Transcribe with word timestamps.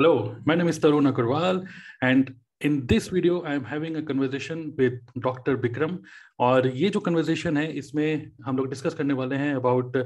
Hello, 0.00 0.34
my 0.46 0.54
name 0.54 0.68
is 0.68 0.78
Tarun 0.78 1.12
Agarwal, 1.12 1.68
and 2.00 2.34
in 2.62 2.86
this 2.86 3.08
video 3.08 3.42
I 3.42 3.52
am 3.52 3.64
having 3.64 3.96
a 3.96 4.02
conversation 4.02 4.72
with 4.78 4.94
Dr. 5.20 5.58
Bikram. 5.58 5.98
और 6.40 6.66
ये 6.66 6.88
जो 6.90 7.00
conversation 7.08 7.56
है 7.56 7.66
इसमें 7.78 8.30
हम 8.46 8.56
लोग 8.56 8.70
discuss 8.70 8.94
करने 8.94 9.14
वाले 9.14 9.36
हैं 9.36 9.54
about 9.56 9.98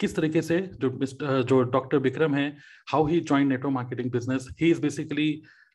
किस 0.00 0.16
तरीके 0.16 0.42
से 0.42 0.60
जो 0.80 1.42
जो 1.42 1.60
डॉक्टर 1.72 1.98
बिक्रम 2.06 2.34
है 2.34 2.46
how 2.92 3.06
he 3.06 3.20
join 3.20 3.48
network 3.48 3.74
marketing 3.74 4.10
business 4.12 4.48
he 4.60 4.70
is 4.70 4.80
basically 4.82 5.28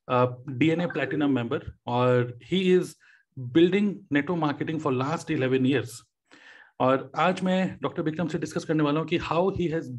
DNA 0.10 0.88
platinum 0.94 1.36
member 1.36 1.72
और 1.88 2.38
he 2.52 2.62
is 2.74 2.96
building 3.38 3.96
network 4.14 4.40
marketing 4.40 4.80
for 4.80 4.94
last 4.94 5.32
eleven 5.32 5.66
years 5.66 6.02
और 6.80 7.10
आज 7.20 7.44
मैं 7.44 7.62
डॉक्टर 7.82 8.02
विक्रम 8.02 8.28
से 8.28 8.38
डिस्कस 8.40 8.66
करने 8.66 8.84
वाला 8.84 9.00
हूँ 9.00 9.08
कि 9.08 9.18
how 9.30 9.50
he 9.58 9.68
has 9.68 9.92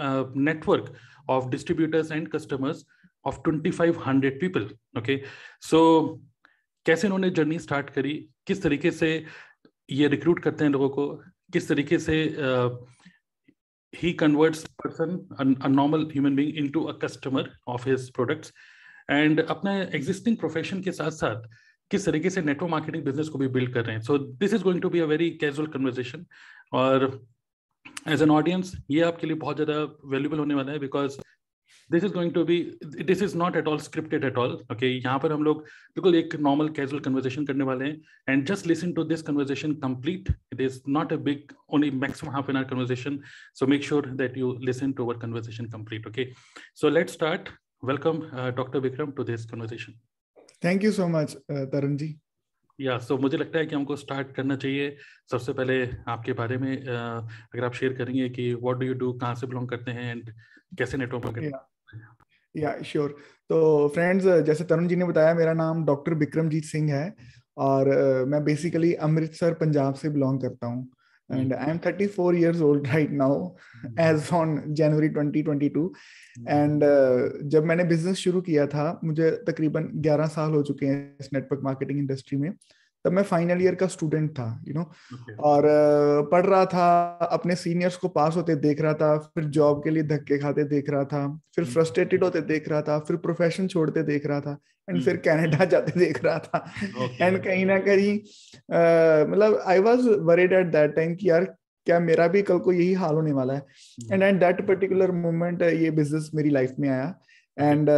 build 0.00 0.32
network 0.36 0.96
of 1.30 1.50
distributors 1.50 2.10
and 2.10 2.30
customers 2.32 2.78
of 3.24 3.42
2500 3.46 4.30
people, 4.40 4.62
okay? 4.98 5.16
So, 5.60 5.80
कैसे 6.86 7.06
उन्होंने 7.06 7.30
जर्नी 7.30 7.58
स्टार्ट 7.58 7.90
करी? 7.90 8.14
किस 8.46 8.62
तरीके 8.62 8.90
से 8.90 9.24
ये 9.90 10.08
रिक्रूट 10.08 10.38
करते 10.42 10.64
हैं 10.64 10.70
लोगों 10.72 10.88
को? 10.88 11.06
किस 11.52 11.68
तरीके 11.68 11.98
से 11.98 12.16
he 13.94 14.12
converts 14.12 14.64
person 14.64 15.16
a 15.64 15.68
normal 15.68 16.08
human 16.12 16.36
being 16.36 16.56
into 16.58 16.84
a 16.84 16.98
customer 16.98 17.50
of 17.68 17.88
his 17.88 18.10
products 18.10 18.52
and 19.10 19.40
अपने 19.40 19.80
एग्जिस्टिंग 19.94 20.36
प्रोफेशन 20.36 20.82
के 20.82 20.92
साथ 20.92 21.10
साथ, 21.10 21.42
किस 21.90 22.06
तरीके 22.06 22.30
से 22.30 22.42
नेटवर्क 22.42 22.70
मार्केटिंग 22.70 23.04
बिज़नेस 23.04 23.28
को 23.28 23.38
भी 23.38 23.48
बिल्ड 23.48 23.72
कर 23.74 23.84
रहे 23.84 23.96
हैं? 23.96 24.02
So 24.02 24.18
this 24.18 24.54
is 24.54 24.62
going 24.62 24.82
to 24.82 24.90
be 24.90 25.00
a 25.00 25.06
very 25.06 25.30
casual 25.30 25.68
conversation 25.68 26.26
और 26.72 27.26
एज 28.08 28.22
एन 28.22 28.30
ऑडियंस 28.30 28.72
ये 28.90 29.00
आपके 29.02 29.26
लिए 29.26 29.36
बहुत 29.38 29.56
ज़्यादा 29.56 29.82
वैल्यूबल 30.10 30.38
होने 30.38 30.54
वाला 30.54 30.72
है 30.72 30.78
because 30.78 31.18
this 31.90 32.04
is 32.04 32.12
going 32.12 32.32
to 32.32 32.44
be 32.44 32.60
this 33.02 33.22
is 33.22 33.36
not 33.38 33.56
at 33.56 33.68
all 33.68 33.78
scripted 33.80 34.24
at 34.24 34.38
all 34.38 34.52
okay 34.72 34.86
यहाँ 34.88 35.18
पर 35.18 35.32
हम 35.32 35.42
लोग 35.42 35.62
बिल्कुल 35.62 36.14
एक 36.14 36.34
नॉर्मल 36.40 36.68
कैजुअल 36.68 37.02
कन्वर्सेशन 37.02 37.46
करने 37.46 37.64
वाले 37.64 37.84
हैं 37.84 38.32
and 38.32 38.46
just 38.46 38.66
listen 38.66 38.92
to 38.92 39.04
this 39.04 39.22
conversation 39.22 39.72
complete 39.84 40.28
it 40.52 40.60
is 40.60 40.80
not 40.88 41.12
a 41.12 41.16
big 41.28 41.52
only 41.70 41.90
maximum 41.98 42.32
half 42.32 42.50
an 42.50 42.56
hour 42.56 42.68
conversation 42.68 43.18
so 43.54 43.66
make 43.66 43.84
sure 43.84 44.10
that 44.16 44.36
you 44.38 44.52
listen 44.62 44.92
to 44.92 45.04
our 45.04 45.18
conversation 45.18 45.68
complete 45.68 46.06
okay 46.06 46.28
so 46.76 46.88
let 46.90 47.10
start 47.10 47.48
welcome 47.84 48.20
doctor 48.52 48.78
Vikram 48.80 49.10
to 49.10 49.24
this 49.24 49.50
conversation 49.50 49.98
thank 50.64 50.84
you 50.84 50.92
so 50.92 51.08
much 51.08 51.36
Tarun 51.50 51.96
ji 51.96 52.14
yeah 52.78 52.98
so 52.98 53.14
so, 53.14 53.20
मुझे 53.20 53.36
लगता 53.36 53.58
है 53.58 53.66
कि 53.66 53.74
हमको 53.74 53.96
start 53.96 54.34
करना 54.34 54.56
चाहिए। 54.56 54.96
सबसे 55.30 55.52
पहले 55.52 55.88
आपके 56.08 56.32
बारे 56.32 56.56
में 56.56 56.76
अगर 56.76 57.64
आप 57.64 57.74
शेयर 57.74 57.92
करेंगे 57.92 58.28
कि 58.28 58.52
व्हाट 58.54 58.76
डू 58.76 58.86
यू 58.86 58.94
डू 58.94 59.12
कहाँ 59.12 59.34
से 59.34 59.46
बिलोंग 59.46 59.68
करते 59.68 59.90
हैं 59.90 60.10
एंड 60.10 60.30
कैसे 60.78 60.96
नेटवर्क 60.96 61.24
मार्केटिंग 61.24 62.62
या 62.62 62.76
श्योर 62.82 63.16
तो 63.50 63.88
फ्रेंड्स 63.88 64.24
जैसे 64.46 64.64
तरुण 64.64 64.88
जी 64.88 64.96
ने 64.96 65.04
बताया 65.04 65.34
मेरा 65.34 65.52
नाम 65.52 65.84
डॉक्टर 65.84 66.14
बिक्रमजीत 66.14 66.64
सिंह 66.64 66.92
है 66.94 67.14
और 67.56 67.88
मैं 68.28 68.44
बेसिकली 68.44 68.92
अमृतसर 68.94 69.54
पंजाब 69.54 69.94
से 69.94 70.08
बिलोंग 70.08 70.40
करता 70.40 70.66
हूँ। 70.66 70.88
And 71.30 71.52
i 71.54 71.70
am 71.70 71.78
34 71.78 72.34
years 72.34 72.60
old 72.60 72.88
right 72.94 73.10
now 73.10 73.54
as 73.98 74.32
on 74.32 74.74
january 74.74 75.08
2022 75.08 75.88
and 76.48 76.84
uh, 76.84 77.48
जब 77.48 77.64
मैंने 77.64 77.84
बिज़नेस 77.84 78.16
शुरू 78.16 78.40
किया 78.40 78.66
था 78.66 79.00
मुझे 79.04 79.30
तकरीबन 79.30 80.02
11 80.02 80.26
साल 80.26 80.50
हो 80.50 80.62
चुके 80.62 80.86
हैं 80.86 81.16
इस 81.20 81.32
नेटवर्क 81.32 81.62
मार्केटिंग 81.64 81.98
इंडस्ट्री 81.98 82.38
में। 82.38 82.50
तब 83.08 83.14
मैं 83.14 83.22
फाइनल 83.22 83.62
ईयर 83.62 83.74
का 83.74 83.86
स्टूडेंट 83.86 84.30
था 84.30 84.46
you 84.68 84.74
you 84.74 84.76
know 84.76 84.82
know? 84.82 85.18
okay. 85.18 85.38
और 85.40 85.62
पढ़ 86.32 86.46
रहा 86.46 86.64
था 86.64 87.08
अपने 87.32 87.54
सीनियर्स 87.54 87.96
को 87.96 88.08
पास 88.08 88.36
होते 88.36 88.54
देख 88.54 88.80
रहा 88.80 88.94
था 88.94 89.16
फिर 89.18 89.44
जॉब 89.44 89.82
के 89.84 89.90
लिए 89.90 90.02
धक्के 90.02 90.38
खाते 90.38 90.64
देख 90.64 90.90
रहा 90.90 91.04
था 91.04 91.26
फिर 91.56 91.64
फ्रस्ट्रेटेड 91.64 92.24
होते 92.24 92.40
देख 92.40 92.68
रहा 92.68 92.82
था 92.82 92.98
फिर 92.98 93.16
प्रोफेशन 93.16 93.66
छोड़ते 93.66 94.02
देख 94.02 94.26
रहा 94.26 94.40
था 94.40 94.58
एंड 94.90 95.02
फिर 95.02 95.16
कनाडा 95.16 95.64
जाते 95.72 95.98
देख 96.00 96.24
रहा 96.24 96.38
था। 96.38 96.72
And 97.20 97.36
okay. 97.36 97.46
कहीं 97.46 97.66
ना 97.66 97.78
कहीं 97.78 98.14
मतलब 99.32 99.62
I 99.66 99.78
was 99.78 100.08
worried 100.30 100.52
at 100.52 100.66
that 100.66 100.94
time 100.96 101.14
कि 101.14 101.30
यार 101.30 101.44
क्या 101.86 102.00
मेरा 102.00 102.26
भी 102.26 102.42
कल 102.42 102.58
को 102.58 102.72
यही 102.72 102.92
हाल 102.92 103.14
होने 103.14 103.32
वाला 103.32 103.54
है। 103.54 103.66
And 104.12 104.22
at 104.22 104.34
that 104.34 104.66
particular 104.68 105.12
moment 105.12 105.62
ये 105.62 105.90
बिज़नेस 105.90 106.30
मेरी 106.34 106.50
लाइफ 106.50 106.74
में 106.78 106.88
आया। 106.88 107.14
And 107.58 107.88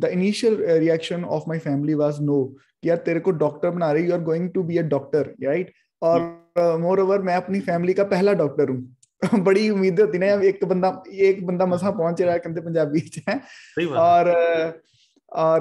the 0.00 0.08
initial 0.12 0.56
reaction 0.78 1.24
of 1.24 1.44
my 1.48 1.58
family 1.58 1.94
was 1.94 2.20
no 2.22 2.36
कि 2.82 2.88
यार 2.88 2.98
तेरे 2.98 3.20
को 3.20 3.30
डॉक्टर 3.30 3.70
बना 3.70 3.92
रही 3.92 4.04
you 4.04 4.12
are 4.12 4.20
going 4.20 4.50
to 4.50 4.62
be 4.62 4.78
a 4.78 4.82
doctor 4.82 5.34
right 5.42 5.72
और 6.02 6.20
मोर 6.58 6.98
uh, 6.98 7.04
ओवर 7.04 7.18
मैं 7.18 7.34
अपनी 7.34 7.60
फैमिली 7.60 7.92
का 7.92 8.04
पहला 8.04 8.32
डॉक्टर 8.32 8.68
हूँ। 8.68 8.96
बड़ी 9.34 9.70
उम्मीद 9.70 10.00
होती 10.00 10.18
ना 10.18 10.26
एक 10.26 10.60
तो 10.60 10.66
बंदा 10.66 11.02
एक 11.12 11.46
बंदा 11.46 11.66
मसा 11.66 11.90
पहुँच 11.90 12.22
रहा 12.22 12.32
है 12.32 12.38
कहते 12.38 12.60
पंजाबी 12.60 13.10
है। 13.28 13.40
और 13.86 14.30
uh, 14.30 14.86
और 15.32 15.60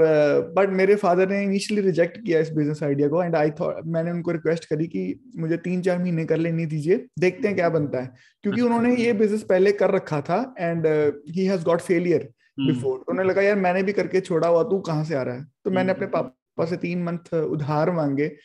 बट 0.57 0.69
मेरे 0.69 0.95
फादर 0.95 1.29
ने 1.29 1.43
इनिशियली 1.43 1.85
रिजेक्ट 1.85 2.17
किया 2.17 2.39
इस 2.39 2.51
बिज़नेस 2.51 2.83
आइडिया 2.83 3.07
को 3.07 3.23
एंड 3.23 3.35
आई 3.35 3.51
थॉट 3.51 3.75
मैंने 3.85 4.11
उनको 4.11 4.31
रिक्वेस्ट 4.31 4.65
करी 4.65 4.87
कि 4.87 5.31
मुझे 5.37 5.57
तीन 5.57 5.81
चार 5.81 5.99
महीने 5.99 6.25
कर 6.25 6.37
लेनी 6.37 6.65
दीजिए 6.65 7.05
देखते 7.19 7.47
हैं 7.47 7.57
क्या 7.57 7.69
बनता 7.69 8.01
है। 8.01 8.11
क्योंकि 8.43 8.61
उन्होंने 8.61 8.95
ये 8.95 9.13
बिज़नेस 9.13 9.43
पहले 9.43 9.71
कर 9.71 9.91
रखा 9.91 10.21
था 10.21 10.55
and 10.59 10.87
he 11.29 11.45
has 11.45 11.63
got 11.63 11.81
failure 11.81 12.29
before 12.59 12.97
उन्होंने 13.09 13.29
लगा 13.29 13.41
यार 13.41 13.55
मैंने 13.55 13.83
भी 13.83 13.93
करके 13.93 14.19
छोड़ा 14.19 14.47
हुआ 14.47 14.63
तू 14.63 14.79
कहाँ 14.79 15.03
से 15.03 15.15
आ 15.15 15.21
रहा 15.21 15.35
है? 15.35 15.45
तो 15.65 15.71
मैंने 15.71 15.91
अपने 15.91 16.07
पापा 16.07 16.35
से 16.65 16.77
तीन 16.77 17.03
मंथ 17.03 17.33
उधार 17.33 17.91
मांगे। 17.91 18.35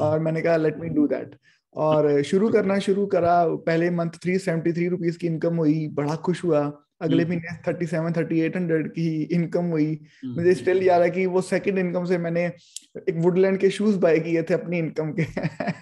और 0.00 0.18
मैंने 0.18 0.40
कहा 0.40 0.56
लेट 0.56 0.78
मी 0.78 0.88
डू 0.88 1.06
दैट 1.06 1.36
और 1.74 2.22
शुरू 2.22 2.48
करना 2.48 2.78
शुरू 2.78 3.06
करा। 3.06 3.46
पहले 3.46 3.90
month 3.90 4.10
three 4.10 4.38
seventy 4.38 4.72
three 4.72 4.88
rupees 4.88 5.18
की 5.18 5.26
इनकम 5.26 5.56
हुई 5.56 5.88
बड़ा 5.88 6.16
खुश 6.16 6.44
हुआ। 6.44 6.82
अगले 7.02 7.22
हम्म। 7.22 7.32
महीने 7.32 7.72
thirty 7.72 7.86
seven 7.86 8.12
thirty 8.12 8.40
eight 8.40 8.56
hundred 8.56 8.88
की 8.88 9.22
इनकम 9.22 9.64
हुई। 9.64 10.00
हम्म। 10.24 10.34
मुझे 10.34 10.54
स्टिल 10.54 10.82
याद 10.82 11.02
है 11.02 11.10
कि 11.10 11.26
वो 11.26 11.40
सेकंड 11.40 11.78
इनकम 11.78 12.04
से 12.04 12.18
मैंने 12.18 12.44
एक 13.08 13.14
वुडलैंड 13.16 13.58
के 13.58 13.70
शूज़ 13.70 13.98
बाय 13.98 14.18
किए 14.18 14.42
थे 14.42 14.54
अपनी 14.54 14.78
इनकम 14.78 15.12
के। 15.20 15.24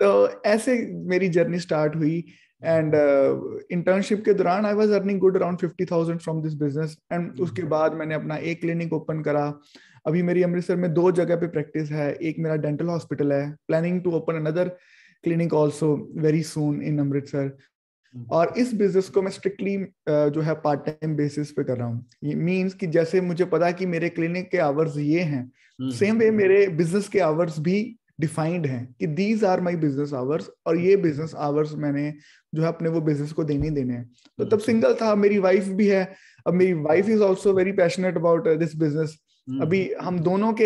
तो 0.00 0.42
ऐसे 0.42 0.92
मेरी 0.92 1.28
जर्नी 1.28 1.58
स्टार्ट 1.58 1.96
हुई। 1.96 2.24
एंड 2.64 2.92
इंटर्नशिप 3.70 4.18
uh, 4.18 4.24
के 4.24 4.34
दौरान 4.34 4.66
I 4.66 4.74
was 4.74 4.90
earning 4.90 5.20
good 5.20 5.36
around 5.36 5.58
fifty 5.58 5.84
thousand 5.84 6.20
from 6.20 6.42
this 6.42 6.54
business 6.54 6.98
and 7.12 7.40
उसके 7.40 7.62
बाद 7.62 7.94
मैंने 7.94 8.14
अपना 8.14 8.36
एक 8.36 8.60
क्लिनिक 8.60 8.92
ओपन 8.92 9.22
करा। 9.22 9.60
अभी 10.08 10.22
मेरी 10.22 10.42
अमृतसर 10.42 10.76
में 10.76 10.92
दो 10.94 11.10
जगह 11.12 11.36
पे 11.36 11.46
प्रैक्टिस 11.48 11.90
है। 11.90 12.12
एक 12.12 12.38
मेरा 12.38 12.56
डेंटल 12.56 12.86
हॉस्पिटल 12.86 13.32
है। 13.32 13.50
Planning 13.68 14.02
to 14.02 14.10
open 14.16 14.34
another 14.34 14.68
clinic 15.24 15.54
also 15.54 15.88
very 16.16 16.42
soon 16.42 16.80
in 16.82 16.98
Amritsar. 16.98 17.56
हम्म। 18.14 18.24
और 18.32 18.52
इस 18.58 18.72
बिज़नेस 18.74 19.08
को 19.08 19.22
मैं 19.22 19.30
स्ट्रिक्टली 19.30 19.76
जो 20.08 20.40
है 20.40 20.54
पार्ट 20.54 20.84
टाइम 20.86 21.16
बेसिस 21.16 21.50
पे 21.52 21.64
कर 21.64 21.76
रहा 21.76 21.86
हूँ। 21.86 22.04
ये 22.24 22.34
मीन्स 22.34 22.74
कि 22.74 22.86
जैसे 22.88 23.20
मुझे 23.20 23.44
पता 23.44 23.66
है 23.66 23.72
कि 23.72 23.86
मेरे 23.86 24.08
क्लिनिक 24.08 24.50
के 24.50 24.58
आवर्स 24.58 24.96
ये 24.98 25.20
हैं। 25.22 25.50
सेम 25.80 26.08
हम्म। 26.08 26.20
वे 26.20 26.30
मेरे 26.30 26.66
बिज़नेस 26.76 27.08
के 27.08 27.20
आवर्स 27.20 27.58
भी 27.60 27.78
डिफाइंड 28.20 28.66
हैं 28.66 28.84
कि 29.00 29.06
these 29.06 29.44
are 29.44 29.60
my 29.60 29.76
business 29.76 30.12
hours 30.14 30.50
और 30.66 30.78
ये 30.78 30.96
बिज़नेस 30.96 31.34
आवर्स 31.38 31.74
मैंने 31.76 32.12
जो 32.54 32.62
है 32.62 32.68
अपने 32.68 32.88
वो 32.88 33.00
बिज़नेस 33.00 33.32
को 33.32 33.44
देने 33.44 33.70
देने 33.70 33.94
हैं। 33.94 34.10
तो 34.38 34.44
तब 34.44 34.58
सिंगल 34.60 34.94
था 34.94 35.14
मेरी 35.14 35.38
वाइफ 35.38 35.68
भी 35.78 35.88
है। 35.88 36.02
अब 36.46 36.54
मेरी 36.54 36.72
wife 36.82 37.08
is 37.08 37.22
also 37.22 37.52
very 37.52 37.72
passionate 37.72 38.16
about 38.16 38.48
this 38.48 38.76
business 38.76 39.18
अभी 39.48 39.92
हम 39.92 40.18
दोनों 40.18 40.52
के 40.52 40.64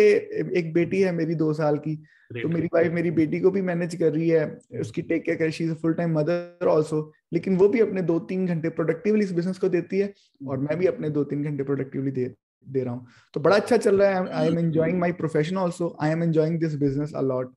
एक 0.59 0.73
बेटी 0.73 1.01
है 1.01 1.11
मेरी 1.11 1.35
दो 1.35 1.53
साल 1.53 1.77
की 1.77 1.95
तो 2.41 2.49
मेरी 2.49 2.67
वाइफ 2.73 2.91
मेरी 2.91 3.11
बेटी 3.11 3.39
को 3.39 3.51
भी 3.51 3.61
मैनेज 3.61 3.95
कर 3.95 4.11
रही 4.11 4.29
है 4.29 4.59
उसकी 4.79 5.01
टेक 5.01 5.23
केयर 5.23 5.37
कर 5.37 5.51
she 5.51 5.63
is 5.63 5.73
full 5.73 5.93
time 5.93 6.19
mother 6.19 6.67
also 6.67 7.13
लेकिन 7.33 7.57
वो 7.57 7.69
भी 7.69 7.79
अपने 7.79 8.01
दो 8.01 8.19
तीन 8.19 8.45
घंटे 8.47 8.69
प्रोडक्टिवली 8.69 9.23
इस 9.23 9.31
बिज़नेस 9.31 9.57
को 9.57 9.69
देती 9.69 9.99
है 9.99 10.13
और 10.47 10.57
मैं 10.57 10.77
भी 10.77 10.85
अपने 10.85 11.09
दो 11.09 11.23
तीन 11.23 11.43
घंटे 11.43 11.63
प्रोडक्टिवली 11.63 12.11
दे 12.11 12.35
दे 12.67 12.83
रहा 12.83 12.93
हूँ। 12.93 13.07
तो 13.33 13.39
बड़ा 13.39 13.55
अच्छा 13.55 13.77
चल 13.77 14.01
रहा 14.01 14.09
है 14.09 14.29
I 14.29 14.47
am 14.47 14.59
enjoying 14.59 14.99
my 14.99 15.11
profession 15.11 15.57
also 15.57 15.97
I 16.01 16.09
am 16.09 16.23
enjoying 16.23 16.59
this 16.59 16.75
business 16.75 17.13
a lot 17.15 17.53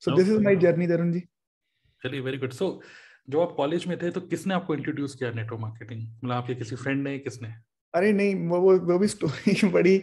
so 0.00 0.16
this 0.16 0.28
is 0.28 0.40
my 0.40 0.56
journey 0.56 0.86
Tarun 0.86 1.12
ji 1.12 1.20
चलिए 2.04 2.20
वेरी 2.20 2.38
गुड 2.38 2.50
सो 2.50 2.82
जो 3.30 3.40
आप 3.40 3.54
कॉलेज 3.56 3.86
में 3.86 3.98
थे 4.02 4.10
तो 4.10 4.20
किसने 4.20 4.54
आपको 4.54 4.74
इंट्रोड्यूस 4.74 5.14
किया 5.14 5.30
नेटवर्क 5.30 5.60
मार्केटिंग 5.60 6.00
मतलब 6.02 6.32
आपके 6.32 6.54
किसी 6.54 6.76
फ्रेंड 6.76 7.02
ने 7.02 7.18
किसने? 7.18 7.69
अरे 7.94 8.12
नहीं 8.12 8.48
वो 8.48 8.60
वो 8.60 8.78
वो 8.78 8.98
भी 8.98 9.06
स्टोरी 9.06 9.68
बड़ी 9.68 10.02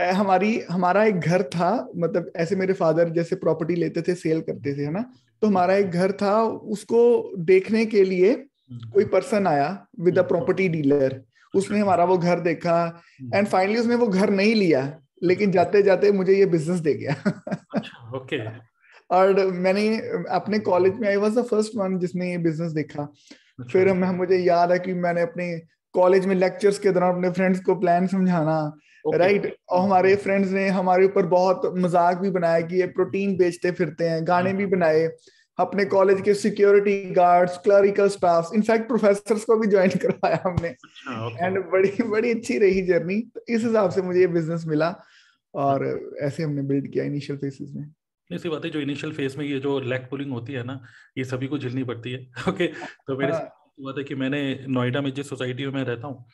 हमारी 0.00 0.60
हमारा 0.60 1.04
एक 1.04 1.20
घर 1.20 1.42
था 1.42 1.88
मतलब 1.96 2.32
ऐसे 2.36 2.56
मेरे 2.56 2.72
फादर 2.72 3.08
जैसे 3.08 3.36
प्रॉपर्टी 3.36 3.74
लेते 3.74 4.02
थे 4.02 4.14
सेल 4.14 4.40
करते 4.40 4.76
थे 4.76 4.84
है 4.84 4.92
ना? 4.92 5.12
तो 5.42 5.46
हमारा 5.46 5.74
एक 5.74 5.90
घर 5.90 6.12
था 6.12 6.42
उसको 6.44 7.32
देखने 7.38 7.86
के 7.86 8.04
लिए 8.04 8.34
कोई 8.72 9.04
पर्सन 9.04 9.46
आया 9.46 9.86
विद 10.00 10.18
अ 10.18 10.22
प्रॉपर्टी 10.22 10.68
डीलर 10.68 11.22
उसने 11.54 11.78
हमारा 11.78 12.04
वो 12.04 12.18
घर 12.18 12.40
देखा 12.40 13.02
एंड 13.34 13.46
फाइनली 13.46 13.78
उसने 13.78 13.94
वो 13.94 14.06
घर 14.06 14.30
नहीं 14.30 14.54
लिया 14.54 14.98
लेकिन 15.22 15.52
जाते 15.52 15.82
जाते 15.82 16.12
मुझे 16.12 16.34
ये 16.34 16.46
बिज़नेस 16.46 16.78
दे 16.80 16.94
गया। 16.94 17.12
ओके 18.16 18.36
अच्छा, 18.36 18.60
और 19.10 19.46
मैंने 19.46 19.96
अपने 20.30 20.58
कॉलेज 20.58 20.94
में 20.94 21.08
I 21.08 21.16
was 21.16 21.40
the 21.40 21.42
first 21.42 21.72
one 21.76 21.98
जिसने 21.98 22.30
ये 22.30 22.38
बिज़नेस 22.38 22.72
देखा। 22.72 23.02
अच्छा। 23.02 23.64
फिर 23.64 23.92
मैं 23.92 24.10
मुझे 24.10 24.38
याद 24.38 24.72
है 24.72 24.78
कि 24.78 24.94
मैंने 24.94 25.20
अपने 25.20 25.62
कॉलेज 25.94 26.26
में 26.26 26.34
लेक्चर्स 26.34 26.78
के 26.78 26.90
दौरान 26.90 27.14
अपने 27.14 27.30
फ्रेंड्स 27.30 27.60
को 27.60 27.74
प्लान 27.74 28.06
समझाना 28.06 28.78
राइट 29.06 29.36
okay. 29.36 29.46
right? 29.46 29.60
और 29.68 29.80
हमारे 29.80 30.16
फ्रेंड्स 30.16 30.50
ने 30.50 30.68
हमारे 30.68 31.04
ऊपर 31.04 31.26
बहुत 31.26 31.72
मज़ाक 31.76 32.18
भी 32.18 32.30
बनाया 32.30 32.60
कि 32.60 32.76
ये 32.76 32.86
प्रोटीन 32.86 33.36
बेचते 33.36 33.70
फिरते 33.70 34.08
हैं 34.08 34.26
गाने 34.28 34.52
भी 34.52 34.66
बनाए 34.66 35.08
अपने 35.58 35.84
कॉलेज 35.84 36.20
के 36.20 36.34
security 36.34 37.02
guards 37.10 37.58
clerical 37.58 38.08
staff 38.08 38.50
in fact 38.54 38.88
professor 38.88 39.34
को 39.34 39.58
भी 39.58 39.66
ज्वाइन 39.66 39.90
करवाया 40.02 40.42
हमने. 40.46 40.68
एंड 40.68 41.58
अच्छा, 41.58 41.70
बड़ी 41.70 42.02
बड़ी 42.02 42.30
अच्छी 42.30 42.58
रही 42.58 42.82
जर्नी 42.82 43.20
तो 43.34 43.44
इस 43.48 43.64
हिसाब 43.64 43.90
से 43.90 44.02
मुझे 44.02 44.20
ये 44.20 44.26
बिज़नेस 44.26 44.64
मिला 44.66 44.94
और 45.54 45.84
ऐसे 46.20 46.42
हमने 46.42 46.62
बिल्ड 46.62 46.92
किया 46.92 47.04
इनिशियल 47.04 47.38
फेसेस 47.38 47.70
में. 47.74 47.92
ऐसी 48.32 48.48
बात 48.48 48.64
है 48.64 48.70
जो 48.70 48.80
इनिशियल 48.80 49.12
फ़ेज़ 49.12 49.38
में 49.38 49.44
ये 49.44 49.58
जो 49.58 49.80
लैक 49.80 50.08
पुलिंग 50.10 50.32
होती 50.32 50.52
है 50.52 50.64
ना 50.64 50.80
ये 51.18 51.24
सभी 51.24 51.46
को 51.46 51.58
झेलनी 51.58 51.84
पड़ती 51.84 52.12
है. 52.12 52.26
ओके 52.48 52.66
तो 53.06 53.18
मेरे 53.18 53.32
हाँ। 53.32 53.61
हुआ 53.80 53.92
था 53.92 54.02
कि 54.02 54.14
मैंने 54.14 54.42
नोएडा 54.68 55.00
में 55.00 55.12
जिस 55.14 55.28
सोसाइटी 55.28 55.66
में 55.66 55.72
मैं 55.72 55.84
रहता 55.84 56.06
हूँ 56.06 56.24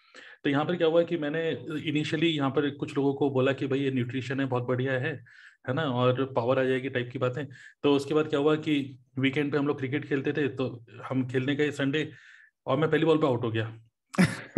तो 0.45 0.51
यहाँ 0.51 0.65
पर 0.65 0.77
क्या 0.77 0.87
हुआ 0.89 1.03
कि 1.03 1.17
मैंने 1.17 1.51
इनिशियली 1.89 2.27
यहाँ 2.27 2.51
पर 2.51 2.71
कुछ 2.71 2.97
लोगों 2.97 3.15
को 3.15 3.31
बोला 3.31 3.53
कि 3.53 3.67
भाई 3.67 3.81
ये 3.81 3.91
न्यूट्रिशन 3.91 4.41
है 4.41 4.47
बहुत 4.47 4.63
बढ़िया 4.63 4.93
है 4.93 5.13
है 5.69 5.75
ना? 5.75 5.83
और 5.83 6.25
पावर 6.37 6.59
आ 6.59 6.65
जाएगी 6.65 6.89
टाइप 6.89 7.11
की 7.13 7.19
बातें। 7.19 7.45
तो 7.83 7.95
उसके 7.95 8.15
बाद 8.15 8.29
क्या 8.29 8.41
हुआ 8.41 8.55
कि 8.57 8.99
वीकेंड 9.19 9.53
पे 9.53 9.59
हम 9.59 9.67
लोग 9.67 9.79
क्रिकेट 9.79 10.05
खेलते 10.09 10.33
थे 10.33 10.49
तो 10.49 10.69
हम 11.05 11.27
खेलने 11.29 11.55
गए 11.55 11.71
संडे 11.71 12.11
और 12.67 12.77
मैं 12.77 12.91
पहली 12.91 13.05
बॉल 13.05 13.19
पे 13.19 13.27
आउट 13.27 13.45
हो 13.45 13.51
गया। 13.51 13.65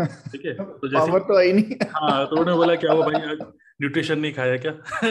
ठीक 0.02 0.46
है? 0.46 0.54
तो 0.64 0.88
जैसे 0.88 1.06
पावर 1.06 1.20
तो 1.20 1.38
आई 1.38 1.52
नहीं। 1.52 1.76
हाँ 1.94 2.26
तो 2.26 2.36
उन्होंने 2.36 2.52
बोला 2.52 2.74
क्या 2.74 2.92
हुआ 2.92 3.06
भाई 3.06 3.22
आज 3.22 3.38
न्यूट्रिशन 3.82 4.18
नहीं 4.18 4.32
खाया 4.32 4.56
क्या? 4.56 4.72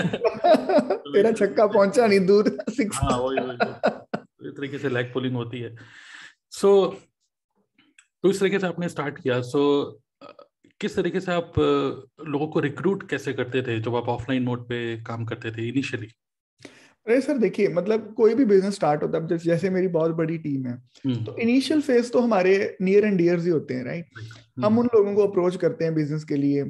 तेरा 1.10 1.32
छक्का 1.32 1.68
पहुँचा 1.68 2.08
नहीं 2.08 2.26
दूर 2.26 2.58
सिक्स 2.70 2.98
हाँ 2.98 3.18
वही 3.20 3.40
वही 3.40 3.58
तो 3.58 4.48
इस 4.48 4.54
तरीके 4.54 4.78
से 4.78 4.90
लेग 4.90 5.14
पुलिंग 5.14 5.36
होती 5.36 5.60
है। 5.60 5.76
सो 6.52 6.86
so, 6.86 7.09
तो 8.24 8.30
इस 8.30 8.40
तरीके 8.40 8.60
से 8.60 8.68
आपने 8.68 8.90
स्टार्ट 8.90 9.20
किया। 9.20 9.42
सो 9.42 10.02
किस 10.82 10.96
तरीके 10.96 11.20
से 11.20 11.32
आप 11.32 11.54
लोगों 12.28 12.48
को 12.48 12.60
रिक्रूट 12.60 13.10
कैसे 13.10 13.34
करते 13.34 13.62
थे 13.62 13.80
जब 13.80 13.96
आप 13.96 14.10
ऑफलाइन 14.10 14.44
मोड 14.44 14.68
पे 14.68 14.80
काम 15.04 15.26
करते 15.26 15.52
थे 15.52 15.68
इनिशियली 15.68 16.08
अरे 17.08 17.20
सर 17.22 17.38
देखिए 17.38 17.68
मतलब 17.68 18.14
कोई 18.18 18.34
भी 18.36 18.46
बिज़नेस 18.46 18.76
स्टार्ट 18.76 19.04
होता 19.04 19.18
है 19.18 19.38
जैसे 19.38 19.70
मेरी 19.70 19.88
बहुत 19.88 20.12
बड़ी 20.12 20.38
टीम 20.38 20.66
है 20.68 20.74
हम्म। 21.06 21.24
तो 21.26 21.38
इनिशियल 21.38 21.82
फ़ेज़ 21.82 22.12
तो 22.12 22.20
हमारे 22.20 22.78
नियर 22.82 23.06
एंड 23.06 23.18
डियर्स 23.18 23.44
ही 23.44 23.50
होते 23.50 23.74
हैं 23.74 23.84
राइट 23.86 24.06
हम्म। 24.18 24.66
हम 24.66 24.80
उन 24.80 24.90
लोगों 24.96 25.16
को 25.16 25.28
अप्रोच 25.28 25.56
करते 25.56 25.86
हैं 25.86 25.94
बिज़नेस 25.96 26.24
के 26.24 26.36
लिए 26.36 26.64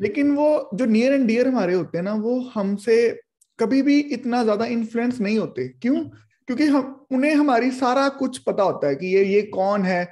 लेकिन 0.00 0.34
वो 0.34 0.70
जो 0.74 0.86
नियर 0.86 1.12
एंड 1.12 1.26
डियर 1.26 1.48
हमारे 1.48 1.74
होते 1.74 1.98
हैं 1.98 2.04
ना 2.04 2.14
वो 2.14 2.40
हमसे 2.54 2.96
कभी 3.58 3.82
भी 3.82 3.98
इतना 4.00 4.42
ज़्यादा 4.42 4.66
इन्फ्लुएंस 4.66 5.20
नहीं 5.20 5.38
होते। 5.38 5.68
क्यों? 5.68 5.96
हम्म। 5.96 6.10
क्योंकि 6.46 6.64
हम 6.64 7.06
उन्हें 7.12 7.34
हमारी 7.34 7.70
सारा 7.70 8.08
कुछ 8.08 8.38
पता 8.38 8.62
होता 8.62 8.88
है 8.88 8.94
कि 8.94 9.06
ये 9.06 9.24
ये 9.24 9.42
कौन 9.42 9.82
है 9.82 10.04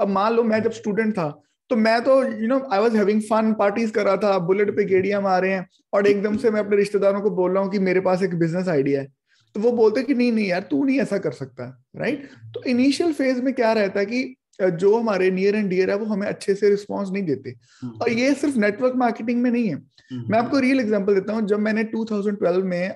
अब 0.00 0.08
मान 0.08 0.32
लो 0.32 0.42
मैं 0.44 0.62
जब 0.62 0.72
स्टूडेंट 0.72 1.12
था 1.12 1.28
तो 1.70 1.76
मैं 1.76 2.00
तो 2.04 2.22
you 2.22 2.48
know 2.48 2.58
I 2.72 2.80
was 2.80 2.96
having 2.96 3.20
fun 3.22 3.52
parties 3.52 3.92
कर 3.92 4.04
रहा 4.04 4.16
था 4.16 4.38
बुलेट 4.44 4.70
पे 4.76 4.84
गेड़ियाँ 4.84 5.20
मारे 5.22 5.52
हैं 5.52 5.66
और 5.92 6.06
एकदम 6.06 6.36
से 6.36 6.50
मैं 6.50 6.60
अपने 6.60 6.76
रिश्तेदारों 6.76 7.20
को 7.20 7.30
बोल 7.32 7.52
रहा 7.52 7.62
हूँ 7.62 7.70
कि 7.70 7.78
मेरे 7.80 8.00
पास 8.00 8.22
एक 8.22 8.34
बिज़नेस 8.38 8.68
आइडिया 8.68 9.00
है 9.00 9.12
तो 9.54 9.60
वो 9.60 9.72
बोलते 9.72 10.02
कि 10.02 10.14
नहीं 10.14 10.32
नहीं 10.32 10.46
यार 10.46 10.66
तू 10.70 10.82
नहीं 10.84 11.00
ऐसा 11.00 11.18
कर 11.18 11.32
सकता 11.32 11.64
राइट 11.96 12.28
तो 12.54 12.62
इनिशियल 12.64 13.12
फ़ेज़ 13.12 13.40
में 13.42 13.52
क्या 13.54 13.72
रहता 13.72 14.00
है 14.00 14.06
कि 14.06 14.36
जो 14.60 14.96
हमारे 14.98 15.30
नियर 15.30 15.56
एंड 15.56 15.68
डियर 15.70 15.90
है 15.90 15.96
वो 15.96 16.06
हमें 16.06 16.26
अच्छे 16.26 16.54
से 16.54 16.70
रिस्पॉन्स 16.70 17.10
नहीं 17.10 17.22
देते 17.22 17.54
हम्म। 17.82 17.98
और 18.02 18.10
ये 18.10 18.34
सिर्फ़ 18.34 18.58
नेटवर्क 18.58 18.94
मार्केटिंग 18.96 19.42
में 19.42 19.50
नहीं 19.50 19.66
है 19.66 19.74
हम्म। 19.74 20.32
मैं 20.32 20.38
आपको 20.38 20.58
रियल 20.58 20.80
एग्जांपल 20.80 21.14
देता 21.14 21.32
हूँ 21.32 21.46
जब 21.48 21.58
मैंने 21.58 21.84
2012 21.86 22.62
में 22.64 22.94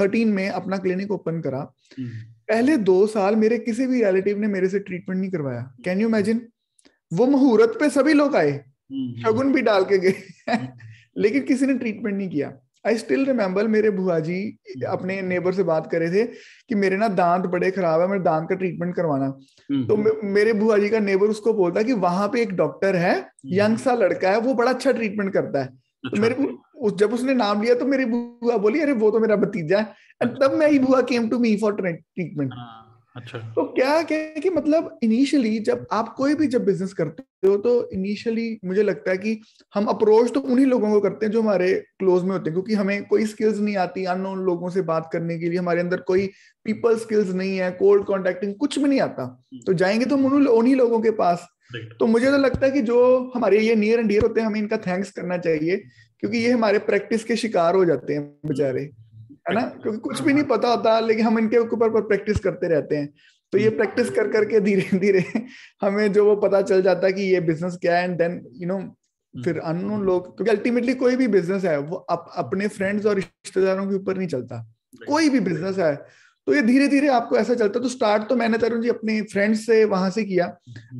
थर्टीन 0.00 0.28
में 0.28 0.48
अपना 0.50 0.78
क्लिनिक 0.78 1.10
ओपन 1.10 1.40
करा 1.40 1.60
हम्म। 1.98 2.24
पहले 2.48 2.76
दो 2.76 3.06
साल 3.06 3.36
मेरे 3.36 3.58
किसी 3.58 3.86
भी 3.86 4.04
रिलेटिव 4.04 4.38
ने 4.38 4.46
मेरे 4.46 4.68
से 4.68 4.78
ट्रीटमेंट 4.78 5.20
नहीं 5.20 5.30
करवाया। 5.30 5.76
कैन 5.84 6.00
यू 6.00 6.08
इमेजिन 6.08 6.48
वो 7.12 7.26
मुहूर्त 7.26 7.80
पे 7.80 7.90
सभी 7.90 8.12
लोग 8.12 8.36
आए 8.36 8.52
शगुन 8.92 9.52
भी 9.52 9.62
डाल 9.62 9.84
के 9.84 9.98
गए। 9.98 10.14
लेकिन 11.16 11.42
किसी 11.42 11.66
ने 11.66 11.74
ट्रीटमेंट 11.74 12.16
नहीं 12.16 12.28
किया। 12.28 12.58
आई 12.86 12.96
स्टिल 12.96 13.26
रिमेम्बर 13.26 13.68
मेरे 13.68 13.90
बुआ 13.90 14.18
जी 14.18 14.58
अपने 14.88 15.22
नेबर 15.22 15.52
से 15.52 15.62
बात 15.62 15.90
करे 15.90 16.10
थे 16.10 16.24
कि 16.68 16.74
मेरे 16.74 16.96
ना 16.96 17.08
दांत 17.08 17.46
बड़े 17.46 17.70
खराब 17.70 18.00
है 18.00 18.08
मेरे 18.08 18.22
दांत 18.22 18.48
का 18.48 18.54
ट्रीटमेंट 18.54 18.94
करवाना। 18.94 19.30
तो 19.86 19.96
मेरे 20.26 20.52
बुआ 20.52 20.78
जी 20.78 20.88
का 20.88 20.98
नेबर 20.98 21.26
उसको 21.26 21.52
बोलता 21.52 21.82
कि 21.82 21.92
वहाँ 21.92 22.28
पे 22.28 22.42
एक 22.42 22.52
डॉक्टर 22.52 22.96
है 22.96 23.28
यंग 23.46 23.78
सा 23.78 23.94
लड़का 23.94 24.30
है 24.30 24.40
वो 24.40 24.54
बड़ा 24.54 24.72
अच्छा 24.72 24.92
ट्रीटमेंट 24.92 25.32
करता 25.32 25.62
है। 25.62 25.66
तो 25.66 26.08
अच्छा। 26.08 26.22
मेरे 26.22 26.34
उस 26.78 26.94
जब 26.94 27.12
उसने 27.12 27.34
नाम 27.34 27.62
लिया 27.62 27.74
तो 27.74 27.86
मेरी 27.86 28.04
बुआ 28.04 28.56
बोली, 28.56 28.80
अरे, 28.80 28.92
वो 28.92 29.10
तो 29.10 29.20
मेरा 29.20 29.36
भतीजा 29.36 29.78
है. 29.78 29.94
एंड 30.22 30.42
तब 30.42 30.52
मैं 30.52 30.84
बुआ 30.84 31.00
came 31.00 31.28
to 31.28 31.38
me 31.38 31.56
for 31.56 31.74
treatment 31.74 32.50
अच्छा। 33.16 33.38
तो 33.38 33.64
क्या 33.64 34.02
क्या 34.02 34.40
कि 34.40 34.50
मतलब 34.50 34.98
इनिशियली 35.02 35.58
जब 35.58 35.86
आप 35.92 36.14
कोई 36.18 36.34
भी 36.34 36.46
जब 36.46 36.64
बिज़नेस 36.64 36.92
करते 36.92 37.48
हो 37.48 37.56
तो 37.56 37.90
इनिशियली 37.90 38.58
मुझे 38.64 38.82
लगता 38.82 39.10
है 39.10 39.18
कि 39.18 39.40
हम 39.74 39.84
अप्रोच 39.84 40.32
तो 40.32 40.40
उन्हीं 40.40 40.66
लोगों 40.66 40.90
को 40.90 41.00
करते 41.00 41.26
हैं 41.26 41.32
जो 41.32 41.42
हमारे 41.42 41.74
क्लोज 41.98 42.22
में 42.22 42.30
होते 42.30 42.50
हैं 42.50 42.52
क्योंकि 42.52 42.74
हमें 42.74 43.04
कोई 43.04 43.26
स्किल्स 43.26 43.58
नहीं 43.58 43.76
आती 43.76 44.04
अननोन 44.04 44.38
लोगों 44.38 44.70
से 44.70 44.82
बात 44.82 45.10
करने 45.12 45.38
के 45.38 45.48
लिए। 45.48 45.58
हमारे 45.58 45.80
अंदर 45.80 46.00
कोई 46.00 46.30
पीपल 46.64 46.98
स्किल्स 46.98 47.34
नहीं 47.34 47.58
है 47.58 47.70
कोल्ड 47.70 48.04
कॉन्टेक्टिंग 48.04 48.54
कुछ 48.54 48.78
भी 48.78 48.88
नहीं 48.88 49.00
आता। 49.00 49.22
हम्म। 49.22 49.62
तो 49.66 49.72
जाएँगे 49.72 50.04
तो 50.04 50.16
उन्हीं 50.50 50.76
लोगों 50.76 51.00
के 51.00 51.10
पास। 51.10 51.46
तो 51.98 52.06
मुझे 52.06 52.26
तो 52.26 52.38
लगता 52.38 52.66
है 52.66 52.72
कि 52.72 52.82
जो 52.82 53.32
हमारे 53.34 53.60
ये 53.60 53.74
नियर 53.74 53.98
एंड 53.98 54.08
डियर 54.08 54.22
होते 54.22 54.40
हैं 54.40 54.46
हमें 54.46 54.60
इनका 54.60 54.76
थैंक्स 54.76 55.10
करना 55.10 55.38
चाहिए 55.38 55.76
क्योंकि 56.20 56.38
ये 56.38 56.50
हमारे 56.50 56.78
प्रैक्टिस 56.78 57.24
के 57.24 57.36
शिकार 57.36 57.74
हो 57.74 57.84
जाते 57.84 58.14
हैं 58.14 58.22
बेचारे। 58.46 58.90
है 59.46 59.54
ना? 59.54 59.60
क्योंकि 59.82 59.98
कुछ 59.98 60.20
भी 60.22 60.32
नहीं 60.32 60.44
पता 60.44 60.68
होता 60.68 60.98
लेकिन 61.00 61.26
हम 61.26 61.38
इनके 61.38 61.58
ऊपर 61.58 61.90
पर 61.90 62.00
प्रैक्टिस 62.02 62.38
करते 62.38 62.68
रहते 62.68 62.96
हैं। 62.96 63.12
तो 63.52 63.58
ये 63.58 63.68
प्रैक्टिस 63.70 64.10
कर 64.10 64.28
करके 64.28 64.60
धीरे 64.60 64.98
धीरे 64.98 65.24
हमें 65.82 66.12
जो 66.12 66.24
वो 66.24 66.36
पता 66.36 66.60
चल 66.62 66.82
जाता 66.82 67.06
है 67.06 67.12
कि 67.12 67.22
ये 67.22 67.40
बिज़नेस 67.40 67.76
क्या 67.80 67.96
है 67.96 68.04
एंड 68.04 68.16
देन 68.18 68.40
यू 68.54 68.68
नो 68.68 68.78
फिर 69.34 69.58
अननोन 69.58 70.02
लोग 70.02 70.36
क्योंकि 70.36 70.50
अल्टीमेटली 70.50 70.94
कोई 70.94 71.16
भी 71.16 71.26
बिज़नेस 71.28 71.64
है 71.64 71.78
वो 71.78 71.96
अप, 71.96 72.30
अपने 72.36 72.68
फ्रेंड्स 72.68 73.06
और 73.06 73.14
रिश्तेदारों 73.14 73.86
के 73.88 73.94
ऊपर 73.94 74.16
नहीं 74.16 74.28
चलता। 74.28 74.58
कोई 75.08 75.28
भी 75.28 75.40
बिज़नेस 75.40 75.78
है 75.78 75.94
तो 76.46 76.54
ये 76.54 76.62
धीरे 76.62 76.88
धीरे 76.88 77.08
आपको 77.08 77.36
ऐसा 77.36 77.54
चलता। 77.54 77.80
तो 77.80 77.88
स्टार्ट 77.88 78.28
तो 78.28 78.36
मैंने 78.36 78.58
तरुण 78.58 78.82
जी 78.82 78.88
अपने 78.88 79.20
फ्रेंड्स 79.22 79.66
से 79.66 79.84
वहाँ 79.84 80.10
से 80.10 80.24
किया। 80.24 80.46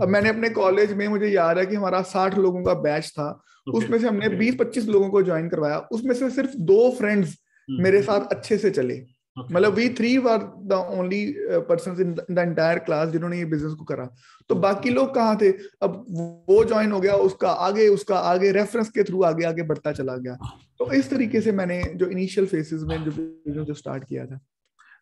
अब 0.02 0.08
मैंने 0.08 0.28
अपने 0.28 0.48
कॉलेज 0.50 0.92
में 0.92 1.06
मुझे 1.08 1.28
याद 1.28 1.58
है 1.58 1.66
कि 1.66 1.76
हमारा 1.76 2.02
साठ 2.02 2.38
लोगों 2.38 2.62
का 2.64 2.74
बैच 2.74 3.08
था। 3.08 3.28
उसमें 3.66 3.98
से 3.98 4.06
हमने 4.06 4.28
बीस 4.28 4.56
पच्चीस 4.60 4.86
लोगों 4.86 5.08
को 5.10 5.22
ज्वाइन 5.22 5.48
करवाया। 5.48 5.78
उसमें 5.92 6.14
से 6.14 6.30
सिर्फ़ 6.30 6.56
दो 6.56 6.90
फ्रेंड्स 6.90 7.28
हम्म। 7.28 7.45
मेरे 7.68 8.02
साथ 8.02 8.32
अच्छे 8.32 8.58
से 8.58 8.70
चले। 8.70 9.04
मतलब 9.36 9.72
we 9.72 9.88
three 9.88 10.16
were 10.18 10.38
the 10.64 10.72
only 10.90 11.34
person 11.68 12.00
in 12.00 12.12
the 12.14 12.38
entire 12.38 12.78
class 12.78 13.08
जिन्होंने 13.08 13.38
ये 13.38 13.44
बिज़नेस 13.44 13.72
को 13.72 13.84
करा। 13.84 14.08
तो 14.48 14.54
बाकी 14.54 14.90
लोग 14.90 15.14
कहाँ 15.14 15.36
थे? 15.36 15.50
अब 15.82 16.04
वो 16.48 16.64
ज्वाइन 16.64 16.92
हो 16.92 17.00
गया 17.00 17.14
उसका 17.14 17.50
आगे 17.50 17.88
उसका 17.88 18.18
आगे 18.18 18.52
रेफरेंस 18.52 18.90
के 18.90 19.04
थ्रू 19.04 19.22
आगे 19.22 19.44
आगे 19.46 19.62
बढ़ता 19.62 19.92
चला 19.92 20.16
गया। 20.16 20.36
तो 20.78 20.92
इस 20.92 21.10
तरीके 21.10 21.40
से 21.40 21.52
मैंने 21.52 21.82
जो 21.94 22.06
इनिशियल 22.06 22.46
फेसेस 22.46 22.82
में 22.82 23.04
जो 23.04 23.10
बिज़नेस 23.10 23.66
जो 23.66 23.74
स्टार्ट 23.74 24.04
किया 24.04 24.26
था। 24.26 24.40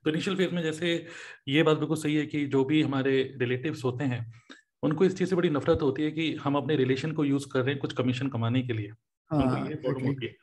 तो 0.04 0.10
इनिशियल 0.10 0.36
फ़ेज़ 0.36 0.54
में 0.54 0.62
जैसे 0.62 1.06
ये 1.48 1.62
बात 1.62 1.76
बिल्कुल 1.76 1.96
सही 1.96 2.16
है 2.16 2.26
कि 2.26 2.46
जो 2.46 2.64
भी 2.64 2.82
हमारे 2.82 3.22
रिलेटिव्स 3.40 3.84
होते 3.84 4.04
हैं 4.04 4.32
उनको 4.82 5.04
इस 5.04 5.16
चीज़ 5.18 5.28
से 5.30 5.36
बड़ी 5.36 5.50
नफरत 5.50 5.82
होती 5.82 6.02
है 6.02 6.10
कि 6.10 6.34
हम 6.34 6.56
अपने 6.56 6.76
रिलेशन 6.76 7.12
को 7.12 7.24
यूज़ 7.24 7.46
कर 7.52 7.60
रहे 7.60 7.70
हैं 7.70 7.78
कुछ 7.78 7.92
कमीशन 7.92 8.28
कमाने 8.28 8.62
के 8.62 8.72
लिए। 8.72 8.86
हाँ, 8.86 8.96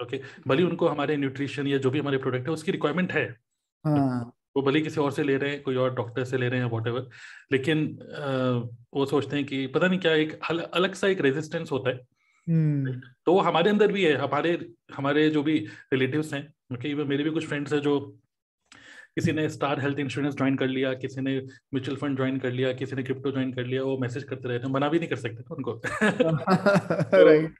ओके? 0.04 0.22
भले 0.48 0.64
उनको 0.64 0.88
हमारे 0.88 1.18
न्यूट्रिशन 1.18 1.68
या 1.68 1.78
जो 1.78 1.90
भी 1.90 2.00
हमारे 2.00 2.18
प्रोडक्ट 2.18 2.48
है 2.48 2.54
उसकी 2.54 2.72
रिक्वायरमेंट 2.72 3.12
है। 3.12 3.38
हाँ. 3.86 4.34
वो 4.56 4.62
भले 4.62 4.82
किसी 4.82 5.02
और 5.02 5.12
से 5.12 5.24
ले 5.24 5.38
रहे 5.38 5.52
हैं 5.52 5.64
कोई 5.64 5.76
और 5.76 5.96
डॉक्टर 5.96 6.24
से 6.24 6.38
ले 6.38 6.50
रहे 6.50 6.60
हैं 6.60 6.68
वॉट 6.68 7.10
लेकिन 7.52 8.00
वो 8.94 9.06
सोचते 9.06 9.36
हैं 9.36 9.46
कि 9.46 9.68
पता 9.68 9.88
नहीं 9.88 10.00
क्या 10.00 10.14
एक 10.14 10.40
अलग 10.74 10.94
सा 10.94 11.08
एक 11.08 11.22
रेजिस्टेंस 11.22 11.72
होता 11.72 11.90
है। 11.90 11.98
hmm. 11.98 13.02
तो 13.26 13.34
वो 13.34 13.40
हमारे 13.40 13.70
अंदर 13.70 13.92
भी 13.92 14.06
है 14.06 14.16
हमारे 14.16 14.70
हमारे 14.96 15.30
जो 15.30 15.44
भी 15.44 15.68
रिलेटिव्स 15.94 16.34
हैं 16.34 16.54
ओके 16.74 17.04
मेरे 17.04 17.24
भी 17.24 17.30
कुछ 17.30 17.48
फ्रेंड्स 17.48 17.74
हैं 17.74 17.82
जो 17.82 18.18
किसी 19.16 19.32
ने 19.32 19.50
स्टार 19.50 19.80
हेल्थ 19.80 20.00
इंश्योरेंस 20.00 20.36
ज्वाइन 20.36 20.56
कर 20.56 20.68
लिया 20.68 20.94
किसी 20.94 21.22
ने 21.22 21.40
म्यूचुअल 21.40 21.98
फंड 21.98 22.16
ज्वाइन 22.16 22.40
कर 22.40 22.52
लिया 22.52 22.74
किसी 22.74 22.96
ने 22.96 23.04
क्रिप्टो 23.04 23.32
ज्वाइन 23.32 23.54
कर 23.54 23.66
लिया 23.66 23.84
वो 23.84 23.98
मैसेज 23.98 24.24
करते 24.24 24.50
रहते 24.50 24.68
हैं 24.68 24.74
मना 24.74 24.90
भी 24.90 25.00
नहीं 25.00 25.10
कर 25.10 25.16
सकते 25.16 25.56
उनको। 25.56 25.72
तो, 27.12 27.54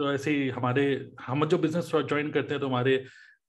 तो 0.00 0.12
ऐसे 0.12 0.30
ही 0.30 0.48
हमारे 0.50 0.84
हम 1.20 1.44
जो 1.46 1.58
बिज़नेस 1.58 1.90
ज्वाइन 1.94 2.30
करते 2.30 2.54
हैं 2.54 2.60
तो 2.60 2.68
हमारे 2.68 2.96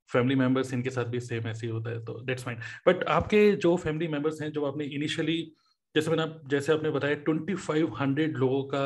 फैमिली 0.09 0.35
मेंबर्स 0.35 0.73
इनके 0.73 0.89
साथ 0.89 1.05
भी 1.05 1.19
सेम 1.19 1.47
ऐसे 1.47 1.65
ही 1.67 1.71
होता 1.71 1.89
है 1.89 2.03
तो 2.05 2.19
दैट्स 2.21 2.43
फाइन 2.43 2.59
बट 2.87 3.03
आपके 3.11 3.51
जो 3.57 3.75
फैमिली 3.77 4.07
मेंबर्स 4.07 4.41
हैं 4.41 4.51
जो 4.51 4.65
आपने 4.65 4.85
इनिशियली 4.95 5.41
जैसे 5.95 6.11
मैंने 6.11 6.27
जैसे 6.49 6.73
आपने 6.73 6.89
बताया 6.91 7.15
ट्वेंटी 7.23 7.55
फाइव 7.55 7.95
हंड्रेड 7.99 8.37
लोगों 8.37 8.63
का 8.65 8.85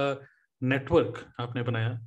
नेटवर्क 0.62 1.26
आपने 1.40 1.64
बनाया 1.64 2.00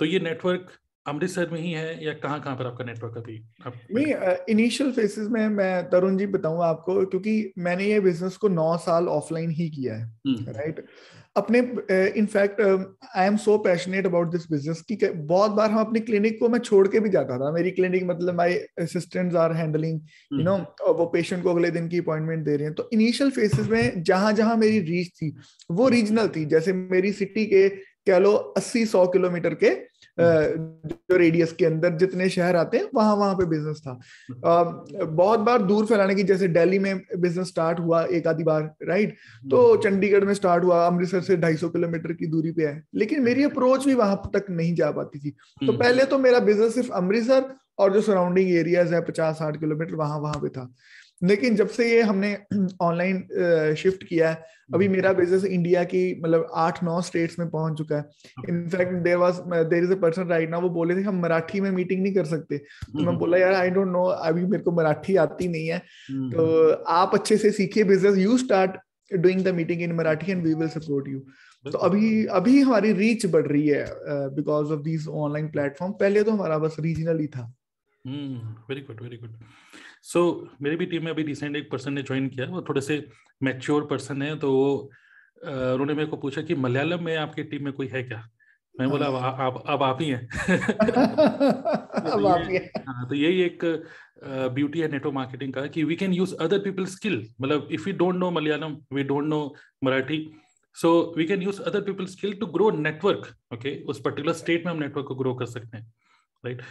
तो 0.00 0.04
ये 0.04 0.18
नेटवर्क 0.20 0.70
अमृतसर 1.06 1.50
में 1.50 1.60
ही 1.60 1.70
है 1.72 2.04
या 2.04 2.12
कहाँ 2.14 2.40
कहाँ 2.40 2.56
पर 2.56 2.66
आपका 2.66 2.84
नेटवर्क 2.84 3.16
अभी 3.16 3.38
नहीं 3.66 4.34
इनिशियल 4.48 4.90
फेसेस 4.92 5.28
में 5.28 5.48
मैं 5.50 5.88
तरुण 5.90 6.16
जी 6.16 6.26
बताऊँगा 6.28 6.66
आपको 6.66 7.04
क्योंकि 7.06 7.52
मैंने 7.58 7.84
ये 7.84 8.00
बिज़नेस 8.00 8.36
को 8.36 8.48
नौ 8.50 8.76
साल 8.78 9.08
ऑफलाइन 9.10 9.50
ही 9.50 9.68
किया 9.70 9.94
है 9.94 10.52
राइट 10.52 10.78
हम्म। 10.78 11.17
अपने 11.38 11.58
in fact 12.18 12.60
I 12.60 13.26
am 13.26 13.36
so 13.36 13.56
passionate 13.64 14.06
about 14.06 14.30
this 14.32 14.50
business 14.50 14.80
कि 14.82 14.96
बहुत 15.08 15.50
बार 15.52 15.70
हम 15.70 15.80
अपनी 15.80 16.00
क्लिनिक 16.00 16.38
को 16.40 16.48
मैं 16.48 16.58
छोड़ 16.60 16.86
के 16.88 17.00
भी 17.00 17.10
जाता 17.10 17.38
था। 17.38 17.50
मेरी 17.52 17.70
क्लिनिक 17.70 18.04
मतलब 18.06 18.36
my 18.36 18.54
assistants 18.80 19.36
are 19.36 19.52
handling 19.56 20.00
you 20.32 20.42
know 20.44 20.56
वो 20.94 21.06
पेशेंट 21.12 21.42
को 21.42 21.50
अगले 21.50 21.70
दिन 21.70 21.88
की 21.88 21.98
अपॉइंटमेंट 21.98 22.44
दे 22.44 22.56
रहे 22.56 22.66
हैं। 22.66 22.74
तो 22.74 22.88
इनिशियल 22.92 23.30
फेसेस 23.30 23.68
में 23.70 24.02
जहाँ 24.02 24.32
जहाँ 24.32 24.56
मेरी 24.56 24.78
रीच 24.80 25.10
थी 25.16 25.34
वो 25.70 25.88
रीजनल 25.88 26.28
थी। 26.36 26.44
जैसे 26.46 26.72
मेरी 26.72 27.12
सिटी 27.12 27.46
के 27.46 27.68
कह 28.06 28.18
लो 28.18 28.32
अस्सी 28.56 28.84
सौ 28.86 29.06
किलोमीटर 29.08 29.54
के 29.54 29.70
जो 30.20 31.16
रेडियस 31.16 31.52
के 31.52 31.64
अंदर 31.64 31.96
जितने 31.98 32.28
शहर 32.28 32.56
आते 32.56 32.76
हैं 32.76 32.88
वहाँ 32.94 33.14
वहाँ 33.16 33.34
पे 33.34 33.46
बिज़नेस 33.46 33.80
था। 33.80 33.98
बहुत 35.04 35.40
बार 35.40 35.62
दूर 35.62 35.86
फैलाने 35.86 36.14
की 36.14 36.22
जैसे 36.22 36.48
दिल्ली 36.48 36.78
में 36.78 37.00
बिज़नेस 37.16 37.48
स्टार्ट 37.48 37.80
हुआ 37.80 38.02
एक 38.12 38.26
आधी 38.26 38.44
बार 38.44 38.62
राइट 38.88 39.16
तो 39.50 39.76
चंडीगढ़ 39.76 40.24
में 40.24 40.34
स्टार्ट 40.34 40.64
हुआ 40.64 40.86
अमृतसर 40.86 41.20
से 41.20 41.36
250 41.36 41.68
किलोमीटर 41.68 42.12
की 42.12 42.26
दूरी 42.26 42.52
पे 42.52 42.66
है। 42.66 42.82
लेकिन 42.94 43.22
मेरी 43.22 43.44
अप्रोच 43.44 43.86
भी 43.86 43.94
वहाँ 43.94 44.30
तक 44.34 44.46
नहीं 44.50 44.74
जा 44.74 44.90
पाती 44.90 45.18
थी। 45.18 45.30
तो 45.66 45.72
पहले 45.74 46.04
तो 46.04 46.18
मेरा 46.18 46.38
बिज़नेस 46.40 46.74
सिर्फ़ 46.74 46.92
अमृतसर 46.92 47.54
और 47.78 47.92
जो 47.92 48.00
सराउंडिंग 48.00 48.50
एरियाज़ 48.50 48.94
है 48.94 49.00
पचास 49.00 49.36
साठ 49.36 49.56
किलोमीटर 49.60 49.94
वहाँ 49.94 50.18
वहाँ 50.20 50.40
पे 50.42 50.48
था। 50.48 50.72
लेकिन 51.22 51.56
जब 51.56 51.68
से 51.68 51.90
ये 51.90 52.02
हमने 52.02 52.36
ऑनलाइन 52.82 53.74
शिफ्ट 53.78 54.04
किया 54.04 54.30
है 54.30 54.56
अभी 54.74 54.84
हम्म। 54.84 54.96
मेरा 54.96 55.12
बिज़नेस 55.12 55.44
इंडिया 55.44 55.82
की 55.84 56.00
मतलब 56.22 56.50
आठ 56.56 56.82
नौ 56.84 57.00
स्टेट्स 57.02 57.38
में 57.38 57.48
पहुँच 57.50 57.78
चुका 57.78 57.96
है। 57.96 58.04
In fact 58.48 58.92
there 59.04 59.16
was 59.16 59.38
there 59.44 59.84
is 59.84 59.92
a 59.92 59.96
person 60.00 60.28
right 60.28 60.50
ना 60.50 60.58
वो 60.58 60.68
बोले 60.70 60.96
थे 60.96 61.02
हम 61.02 61.20
मराठी 61.22 61.60
में 61.60 61.70
मीटिंग 61.70 62.02
नहीं 62.02 62.14
कर 62.14 62.24
सकते। 62.26 62.58
तो 62.58 62.98
मैं 62.98 63.06
हम्म। 63.06 63.18
बोला 63.18 63.38
यार 63.38 63.54
आई 63.54 63.70
डोंट 63.70 63.88
नो 63.88 64.04
अभी 64.04 64.44
मेरे 64.46 64.62
को 64.62 64.72
मराठी 64.72 65.16
आती 65.24 65.48
नहीं 65.48 65.66
है। 65.68 65.82
हम्म। 66.10 66.30
तो 66.32 66.70
आप 66.94 67.14
अच्छे 67.14 67.36
से 67.36 67.50
सीखिए 67.52 67.84
business 67.84 68.18
you 68.18 68.38
start 68.38 68.76
doing 69.10 69.44
the 69.44 69.54
meeting 69.54 69.82
in 69.82 69.92
Marathi 69.96 70.32
and 70.32 70.44
we 70.46 70.54
will 70.54 70.68
support 70.70 71.08
you 71.08 71.20
तो 71.64 71.78
अभी 71.80 72.24
अभी 72.32 72.60
हमारी 72.60 72.92
रीच 72.92 73.24
बढ़ 73.26 73.46
रही 73.46 73.66
है 73.68 73.84
because 74.34 74.72
of 74.72 74.80
this 74.82 75.08
online 75.08 75.48
platform 75.50 75.92
पहले 76.00 76.22
तो 76.22 76.32
हमारा 76.32 76.58
बस 76.58 76.76
रीजनल 76.80 77.18
ही 77.20 77.26
था। 77.26 77.52
Very 78.04 78.80
good 78.80 79.02
very 79.02 79.16
good 79.16 79.32
so 80.02 80.48
so, 80.48 80.62
मेरी 80.62 80.76
भी 80.76 80.86
टीम 80.86 81.04
में 81.04 81.10
अभी 81.12 81.22
रिसेंट 81.22 81.56
एक 81.56 81.70
पर्सन 81.70 81.92
ने 81.92 82.02
ज्वाइन 82.02 82.28
किया 82.28 82.46
वो 82.46 82.62
थोड़े 82.62 82.80
से 82.80 83.08
मैच्योर 83.42 83.86
पर्सन 83.86 84.22
है 84.22 84.38
तो 84.38 84.52
वो 84.52 84.90
उन्होंने 85.44 85.94
मेरे 85.94 86.06
को 86.06 86.16
पूछा 86.16 86.42
कि 86.42 86.54
मलयालम 86.54 87.04
में 87.04 87.16
आपकी 87.16 87.42
टीम 87.42 87.64
में 87.64 87.72
कोई 87.72 87.86
है 87.86 88.02
क्या? 88.02 88.28
मैं 88.80 88.90
बोला 88.90 89.06
हाँ। 89.06 89.36
आप 89.40 89.64
अब 89.66 89.82
आप 89.82 89.98
ही 90.00 90.08
हैं। 90.08 90.28
अब 92.12 92.26
आप 92.26 92.44
ही 92.48 92.56
हाँ। 92.88 93.08
तो 93.08 93.14
यही 93.14 93.40
एक 93.42 93.64
ब्यूटी 94.54 94.80
है 94.80 94.88
नेटवर्क 94.88 95.14
मार्केटिंग 95.14 95.52
का 95.52 95.66
कि 95.66 95.84
we 95.84 95.96
can 95.96 96.12
use 96.12 96.34
other 96.34 96.58
people 96.58 96.84
skill 96.86 97.28
मतलब 97.40 97.68
if 97.72 97.88
you 97.88 97.96
don't 97.96 98.14
know 98.14 98.30
Malayalam 98.30 98.76
we 98.92 99.02
don't 99.02 99.24
know 99.24 99.54
Marathi 99.84 100.30
so 100.74 101.14
we 101.16 101.24
can 101.24 101.42
use 101.42 101.62
other 101.62 101.80
people 101.80 102.06
skill 102.06 102.32
to 102.32 102.46
grow 102.46 102.70
network 102.70 103.34
okay 103.54 103.82
उस 103.84 104.00
पर्टिकुलर 104.00 104.34
स्टेट 104.34 104.66
में 104.66 104.72
हम 104.72 104.78
network 104.78 105.06
को 105.06 105.14
grow 105.14 105.34
कर 105.34 105.46
सकते 105.46 105.76
हैं 105.76 105.92
राइट 106.44 106.58
right? 106.58 106.70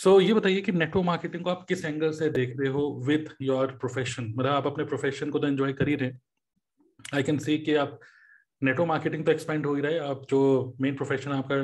सो 0.00 0.10
so, 0.10 0.26
ये 0.26 0.34
बताइए 0.34 0.60
कि 0.60 0.72
नेटवर्क 0.72 1.06
मार्केटिंग 1.06 1.42
को 1.44 1.50
आप 1.50 1.64
किस 1.68 1.84
एंगल 1.84 2.10
से 2.10 2.28
देख 2.30 2.54
रहे 2.60 2.68
हो 2.68 2.82
विथ 3.06 3.26
योर 3.42 3.66
प्रोफेशन 3.80 4.24
मतलब 4.28 4.50
आप 4.50 4.66
अपने 4.66 4.84
प्रोफेशन 4.84 5.30
को 5.30 5.38
तो 5.38 5.46
एंजॉय 5.46 5.72
कर 5.72 5.88
ही 5.88 5.94
रहे 5.94 6.12
आई 7.14 7.22
कैन 7.22 7.38
सी 7.38 7.58
कि 7.58 7.74
आप 7.74 7.98
नेटवर्क 8.62 8.88
मार्केटिंग 8.88 9.24
तो 9.24 9.32
एक्सपेंड 9.32 9.66
हो 9.66 9.74
ही 9.74 9.82
रहा 9.82 9.92
है। 9.92 9.98
आप 10.10 10.22
जो 10.30 10.40
मेन 10.80 10.94
प्रोफेशन 10.96 11.32
आपका 11.32 11.56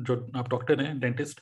जो 0.00 0.16
आप 0.36 0.50
डॉक्टर 0.50 0.80
हैं 0.80 0.98
डेंटिस्ट 1.00 1.40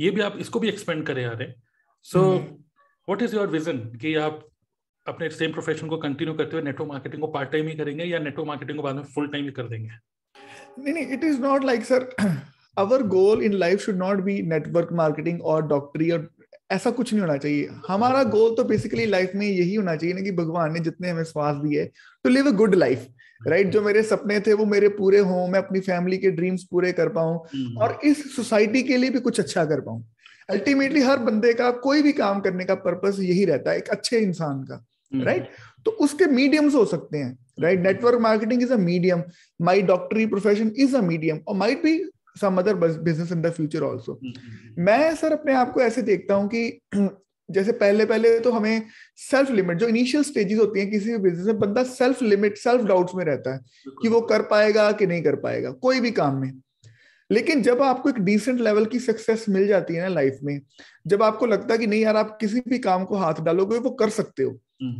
ये 0.00 0.10
भी 0.10 0.20
आप 0.20 0.36
इसको 0.38 0.60
भी 0.60 0.68
एक्सपेंड 0.68 1.06
करे 1.06 1.24
आ 1.24 1.30
रहे 1.30 1.48
हैं। 1.48 1.62
So 2.02 2.22
what 2.34 3.22
is 3.22 3.36
your 3.36 3.46
vision 3.46 3.78
कि 4.02 4.14
आप 4.16 4.46
अपने 5.06 5.30
सेम 5.30 5.52
प्रोफेशन 5.52 5.88
को 5.88 5.98
कंटिन्यू 5.98 6.34
करते 6.34 6.56
हुए 6.56 6.64
नेटवर्क 6.64 6.90
मार्केटिंग 6.90 7.22
को 7.22 7.28
पार्ट 7.28 7.52
टाइम 7.52 7.68
ही 7.68 7.74
करेंगे 7.74 8.04
या 8.04 8.18
नेटवर्क 8.18 8.48
मार्केटिंग 8.48 8.78
को 8.78 8.84
बाद 8.84 8.96
में 8.96 9.02
फुल 9.14 9.28
टाइम 9.28 9.44
ही 9.44 9.52
कर 9.52 9.68
देंगे? 9.68 9.90
नहीं 10.78 10.94
नहीं 10.94 11.06
it 11.06 11.24
is 11.24 11.40
not 11.40 11.64
like 11.64 11.84
sir 11.84 12.08
our 12.78 13.02
goal 13.08 13.42
in 13.42 13.52
life 13.54 13.80
should 13.80 13.96
not 13.96 14.20
be 14.22 14.40
network 14.48 14.88
marketing 14.94 15.40
और 15.42 15.66
डॉक्टरी 15.68 16.10
और 16.10 16.28
ऐसा 16.72 16.90
कुछ 16.90 17.12
नहीं 17.12 17.20
होना 17.20 17.36
चाहिए। 17.36 17.68
हमारा 17.88 18.22
गोल 18.24 18.54
तो 18.54 18.64
बेसिकली 18.64 19.06
लाइफ 19.06 19.32
में 19.34 19.46
यही 19.46 19.74
होना 19.74 19.94
चाहिए 19.96 20.14
ना 20.14 20.20
कि 20.20 20.30
भगवान 20.32 20.72
ने 20.72 20.80
जितने 20.80 21.10
हमें 21.10 21.24
श्वास 21.24 21.56
दिए 21.56 21.84
to 22.24 22.30
live 22.30 22.46
a 22.46 22.50
good 22.56 22.74
life 22.74 23.06
right 23.40 23.70
जो 23.72 23.80
मेरे 23.82 24.02
सपने 24.02 24.38
थे 24.40 24.52
वो 24.52 24.64
मेरे 24.66 24.88
पूरे 24.94 25.18
हों 25.30 25.46
मैं 25.48 25.58
अपनी 25.58 25.80
फैमिली 25.80 26.18
के 26.18 26.30
ड्रीम्स 26.30 26.64
पूरे 26.70 26.92
कर 26.92 27.08
पाऊँ 27.08 27.38
हम्म। 27.54 27.78
और 27.78 27.98
इस 28.04 28.24
सोसाइटी 28.36 28.82
के 28.82 28.96
लिए 28.96 29.10
भी 29.10 29.20
कुछ 29.20 29.40
अच्छा 29.40 29.64
कर 29.64 29.80
पाऊँ। 29.80 30.04
अल्टीमेटली 30.50 31.00
हर 31.02 31.18
बंदे 31.20 31.52
का 31.54 31.70
कोई 31.80 32.02
भी 32.02 32.12
काम 32.12 32.40
करने 32.40 32.64
का 32.64 32.74
पर्पस 32.84 33.16
यही 33.20 33.44
रहता 33.44 33.70
है 33.70 33.78
एक 33.78 33.88
अच्छे 33.88 34.18
इंसान 34.18 34.62
का 34.64 34.84
राइट 35.12 35.42
हम्म। 35.42 35.82
तो 35.84 35.90
उसके 36.04 36.26
मीडियम्स 36.32 36.74
हो 36.74 36.84
सकते 36.84 37.18
हैं 37.18 37.36
right 37.60 37.80
network 37.80 38.20
marketing 38.20 38.62
is 38.62 38.72
a 38.72 38.76
medium 38.84 39.22
my 39.60 39.82
डॉक्टरी 39.90 40.26
प्रोफेशन 40.26 40.72
इज़ 40.76 40.96
अ 40.96 41.00
मीडियम 41.02 41.40
और 41.48 41.56
might 41.56 41.82
be 41.82 41.98
some 42.40 42.58
other 42.58 42.74
business 42.74 43.32
in 43.32 43.42
the 43.42 43.50
future 43.50 43.82
also 43.82 44.18
मैं 44.78 45.14
सर 45.14 45.32
अपने 45.32 45.54
आप 45.54 45.72
को 45.72 45.80
ऐसे 45.80 46.02
देखता 46.02 46.34
हूँ 46.34 46.48
कि 46.48 46.80
जैसे 47.50 47.72
पहले 47.72 48.04
पहले 48.04 48.38
तो 48.40 48.50
हमें 48.52 48.82
सेल्फ 49.16 49.50
लिमिट 49.50 49.78
जो 49.78 49.86
इनिशियल 49.88 50.22
स्टेजेस 50.22 50.58
होती 50.58 50.80
हैं 50.80 50.90
किसी 50.90 51.10
भी 51.10 51.18
बिज़नेस 51.18 51.46
में 51.46 51.58
बंदा 51.58 51.82
सेल्फ 51.82 52.22
लिमिट 52.22 52.56
सेल्फ 52.56 52.84
डाउट्स 52.84 53.14
में 53.14 53.24
रहता 53.24 53.54
है 53.54 53.60
कि 54.02 54.08
वो 54.08 54.20
कर 54.20 54.42
पाएगा 54.42 54.90
कि 54.92 55.06
नहीं 55.06 55.22
कर 55.22 55.36
पाएगा 55.36 55.70
कोई 55.70 56.00
भी 56.00 56.10
काम 56.10 56.40
में। 56.40 56.52
लेकिन 57.30 57.62
जब 57.62 57.82
आपको 57.82 58.08
एक 58.08 58.18
डिसेंट 58.18 58.60
लेवल 58.60 58.84
की 58.84 58.98
सक्सेस 58.98 59.44
मिल 59.48 59.66
जाती 59.66 59.94
है 59.94 60.02
ना 60.02 60.08
लाइफ 60.08 60.38
में 60.42 60.60
जब 61.06 61.22
आपको 61.22 61.46
लगता 61.46 61.72
है 61.72 61.78
कि 61.78 61.86
नहीं 61.86 62.00
यार 62.00 62.16
आप 62.16 62.36
किसी 62.40 62.62
भी 62.68 62.78
काम 62.78 63.04
को 63.04 63.16
हाथ 63.16 63.34
डालोगे 63.40 63.78
वो 63.78 63.90
कर 63.90 64.10
सकते 64.10 64.42
हो 64.42 64.50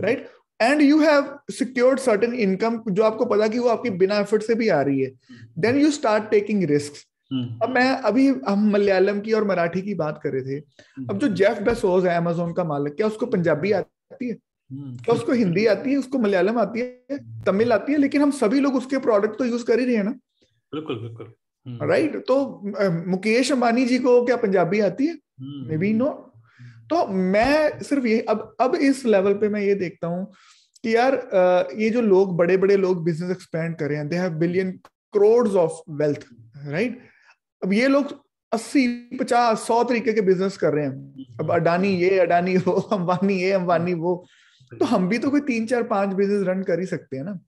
right 0.02 0.26
and 0.60 0.82
you 0.82 0.98
have 1.00 1.38
secured 1.50 1.98
certain 1.98 2.32
income 2.34 2.82
जो 2.90 3.02
आपको 3.02 3.24
पता 3.24 3.48
कि 3.48 3.58
वो 3.58 3.68
आपकी 3.68 3.90
बिना 3.90 4.16
एफर्ट 4.16 4.42
से 4.42 4.54
भी 4.54 4.68
आ 4.68 4.80
रही 4.82 5.00
है। 5.00 5.10
Then 5.58 5.76
you 5.76 5.90
start 5.90 6.30
taking 6.30 6.64
risk. 6.64 6.92
अब 7.30 7.70
मैं 7.70 7.88
अभी 8.02 8.26
हम 8.48 8.68
मलयालम 8.72 9.20
की 9.20 9.32
और 9.32 9.44
मराठी 9.44 9.82
की 9.82 9.94
बात 9.94 10.20
कर 10.22 10.32
रहे 10.32 10.42
थे 10.42 10.58
अब 10.58 11.10
हम्म। 11.10 11.18
जो 11.18 11.28
जेफ 11.34 11.58
बेसोज 11.62 12.06
है 12.06 12.16
अमेजोन 12.16 12.52
का 12.52 12.64
मालिक 12.64 12.94
क्या 12.94 13.06
उसको 13.06 13.26
पंजाबी 13.26 13.72
आती 13.72 14.28
है? 14.28 14.36
हम्म। 14.70 14.96
क्या 14.96 15.14
उसको 15.14 15.32
हिंदी 15.32 15.66
आती 15.66 15.90
है 15.90 15.96
उसको 15.96 16.18
मलयालम 16.18 16.58
आती 16.58 16.80
है 16.80 17.18
तमिल 17.46 17.72
आती 17.72 17.92
है 17.92 17.98
लेकिन 17.98 18.22
हम 18.22 18.30
सभी 18.30 18.60
लोग 18.60 18.76
उसके 18.76 18.98
प्रोडक्ट 18.98 19.38
तो 19.38 19.44
यूज़ 19.44 19.64
कर 19.64 19.80
ही 19.80 19.86
रहे 19.86 19.96
हैं 19.96 20.04
ना? 20.04 20.10
बिल्कुल 20.72 20.96
बिल्कुल। 20.96 21.34
Right 21.66 22.12
right? 22.12 22.26
तो 22.26 23.06
मुकेश 23.06 23.52
अंबानी 23.52 23.84
जी 23.86 23.98
को 23.98 24.24
क्या 24.24 24.36
पंजाबी 24.36 24.80
आती 24.80 25.06
है? 25.06 25.18
मे 25.68 25.76
बी 25.76 25.92
नो 25.92 26.08
तो 26.90 27.06
मैं 27.06 27.82
सिर्फ़ 27.82 28.06
ये 28.06 28.20
अब 28.28 28.56
अब 28.60 28.74
इस 28.74 29.04
लेवल 29.06 29.34
पे 29.34 29.48
मैं 29.48 29.60
ये 29.60 29.74
देखता 29.74 30.06
हूँ 30.06 30.24
कि 30.84 30.94
यार 30.96 31.14
ये 31.78 31.90
जो 31.90 32.00
लोग 32.00 32.36
बड़े 32.36 32.56
बड़े 32.56 32.76
लोग 32.76 33.04
बिज़नेस 33.04 33.30
एक्सपेंड 33.30 33.76
कर 33.76 33.88
रहे 33.88 33.98
हैं 33.98 34.08
they 34.08 34.16
have 34.16 34.32
billion 34.38 34.70
crore 35.14 35.48
of 35.48 35.80
wealth 35.92 36.24
right 36.66 37.07
अब 37.62 37.72
ये 37.72 37.88
लोग 37.88 38.12
अस्सी 38.52 38.86
पचास 39.20 39.66
सौ 39.66 39.82
तरीके 39.84 40.12
के 40.12 40.20
बिज़नेस 40.22 40.56
कर 40.56 40.72
रहे 40.72 40.84
हैं 40.84 41.36
अब 41.40 41.50
अडानी 41.52 41.88
ये 41.96 42.18
अडानी 42.18 42.56
वो 42.58 42.72
अंबानी 42.92 43.40
ये 43.42 43.50
अंबानी 43.52 43.94
वो 43.96 44.14
तो 44.72 44.86
हम 44.86 45.08
भी 45.08 45.18
तो 45.18 45.30
कोई 45.30 45.40
तीन 45.42 45.66
चार 45.66 45.82
पाँच 45.86 46.14
बिज़नेस 46.14 46.46
रन 46.48 46.62
कर 46.62 46.80
ही 46.80 46.86
सकते 46.86 47.16
हैं 47.16 47.24
ना 47.24 47.38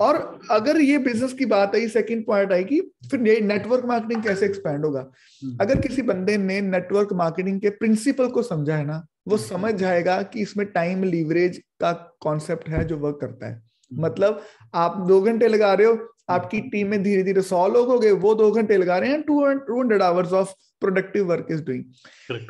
और 0.00 0.16
अगर 0.50 0.80
ये 0.80 0.98
बिज़नेस 0.98 1.32
की 1.32 1.44
बात 1.46 1.74
आई 1.74 1.88
सेकंड 1.88 2.24
पॉइंट 2.26 2.52
आई 2.52 2.64
कि 2.64 2.80
फिर 3.10 3.26
ये 3.28 3.40
नेटवर्क 3.42 3.84
मार्केटिंग 3.84 4.22
कैसे 4.22 4.46
एक्सपैंड 4.46 4.84
होगा 4.84 5.00
हम्म। 5.00 5.56
अगर 5.60 5.80
किसी 5.80 6.02
बंदे 6.02 6.36
ने 6.38 6.60
नेटवर्क 6.62 7.12
मार्केटिंग 7.12 7.60
के 7.60 7.70
प्रिंसिपल 7.76 8.28
को 8.28 8.42
समझा 8.44 8.76
है 8.76 8.84
ना 8.84 9.04
वो 9.28 9.36
हम्म। 9.36 9.46
समझ 9.46 9.74
जाएगा 9.74 10.20
कि 10.24 10.40
इसमें 10.40 10.66
टाइम 10.68 11.04
लीवरेज 11.04 11.58
का 11.80 11.92
कॉन्सेप्ट 12.20 12.68
है 12.68 12.84
जो 12.84 12.98
वर्क 12.98 13.18
करता 13.20 13.46
है 13.46 13.54
हम्म। 13.54 14.04
मतलब 14.04 14.42
आप 14.74 15.04
दो 15.08 15.20
घंटे 15.22 15.48
लगा 15.48 15.72
रहे 15.74 15.86
हो 15.86 15.94
आपकी 16.28 16.60
टीम 16.60 16.88
में 16.88 17.02
धीरे 17.02 17.22
धीरे 17.22 17.42
सौ 17.42 17.68
लोग 17.68 17.88
हो 17.88 17.98
गए 17.98 18.10
वो 18.10 18.34
दो 18.34 18.50
घंटे 18.50 18.76
लगा 18.76 18.98
रहे 18.98 19.10
हैं 19.10 19.22
two 19.22 19.54
two 19.54 19.80
hundred 19.80 20.02
hours 20.02 20.32
of 20.32 20.52
productive 20.80 21.26
work 21.26 21.46
is 21.50 21.62
doing 21.62 21.84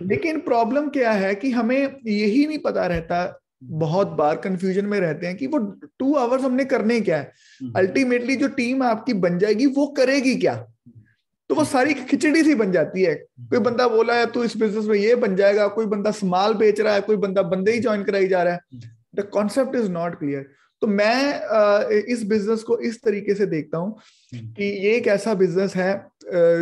लेकिन 0.03 0.41
प्रॉब्लम 0.41 0.89
क्या 0.89 1.13
है 1.13 1.35
कि 1.35 1.51
हमें 1.51 1.97
यही 2.07 2.47
नहीं 2.47 2.59
पता 2.59 2.87
रहता 2.87 3.41
बहुत 3.65 4.09
बार 4.09 4.37
कंफ्यूजन 4.37 4.87
में 4.87 5.01
रहते 5.01 5.27
हैं 5.27 5.37
कि 5.37 5.47
वो 5.47 5.59
टू 5.99 6.15
आवर्स 6.15 6.43
हमने 6.43 6.65
करने 6.65 7.01
क्या 7.01 7.17
है? 7.17 7.33
Ultimately 7.77 8.35
hmm. 8.35 8.43
जो 8.43 8.49
टीम 8.49 8.83
आपकी 8.83 9.13
बन 9.15 9.39
जाएगी 9.39 9.67
वो 9.67 9.87
करेगी 9.87 10.35
क्या? 10.35 10.55
तो 11.49 11.55
वो 11.55 11.65
सारी 11.65 11.95
खिचड़ी 11.95 12.43
सी 12.45 12.55
बन 12.55 12.73
जाती 12.73 13.03
है। 13.03 13.15
कोई 13.41 13.59
बंदा 13.59 13.89
बोला 13.89 14.15
है 14.15 14.27
तू 14.27 14.45
इस 14.45 14.57
बिज़नेस 14.57 14.85
में 14.85 14.99
ये 14.99 15.15
बन 15.15 15.37
जाएगा। 15.37 15.67
कोई 15.69 15.87
बंदा 15.87 16.11
स्माल 16.11 16.55
बेच 16.55 16.81
रहा 16.81 16.95
है 16.95 17.01
कोई 17.01 17.17
बंदा 17.17 17.43
बंदे 17.43 17.73
ही 17.73 17.81
ज्वाइन 17.81 18.05
कराई 18.05 18.29
जा 18.29 18.43
रहा 18.43 18.55
है। 18.55 18.61
The 19.15 19.21
concept 19.21 19.77
is 19.77 19.91
not 19.91 20.19
clear 20.19 20.47
तो 20.85 20.89
मैं 20.89 22.01
इस 22.13 22.23
बिज़नेस 22.29 22.63
को 22.63 22.79
इस 22.79 23.01
तरीके 23.03 23.35
से 23.35 23.47
देखता 23.47 23.79
हूँ 23.79 23.91
हम्म। 24.33 24.49
कि 24.55 24.65
ये 24.85 24.91
एक 24.97 25.07
ऐसा 25.09 25.35
बिज़नेस 25.35 25.77
है 25.77 25.93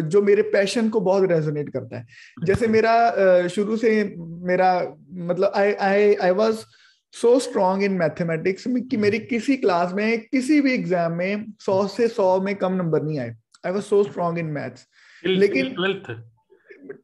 जो 0.08 0.22
मेरे 0.22 0.42
पैशन 0.52 0.88
को 0.88 1.00
बहुत 1.00 1.30
रेजोनेट 1.30 1.68
करता 1.68 1.98
है। 1.98 2.44
जैसे 2.44 2.66
मेरा 2.66 3.48
शुरू 3.48 3.76
से 3.76 3.90
मेरा 4.46 4.70
मतलब 5.10 5.52
I 5.56 5.72
I 5.72 6.14
I 6.14 6.30
was 6.32 6.64
so 7.14 7.38
strong 7.38 7.84
in 7.84 7.92
mathematics 7.94 8.64
कि 8.90 8.96
मेरी 8.96 9.18
किसी 9.18 9.56
क्लास 9.56 9.92
में 9.92 10.20
किसी 10.22 10.60
भी 10.60 10.74
एग्ज़ाम 10.74 11.12
में 11.12 11.44
सौ 11.60 11.86
से 11.88 12.08
सौ 12.10 12.40
में 12.40 12.54
कम 12.56 12.72
नंबर 12.74 13.02
नहीं 13.02 13.18
आए। 13.18 13.34
I 13.66 13.72
was 13.72 13.84
so 13.84 14.02
strong 14.04 14.38
in 14.38 14.46
maths 14.52 14.86
लेकिन 15.22 15.74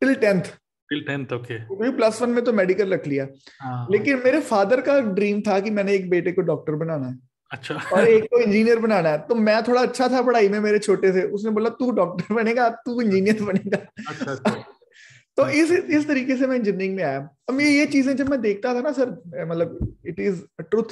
till 0.00 0.14
tenth 0.16 0.42
till 0.90 1.00
tenth 1.00 1.32
okay 1.32 1.90
plus 1.90 2.22
one 2.22 2.30
में 2.30 2.44
तो 2.44 2.52
मेडिकल 2.52 2.92
रख 2.92 3.06
लिया। 3.06 3.26
हाँ। 3.60 3.88
लेकिन 3.90 4.22
मेरे 4.24 4.40
फादर 4.40 4.80
का 4.80 5.00
ड्रीम 5.00 5.40
था 5.40 5.60
कि 5.60 5.70
मैंने 5.70 5.94
एक 5.94 6.10
बेटे 6.10 6.32
को 6.32 6.42
डॉक्टर 6.42 6.72
बनाना 6.72 7.06
है। 7.06 7.18
अच्छा। 7.52 7.74
और 7.74 8.08
एक 8.08 8.24
को 8.24 8.40
इंजीनियर 8.40 8.78
बनाना 8.78 9.08
है। 9.08 9.18
तो 9.18 9.34
मैं 9.34 9.62
थोड़ा 9.62 9.82
अच्छा 9.82 10.08
था 10.08 10.22
पढ़ाई 10.22 10.48
में 10.48 10.60
मेरे 10.60 10.78
छोटे 10.78 11.12
से। 11.12 11.22
उसने 11.22 11.50
बोला 11.50 11.70
तू 11.70 11.90
डॉक्टर 11.90 12.34
बनेगा 12.34 12.68
तू 12.68 13.00
इंजीनियर 13.00 13.42
बनेगा। 13.42 13.78
अच्छा, 14.08 14.32
अच्छा। 14.32 14.64
तो 15.36 15.48
इस 15.48 15.70
इस 15.70 16.06
तरीके 16.08 16.36
से 16.36 16.46
मैं 16.46 16.56
इंजीनियरिंग 16.56 16.96
में 16.96 17.02
आया। 17.04 17.18
अब 17.48 17.54
मैं 17.54 17.64
ये 17.64 17.86
चीज़ें 17.86 18.16
जब 18.16 18.28
मैं 18.28 18.40
देखता 18.40 18.74
था 18.74 18.80
ना 18.80 18.92
सर 18.92 19.10
मतलब 19.50 19.96
इट 20.06 20.20
इज़ 20.20 20.40
ट्रुथ 20.62 20.84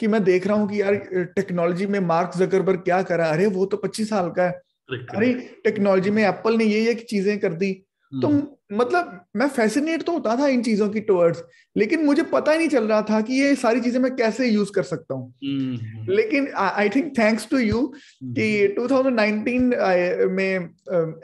कि 0.00 0.06
मैं 0.06 0.24
देख 0.24 0.46
रहा 0.46 0.56
हूँ 0.56 0.68
कि 0.68 0.80
यार 0.82 0.94
टेक्नोलॉजी 1.36 1.86
में 1.86 2.00
मार्क 2.00 2.36
जकरबर्ग 2.36 2.78
क्या 2.78 3.02
करा। 3.02 3.28
अरे 3.28 3.46
वो 3.46 3.66
तो 3.66 3.76
पच्चीस 3.76 4.10
साल 4.10 4.30
का 4.30 4.42
है। 4.42 4.50
अरे 4.92 5.32
टेक्नोलॉजी 5.64 6.10
में 6.10 6.22
एप्पल 6.24 6.56
ने 6.56 6.64
ये 6.64 6.80
ये 6.80 6.94
चीज़ें 6.94 7.38
कर 7.38 7.52
दी। 7.52 7.72
तो 8.20 8.28
हम्म। 8.28 8.76
मतलब 8.76 9.20
मैं 9.36 9.48
फैसिनेट 9.48 10.02
तो 10.02 10.12
होता 10.12 10.36
था 10.36 10.46
इन 10.48 10.62
चीज़ों 10.62 10.88
की 10.88 11.00
टुवर्ड्स 11.02 11.42
लेकिन 11.76 12.04
मुझे 12.04 12.22
पता 12.24 12.52
ही 12.52 12.58
नहीं 12.58 12.68
चल 12.68 12.84
रहा 12.84 13.00
था 13.02 13.20
कि 13.20 13.34
ये 13.34 13.54
सारी 13.56 13.80
चीज़ें 13.80 14.00
मैं 14.00 14.14
कैसे 14.16 14.48
यूज़ 14.48 14.72
कर 14.72 14.82
सकता 14.84 15.14
हूँ 15.14 15.32
हम्म। 15.44 16.12
लेकिन 16.12 16.48
I 16.54 16.88
think 16.88 17.12
thanks 17.18 17.48
to 17.50 17.58
you 17.58 17.86
कि 18.30 18.74
2019 18.78 20.28
में 20.30 20.68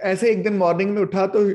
ऐसे 0.05 0.31
एक 0.31 0.43
दिन 0.43 0.57
मॉर्निंग 0.57 0.91
में 0.91 1.03
उठा 1.03 1.27
तो 1.29 1.49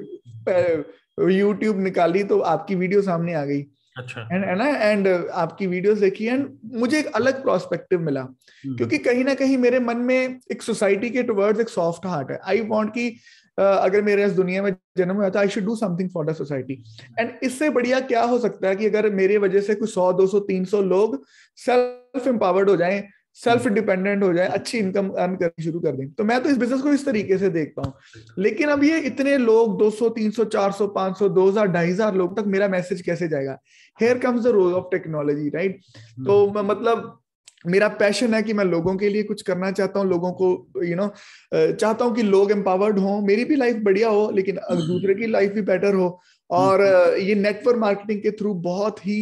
यूट्यूब 1.29 1.79
निकाली 1.79 2.23
तो 2.23 2.39
आपकी 2.47 2.75
वीडियो 2.75 3.01
सामने 3.01 3.33
आ 3.33 3.43
गई 3.45 3.63
अच्छा 3.97 4.21
एंड 4.31 4.45
ना 4.57 4.67
एंड 4.67 5.07
आपकी 5.33 5.67
वीडियोस 5.67 5.97
देखी 5.99 6.25
एंड 6.25 6.47
मुझे 6.73 6.99
एक 6.99 7.11
अलग 7.15 7.41
प्रोस्पेक्टिव 7.43 7.99
मिला 8.01 8.21
हम्म। 8.21 8.75
क्योंकि 8.77 8.97
कहीं 8.99 9.23
ना 9.23 9.33
कहीं 9.33 9.57
मेरे 9.57 9.79
मन 9.81 9.97
में 10.07 10.39
एक 10.51 10.61
सोसाइटी 10.61 11.09
के 11.09 11.23
टुवर्ड्स 11.23 11.59
एक 11.59 11.69
सॉफ्ट 11.69 12.05
हार्ट 12.05 12.31
है 12.31 12.39
आई 12.45 12.61
वांट 12.67 12.89
कि 12.89 13.09
अगर 13.57 14.01
मेरे 14.01 14.25
इस 14.25 14.31
दुनिया 14.33 14.63
में 14.63 14.71
जन्म 14.97 15.15
हुआ 15.15 15.29
था 15.29 15.39
I 15.39 15.47
should 15.47 15.65
do 15.65 15.75
something 15.75 16.09
for 16.09 16.25
the 16.25 16.35
society 16.35 16.83
and 17.19 17.31
इससे 17.43 17.69
बढ़िया 17.69 17.99
क्या 18.07 18.23
हो 18.23 18.39
सकता 18.39 18.67
है 18.67 18.75
कि 18.75 18.85
अगर 18.85 19.09
मेरी 19.13 19.37
वजह 19.37 19.61
से 19.61 19.75
कुछ 19.75 19.93
सौ 19.93 20.11
दो 20.13 20.27
सौ 20.27 20.39
तीन 20.47 20.65
सौ 20.65 20.81
लोग 20.83 21.23
सेल्फ 21.57 22.27
एम्पावर्ड 22.27 22.69
हो 22.69 22.75
जाएँ 22.77 23.03
सेल्फ 23.39 23.67
डिपेंडेंट 23.67 24.23
हो 24.23 24.31
जाए 24.33 24.47
अच्छी 24.47 24.77
इनकम 24.77 25.09
अर्न 25.09 25.35
करनी 25.35 25.63
शुरू 25.63 25.79
कर 25.79 25.95
दें। 25.95 26.11
तो 26.11 26.23
मैं 26.23 26.39
तो 26.43 26.49
इस 26.49 26.57
बिज़नेस 26.57 26.81
को 26.81 26.93
इस 26.93 27.05
तरीके 27.05 27.37
से 27.37 27.49
देखता 27.49 27.81
हूँ। 27.81 27.93
लेकिन 28.39 28.69
अब 28.69 28.83
ये 28.83 28.99
इतने 28.99 29.37
लोग 29.37 29.77
200 29.79 30.09
300 30.17 30.45
400 30.45 30.87
500 30.95 31.29
2000 31.29 31.67
ढाई 31.73 31.89
हज़ार 31.89 32.15
लोग 32.15 32.37
तक 32.39 32.45
मेरा 32.47 32.67
मैसेज 32.67 33.01
कैसे 33.01 33.27
जाएगा? 33.27 33.57
Here 33.99 34.17
comes 34.17 34.43
the 34.43 34.47
role 34.55 34.73
of 34.73 34.85
technology 34.91 35.49
right 35.49 35.79
तो 36.25 36.47
मतलब 36.63 37.19
मेरा 37.67 37.87
पैशन 37.99 38.33
है 38.33 38.41
कि 38.43 38.53
मैं 38.53 38.65
लोगों 38.65 38.95
के 38.97 39.09
लिए 39.09 39.23
कुछ 39.23 39.41
करना 39.41 39.71
चाहता 39.71 39.99
हूँ 39.99 40.09
लोगों 40.09 40.31
को 40.31 40.49
यू 40.77 40.87
you 40.87 40.97
नो 40.97 41.03
know, 41.03 41.75
चाहता 41.75 42.05
हूँ 42.05 42.15
कि 42.15 42.23
लोग 42.23 42.51
एम्पावर्ड 42.51 42.99
हों। 42.99 43.21
मेरी 43.21 43.45
भी 43.45 43.55
लाइफ 43.55 43.75
बढ़िया 43.83 44.09
हो 44.09 44.29
लेकिन 44.35 44.59
दूसरे 44.71 45.13
की 45.15 45.27
लाइफ 45.27 45.51
भी 45.51 45.61
बेटर 45.61 45.93
हो। 45.93 46.19
और 46.49 46.81
ये 47.19 47.35
नेटवर्क 47.35 47.77
मार्केटिंग 47.77 48.21
के 48.21 48.31
थ्रू 48.31 48.53
बहुत 48.53 48.99
ही 49.07 49.17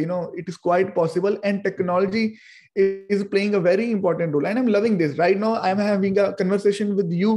you 0.00 0.06
know 0.06 0.20
it 0.38 0.48
is 0.48 0.56
quite 0.62 0.94
possible 0.94 1.38
and 1.44 1.62
technology 1.62 2.24
is 2.78 3.22
playing 3.24 3.54
a 3.54 3.60
very 3.60 3.90
important 3.90 4.34
role. 4.34 4.46
And 4.46 4.58
i'm 4.58 4.68
loving 4.68 4.96
this. 4.98 5.16
Right 5.18 5.38
now 5.38 5.54
i'm 5.68 5.78
having 5.78 6.18
a 6.18 6.26
conversation 6.40 6.94
with 6.98 7.12
you. 7.20 7.32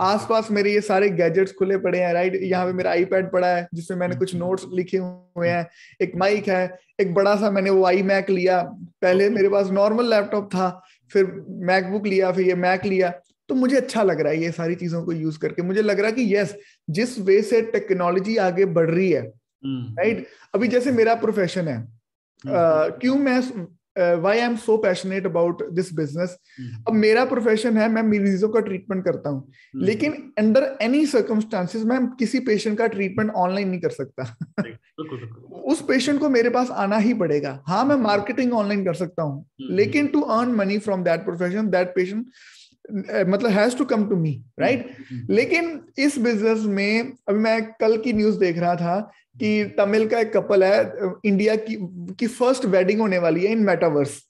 आसपास 0.00 0.50
मेरे 0.50 0.72
ये 0.72 0.80
सारे 0.80 1.08
गैजेट्स 1.20 1.52
खुले 1.58 1.76
पड़े 1.86 1.98
हैं 1.98 2.12
राइट 2.14 2.38
यहाँ 2.42 2.66
पे 2.66 2.72
मेरा 2.72 2.90
आईपैड 2.90 3.30
पड़ा 3.32 3.48
है 3.48 3.66
जिसमें 3.74 3.98
मैंने 3.98 4.16
कुछ 4.16 4.34
नोट्स 4.34 4.64
लिखे 4.72 4.98
हुए 4.98 5.48
हैं 5.48 5.66
एक 6.02 6.16
माइक 6.16 6.48
है 6.48 6.78
एक 7.00 7.14
बड़ा 7.14 7.34
सा 7.36 7.50
मैंने 7.50 7.70
वो 7.70 7.84
आई 7.86 8.02
मैक 8.02 8.30
लिया। 8.30 8.62
पहले 9.02 9.28
मेरे 9.30 9.48
पास 9.48 9.70
नॉर्मल 9.70 10.10
लैपटॉप 10.10 10.48
था 10.54 10.68
फिर 11.12 11.32
मैकबुक 11.70 12.06
लिया 12.06 12.32
फिर 12.32 12.46
ये 12.48 12.54
मैक 12.54 12.84
लिया। 12.86 13.12
तो 13.48 13.54
मुझे 13.54 13.76
अच्छा 13.76 14.02
लग 14.02 14.20
रहा 14.20 14.32
है 14.32 14.42
ये 14.42 14.50
सारी 14.52 14.74
चीज़ों 14.74 15.04
को 15.04 15.12
यूज़ 15.12 15.38
करके। 15.38 15.62
मुझे 15.62 15.82
लग 15.82 16.00
रहा 16.00 16.06
है 16.06 16.12
कि 16.12 16.34
यस 16.36 16.54
जिस 16.90 17.18
वे 17.18 17.40
से 17.42 17.62
टेक्नोलॉजी 17.72 18.36
आगे 18.36 18.64
बढ़ 18.64 18.90
रही 18.90 19.10
है 19.10 19.22
राइट 19.66 20.18
hmm. 20.18 20.26
अभी 20.54 20.68
जैसे 20.68 20.90
मेरा 20.92 21.14
प्रोफेशन 21.14 21.68
है 21.68 21.76
uh, 21.84 23.00
क्यों 23.00 23.14
मैं 23.18 23.40
why 23.96 24.38
I 24.38 24.44
am 24.44 24.56
so 24.56 24.76
passionate 24.76 25.26
about 25.26 25.62
this 25.72 25.92
business 25.94 26.36
अब 26.88 26.94
मेरा 26.94 27.24
प्रोफेशन 27.24 27.76
है 27.76 27.88
मैं 27.88 28.02
मरीजों 28.02 28.48
का 28.48 28.60
ट्रीटमेंट 28.60 29.04
करता 29.04 29.30
हूँ। 29.30 29.42
Hmm. 29.44 29.84
लेकिन 29.86 30.12
अंडर 30.38 30.66
एनी 30.82 31.04
सर्कमस्टांसिस 31.06 31.84
मैं 31.84 32.06
किसी 32.16 32.40
पेशेंट 32.40 32.78
का 32.78 32.86
ट्रीटमेंट 32.86 33.30
ऑनलाइन 33.30 33.68
नहीं 33.68 33.80
कर 33.80 33.90
सकता। 33.90 34.22
उस 35.64 35.84
पेशेंट 35.88 36.20
को 36.20 36.28
मेरे 36.28 36.50
पास 36.50 36.70
आना 36.70 36.96
ही 36.96 37.14
पड़ेगा। 37.14 37.58
हाँ 37.66 37.84
मैं 37.84 37.96
मार्केटिंग 37.96 38.52
ऑनलाइन 38.52 38.84
कर 38.84 38.94
सकता 38.94 39.22
हूँ। 39.22 39.44
Hmm. 39.44 39.76
लेकिन 39.76 40.06
to 40.06 40.20
earn 40.20 40.54
money 40.54 40.78
from 40.78 41.04
that 41.04 41.24
profession 41.24 41.70
that 41.70 41.94
patient 41.94 42.26
मतलब 42.90 43.50
has 43.50 43.76
to 43.76 43.84
come 43.84 44.08
to 44.08 44.16
me 44.16 44.30
right 44.60 44.94
लेकिन 45.30 45.80
इस 45.98 46.18
बिज़नेस 46.18 46.64
में 46.70 47.12
अभी 47.28 47.38
मैं 47.38 47.62
कल 47.72 47.96
की 47.96 48.12
न्यूज़ 48.12 48.38
देख 48.38 48.58
रहा 48.58 48.74
था 48.76 48.98
कि 49.38 49.64
तमिल 49.78 50.06
का 50.08 50.18
एक 50.18 50.32
कपल 50.32 50.64
है 50.64 50.80
इंडिया 51.24 51.56
की 51.58 51.76
की 52.18 52.26
फ़र्स्ट 52.26 52.64
वेडिंग 52.66 53.00
होने 53.00 53.18
वाली 53.18 53.44
है 53.44 53.52
इन 53.52 53.64
मेटावर्स 53.64 54.20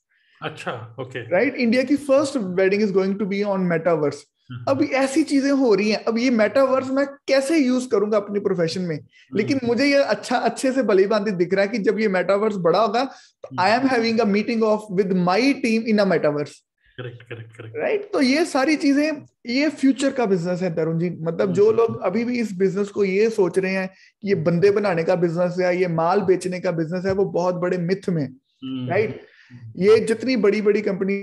अच्छा 0.41 0.71
ओके 0.99 1.21
राइट 1.29 1.55
इंडिया 1.55 1.83
की 1.83 1.95
first 2.05 2.37
wedding 2.55 2.81
is 2.81 2.93
going 2.93 3.19
to 3.19 3.25
be 3.25 3.43
on 3.49 3.61
metaverse 3.65 4.25
अब 4.69 4.81
ऐसी 4.83 5.23
चीज़ें 5.23 5.51
हो 5.51 5.73
रही 5.73 5.89
हैं। 5.89 6.03
अब 6.03 6.17
ये 6.17 6.29
मेटावर्स 6.29 6.89
मैं 6.89 7.05
कैसे 7.27 7.57
यूज़ 7.57 7.87
करूँगा 7.89 8.17
अपने 8.17 8.39
प्रोफेशन 8.39 8.81
में? 8.81 8.95
हम्म। 8.95 9.37
लेकिन 9.37 9.59
मुझे 9.63 9.85
ये 9.85 10.03
अच्छा 10.05 10.37
अच्छे 10.39 10.71
से 10.71 10.83
भली 10.83 11.05
भांति 11.07 11.31
दिख 11.31 11.53
रहा 11.53 11.61
है 11.61 11.67
कि 11.67 11.77
जब 11.77 11.99
ये 11.99 12.07
मेटावर्स 12.07 12.55
बड़ा 12.57 12.79
होगा 12.79 13.03
तो 13.03 13.61
I 13.61 13.71
am 13.71 13.87
having 13.87 14.19
a 14.19 14.25
meeting 14.25 14.63
of 14.63 14.93
with 14.93 15.13
my 15.21 15.53
team 15.63 15.83
in 15.83 15.97
a 15.97 16.05
metaverse 16.05 16.61
right 16.99 18.09
तो 18.13 18.21
ये 18.21 18.43
सारी 18.45 18.75
चीज़ें 18.75 19.25
ये 19.45 19.69
फ्यूचर 19.69 20.11
का 20.11 20.25
बिज़नेस 20.25 20.61
है 20.61 20.73
तरुण 20.75 20.99
जी। 20.99 21.09
मतलब 21.21 21.51
जो 21.53 21.65
हम्म। 21.67 21.77
लोग 21.77 22.01
अभी 22.01 22.23
भी 22.25 22.39
इस 22.39 22.53
बिज़नेस 22.57 22.89
को 22.89 23.03
ये 23.05 23.29
सोच 23.29 23.59
रहे 23.59 23.71
हैं 23.71 23.87
कि 23.87 24.27
ये 24.27 24.35
बंदे 24.35 24.71
बनाने 24.71 25.03
का 25.03 25.15
बिज़नेस 25.15 25.55
है 25.59 25.75
ये 25.77 25.87
माल 25.87 26.21
बेचने 26.21 26.59
का 26.59 26.71
बिज़नेस 26.71 27.05
है 27.05 27.13
वो 27.13 27.25
बहुत 27.25 27.55
बड़े 27.55 27.77
मिथ 27.77 28.09
में। 28.09 28.27
Right 28.89 29.19
hmm. 29.51 29.83
ये 29.83 29.99
जितनी 29.99 30.35
बड़ी 30.37 30.61
बड़ी 30.61 30.81
कंपनी 30.81 31.13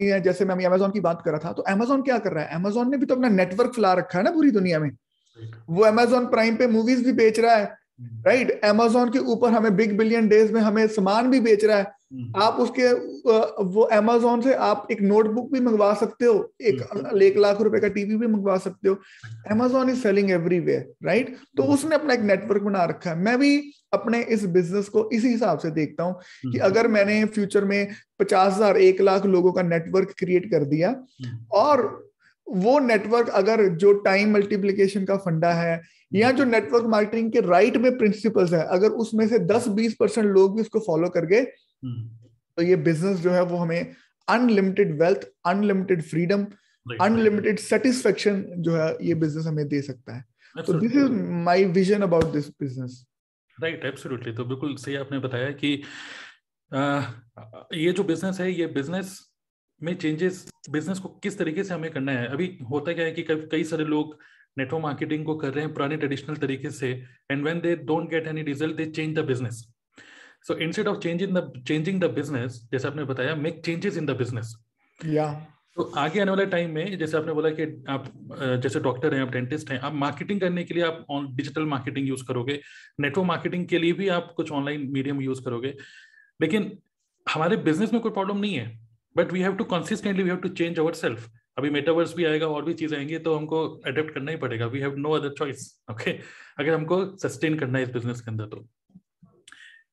है 0.00 0.20
जैसे 0.20 0.44
मैं 0.44 0.64
अमेजोन 0.66 0.90
की 0.90 1.00
बात 1.00 1.22
कर 1.24 1.30
रहा 1.30 1.40
था 1.44 1.52
तो 1.52 1.62
अमेजोन 1.62 2.02
क्या 2.02 2.18
कर 2.18 2.32
रहा 2.32 2.44
है? 2.44 2.54
अमेजोन 2.54 2.90
ने 2.90 2.96
भी 2.96 3.06
तो 3.06 3.14
अपना 3.14 3.28
नेटवर्क 3.28 3.74
फैला 3.74 3.92
रखा 3.94 4.18
है 4.18 4.24
ना 4.24 4.30
पूरी 4.30 4.50
दुनिया 4.50 4.78
में। 4.78 4.90
वो 5.70 5.84
अमेजोन 5.84 6.26
प्राइम 6.26 6.56
पे 6.56 6.66
मूवीज़ 6.66 7.04
भी 7.04 7.12
बेच 7.12 7.40
रहा 7.40 7.56
है। 7.56 7.77
Right 7.98 8.48
right? 8.48 8.64
अमेजोन 8.64 9.10
के 9.10 9.18
ऊपर 9.18 9.52
हमें 9.52 9.76
बिग 9.76 9.96
बिलियन 9.98 10.28
डेज़ 10.28 10.52
में 10.52 10.60
हमें 10.60 10.86
सामान 10.88 11.30
भी 11.30 11.40
बेच 11.40 11.64
रहा 11.64 11.76
है 11.76 11.86
हम्म। 12.12 12.42
आप 12.42 12.58
उसके 12.60 12.92
वो 13.68 13.82
अमेजोन 13.92 14.40
से 14.40 14.54
आप 14.62 14.86
एक 14.90 15.00
नोटबुक 15.02 15.50
भी 15.52 15.60
मंगवा 15.60 15.92
सकते 15.94 16.24
हो 16.24 16.34
एक 16.62 16.80
हम्म। 16.92 17.22
एक 17.22 17.36
लाख 17.36 17.60
रुपए 17.60 17.80
का 17.80 17.88
टीवी 17.88 18.16
भी 18.16 18.26
मंगवा 18.26 18.56
सकते 18.58 18.88
हो 18.88 18.94
Amazon 19.50 19.90
is 19.90 20.02
selling 20.02 20.30
everywhere 20.30 20.86
right 21.04 21.36
तो 21.56 21.62
हम्म। 21.62 21.74
उसने 21.74 21.94
अपना 21.94 22.14
एक 22.14 22.20
नेटवर्क 22.22 22.62
बना 22.62 22.84
रखा 22.84 23.10
है 23.10 23.16
मैं 23.18 23.38
भी 23.38 23.58
अपने 23.92 24.22
इस 24.30 24.44
बिज़नेस 24.50 24.88
को 24.88 25.08
इसी 25.12 25.28
हिसाब 25.28 25.58
से 25.58 25.70
देखता 25.72 26.04
हूँ 26.04 26.20
कि 26.42 26.58
अगर 26.62 26.88
मैंने 26.88 27.24
फ्यूचर 27.26 27.64
में 27.64 27.88
पचास 28.20 28.54
हज़ार 28.54 28.76
एक 28.78 29.00
लाख 29.00 29.26
लोगों 29.26 29.52
का 29.52 29.62
नेटवर्क 29.64 30.14
क्रिएट 30.18 30.50
कर 30.50 30.64
दिया 30.66 30.94
और 31.52 31.86
वो 32.48 32.78
नेटवर्क 32.78 33.28
अगर 33.28 33.68
जो 33.76 33.92
टाइम 33.92 34.32
मल्टीप्लीकेशन 34.32 35.04
का 35.04 35.16
फंडा 35.16 35.52
है 35.52 35.80
या 36.12 36.30
जो 36.30 36.44
नेटवर्क 36.44 36.84
मार्केटिंग 36.84 37.32
के 37.32 37.40
राइट 37.40 37.76
में 37.76 37.96
प्रिंसिपल्स 37.98 38.52
है 38.52 38.64
अगर 38.66 38.88
उसमें 38.88 39.26
से 39.28 39.38
10-20 39.38 39.94
परसेंट 39.94 40.26
लोग 40.26 40.54
भी 40.56 40.60
उसको 40.60 40.80
फॉलो 40.80 41.08
कर 41.08 41.26
गए। 41.26 41.44
तो 41.44 42.62
ये 42.62 42.76
बिज़नेस 42.76 43.18
जो 43.18 43.30
है 43.30 43.42
वो 43.42 43.56
हमें 43.56 43.94
unlimited 44.28 45.00
wealth 45.02 45.28
unlimited 45.46 46.02
freedom 46.02 46.46
unlimited 47.00 47.58
satisfaction 47.58 48.42
जो 48.58 48.76
है 48.76 48.96
ये 49.02 49.14
बिज़नेस 49.14 49.46
हमें 49.46 49.66
दे 49.68 49.82
सकता 49.82 50.16
है। 50.16 50.24
तो 50.54 50.72
this 50.72 50.92
is 50.92 51.10
my 51.44 51.64
vision 51.64 52.02
about 52.02 52.32
this 52.32 52.48
business 52.48 53.04
right 53.58 53.84
absolutely 53.84 54.32
तो 54.32 54.44
बिल्कुल 54.44 54.76
सही 54.76 54.94
आपने 54.96 55.18
बताया 55.18 55.50
कि 55.50 55.82
आ, 56.72 57.02
ये 57.74 57.92
जो 57.92 58.04
बिज़नेस 58.04 58.40
है 58.40 58.52
ये 58.52 58.66
बिज़नेस 58.66 59.27
में 59.82 59.94
चेंजेस 59.96 60.48
बिज़नेस 60.70 60.98
को 60.98 61.08
किस 61.22 61.38
तरीके 61.38 61.64
से 61.64 61.74
हमें 61.74 61.90
करना 61.90 62.12
है? 62.12 62.26
अभी 62.26 62.58
होता 62.70 62.92
क्या 62.92 63.04
है 63.04 63.12
कि 63.12 63.24
कई 63.28 63.64
सारे 63.64 63.84
लोग 63.84 64.16
नेटवर्क 64.58 64.82
मार्केटिंग 64.82 65.24
को 65.26 65.34
कर 65.36 65.52
रहे 65.52 65.64
हैं 65.64 65.72
पुराने 65.74 65.96
ट्रेडिशनल 65.96 66.36
तरीके 66.36 66.70
से 66.70 66.90
and 67.30 67.42
when 67.42 67.60
they 67.60 67.74
don't 67.84 68.08
get 68.10 68.26
any 68.26 68.42
result 68.42 68.76
they 68.76 68.84
change 68.86 69.18
the 69.18 69.24
business 69.26 69.66
so 70.48 70.56
instead 70.58 70.88
of 70.88 70.98
changing 70.98 71.36
the 71.36 71.62
changing 71.68 72.00
the 72.00 72.10
business 72.14 72.60
जैसे 72.72 72.88
आपने 72.88 73.04
बताया 73.04 73.34
make 73.36 73.62
changes 73.64 73.96
in 73.98 74.06
the 74.06 74.16
business 74.16 74.56
या 75.00 75.32
तो 75.76 75.84
आगे 75.96 76.20
आने 76.20 76.30
वाले 76.30 76.44
टाइम 76.46 76.70
में 76.74 76.98
जैसे 76.98 77.16
आपने 77.16 77.32
बोला 77.32 77.50
कि 77.50 77.62
आप 77.88 78.04
जैसे 78.62 78.80
डॉक्टर 78.80 79.14
हैं 79.14 79.22
आप 79.22 79.30
डेंटिस्ट 79.32 79.70
हैं 79.70 79.78
आप 79.80 79.94
मार्केटिंग 79.94 80.40
करने 80.40 80.64
के 80.64 80.74
लिए 80.74 80.82
आप 80.84 81.04
डिजिटल 81.36 81.66
मार्केटिंग 81.66 82.08
यूज़ 82.08 82.24
करोगे. 82.28 82.60
नेटवर्क 83.00 83.26
मार्केटिंग 83.26 83.66
के 83.68 83.78
लिए 83.78 83.92
भी 83.92 84.08
आप 84.08 84.32
कुछ 84.36 84.50
ऑनलाइन 84.52 84.88
मीडियम 84.92 85.20
यूज़ 85.22 85.42
करोगे. 85.44 85.74
लेकिन 86.40 86.70
हमारे 87.26 87.56
बिज़नेस 87.58 87.92
में 87.92 88.00
कोई 88.02 88.12
प्रॉब्लम 88.12 88.38
नहीं 88.38 88.54
है. 88.54 88.87
But 89.18 89.32
we 89.32 89.40
have 89.40 89.56
to 89.56 89.64
consistently 89.64 90.22
we 90.22 90.30
have 90.30 90.38
to 90.38 90.48
change 90.48 90.78
our 90.78 90.94
self 90.94 91.28
अभी 91.58 91.70
मेटावर्स 91.70 92.14
भी 92.16 92.24
आएगा 92.24 92.46
और 92.46 92.64
भी 92.64 92.74
चीज़ 92.74 92.94
आएँगी 92.94 93.18
तो 93.18 93.34
हमको 93.34 93.66
अडेप्ट 93.86 94.14
करना 94.14 94.30
ही 94.30 94.36
पड़ेगा. 94.36 94.66
We 94.66 94.80
have 94.80 94.96
no 94.96 95.10
other 95.12 95.32
choice 95.38 95.70
okay 95.90 96.10
अगर 96.58 96.74
हमको 96.74 97.04
सस्टेन 97.18 97.58
करना 97.58 97.78
है 97.78 97.84
इस 97.84 97.90
बिज़नेस 97.90 98.20
के 98.20 98.30
अंदर 98.30 98.46
तो। 98.46 98.66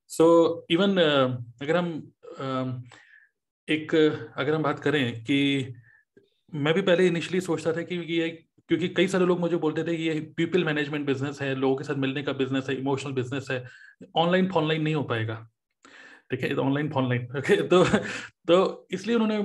सो 0.10 0.26
so, 0.26 0.72
इवन 0.72 0.92
uh, 0.92 1.62
अगर 1.62 1.78
हम 1.78 1.90
uh, 2.34 2.92
एक 3.68 3.96
अगर 3.96 4.54
हम 4.54 4.64
बात 4.64 4.80
करें 4.80 5.24
कि 5.24 5.74
मैं 6.54 6.74
भी 6.74 6.82
पहले 6.82 7.08
इनिशियली 7.08 7.42
सोचता 7.42 7.74
था 7.74 7.82
कि 7.82 7.96
ये 8.10 8.30
क्योंकि 8.70 8.88
कई 8.90 9.08
सारे 9.08 9.26
लोग 9.26 9.40
मुझे 9.40 9.58
बोलते 9.58 9.84
थे 9.84 9.96
ये 9.96 10.20
पीपल 10.38 10.64
मैनेजमेंट 10.64 11.06
बिज़नेस 11.08 11.42
है 11.42 11.54
लोगों 11.56 11.76
के 11.76 11.84
साथ 11.84 11.96
मिलने 11.96 12.24
का 12.24 12.34
बिज़नेस 12.34 12.70
है 12.70 12.76
इमोशनल 12.76 13.14
बिज़नेस 13.14 13.48
है 13.52 13.64
ऑनलाइन 14.16 14.50
फॉनलाइन 14.52 14.82
नहीं 14.82 14.96
हो 14.96 15.04
पाएगा। 15.04 15.36
ठीक 16.32 16.44
है 16.44 16.56
ऑनलाइन 16.56 16.92
ऑनलाइन 16.94 17.28
ओके 17.38 17.56
तो 17.68 17.84
तो 18.48 18.88
इसलिए 18.92 19.16
उन्होंने 19.16 19.40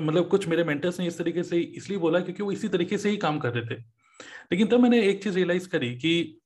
मतलब 0.00 0.28
कुछ 0.28 0.46
मेरे 0.48 0.64
मेंटर्स 0.64 0.98
ने 1.00 1.06
इस 1.06 1.18
तरीके 1.18 1.42
से 1.42 1.58
इसलिए 1.60 1.98
बोला 1.98 2.20
क्योंकि 2.20 2.42
वो 2.42 2.52
इसी 2.52 2.68
तरीके 2.68 2.98
से 2.98 3.10
ही 3.10 3.16
काम 3.16 3.38
कर 3.38 3.52
रहे 3.52 3.64
थे। 3.66 3.80
लेकिन 4.52 4.66
तब 4.66 4.80
मैंने 4.80 5.00
एक 5.02 5.22
चीज़ 5.22 5.34
रियलाइज़ 5.34 5.68
करी 5.68 5.94
कि 5.98 6.40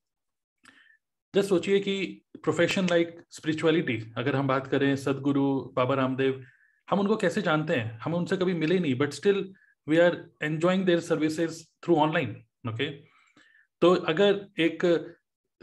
जस्ट 1.34 1.48
सोचिए 1.48 1.78
कि 1.80 1.94
प्रोफेशन 2.42 2.88
लाइक 2.90 3.16
स्पिरिचुअलिटी 3.30 3.96
अगर 4.16 4.36
हम 4.36 4.48
बात 4.48 4.66
करें 4.66 4.94
सदगुरु, 4.96 5.72
बाबा 5.76 5.94
रामदेव, 5.94 6.44
हम 6.88 7.00
उनको 7.00 7.16
कैसे 7.16 7.42
जानते 7.42 7.74
हैं? 7.74 7.98
हम 7.98 8.14
उनसे 8.14 8.36
कभी 8.36 8.54
मिले 8.54 8.78
नहीं 8.78 8.94
but 8.94 9.12
still 9.12 9.52
we 9.86 9.98
are 9.98 10.16
enjoying 10.42 10.84
their 10.84 11.00
services 11.00 11.62
through 11.84 11.96
online 11.96 12.36
okay 12.68 12.90
तो 13.82 13.94
अगर 13.94 14.46
एक 14.60 14.84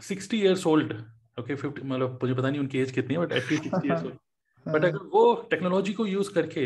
sixty 0.00 0.40
years 0.40 0.66
old 0.66 0.92
okay 1.40 1.54
fifty 1.54 1.88
मतलब 1.88 2.18
मुझे 2.22 2.34
पता 2.34 2.50
नहीं 2.50 2.60
उनकी 2.60 2.78
एज 2.78 2.90
कितनी 2.90 3.14
है 3.14 3.20
but 3.20 3.32
at least 3.32 3.62
sixty 3.64 3.88
year 3.88 4.18
but 4.66 4.84
अगर 4.84 5.04
वो 5.12 5.24
टेक्नोलॉजी 5.50 5.92
को 5.92 6.06
यूज़ 6.06 6.32
करके 6.34 6.64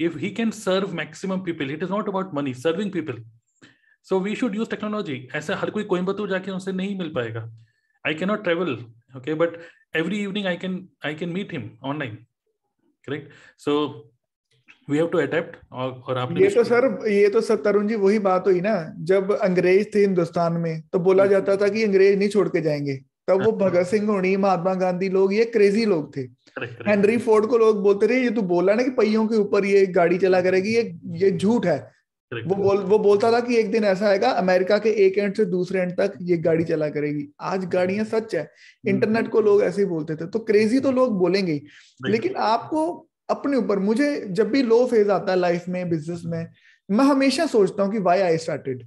if 0.00 0.18
he 0.18 0.30
can 0.30 0.50
serve 0.50 0.92
maximum 0.94 1.40
people 1.40 1.70
it 1.70 1.82
is 1.82 1.90
not 1.90 2.08
about 2.08 2.34
money 2.34 2.54
serving 2.54 2.92
people 2.92 3.22
so 4.06 4.20
we 4.20 4.34
should 4.36 4.54
use 4.56 4.70
technology 4.70 5.28
ऐसा 5.34 5.56
हर 5.56 5.70
कोई 5.70 5.84
कोयम्बतूर 5.84 6.30
जाके 6.30 6.50
उनसे 6.50 6.72
नहीं 6.72 6.98
मिल 6.98 7.12
पाएगा. 7.14 7.50
I 8.04 8.14
cannot 8.14 8.42
travel 8.44 8.72
okay 9.16 9.34
but 9.34 9.58
every 9.96 10.22
evening 10.22 10.46
I 10.46 10.56
can 10.56 10.88
I 11.06 11.14
can 11.14 11.28
meet 11.28 11.52
him 11.52 11.70
online 11.84 12.14
correct 13.08 13.32
so 13.58 13.74
we 14.90 14.96
have 14.96 15.08
to 15.08 15.18
adapt 15.18 15.56
और 15.72 16.18
आपने 16.18 16.40
ये 16.40 16.48
तो 16.50 16.64
सर 16.64 16.86
ये 17.08 17.28
तो 17.28 17.40
सर 17.40 17.56
तरुण 17.56 17.88
जी 17.88 17.96
वही 17.96 18.18
बात 18.18 18.46
हुई 18.46 18.60
ना 18.60 18.74
जब 19.10 19.32
अंग्रेज़ 19.32 19.86
थे 19.94 20.00
हिंदुस्तान 20.00 20.52
में 20.52 20.80
तो 20.92 20.98
बोला 20.98 21.22
हम्म। 21.22 21.32
जाता 21.32 21.56
था 21.56 21.68
कि 21.68 21.84
अंग्रेज़ 21.84 22.18
नहीं 22.18 22.28
छोड़ 22.28 22.48
के 22.48 22.60
जाएँगे। 22.60 22.98
तब 23.28 23.44
वो 23.44 23.52
भगत 23.58 23.86
सिंह 23.86 24.06
होनी 24.06 24.36
महात्मा 24.36 24.74
गांधी 24.74 25.08
लोग 25.08 25.34
ये 25.34 25.44
क्रेजी 25.46 25.84
लोग 25.84 26.16
थे। 26.16 26.20
हेनरी 26.88 27.16
फोर्ड 27.18 27.46
को 27.46 27.58
लोग 27.58 27.82
बोलते 27.82 28.08
थे 28.08 28.22
ये 28.22 28.30
तो 28.30 28.42
बोला 28.44 28.74
ना 28.74 28.82
कि 28.82 28.90
पहियों 28.92 29.26
के 29.28 29.36
ऊपर 29.36 29.64
ये 29.64 29.86
गाड़ी 29.92 30.18
चला 30.18 30.40
करेगी 30.40 30.74
ये 30.74 30.82
ये 31.16 31.30
झूठ 31.30 31.66
है। 31.66 31.78
वो 32.32 32.54
बोल 32.54 32.78
वो 32.84 32.98
बोलता 32.98 33.30
था 33.32 33.40
कि 33.40 33.56
एक 33.56 33.70
दिन 33.72 33.84
ऐसा 33.84 34.06
आएगा 34.08 34.28
अमेरिका 34.32 34.78
के 34.78 34.90
एक 35.06 35.18
एंड 35.18 35.34
से 35.36 35.44
दूसरे 35.44 35.80
एंड 35.80 35.92
तक 35.96 36.12
ये 36.22 36.36
गाड़ी 36.38 36.64
चला 36.64 36.88
करेगी। 36.88 37.26
आज 37.40 37.64
गाड़ियाँ 37.72 38.04
सच 38.04 38.34
है 38.34 38.50
इंटरनेट 38.84 39.28
को 39.28 39.40
लोग 39.40 39.62
ऐसे 39.62 39.82
ही 39.82 39.88
बोलते 39.88 40.16
थे 40.16 40.26
तो 40.26 40.38
क्रेजी 40.40 40.80
तो 40.80 40.92
लोग 40.92 41.18
बोलेंगे 41.18 41.60
लेकिन 42.06 42.36
आपको 42.46 42.84
अपने 43.30 43.56
ऊपर 43.56 43.78
मुझे 43.78 44.08
जब 44.30 44.50
भी 44.50 44.62
लो 44.62 44.84
फ़ेज़ 44.86 45.10
आता 45.10 45.32
है 45.32 45.38
लाइफ 45.38 45.68
में 45.68 45.88
बिज़नेस 45.90 46.22
में 46.26 46.46
मैं 46.88 47.04
हमेशा 47.04 47.46
सोचता 47.46 47.82
हूँ 47.82 47.92
कि 47.92 47.98
वाई 48.00 48.20
आई 48.20 48.38
स्टार्टेड 48.38 48.82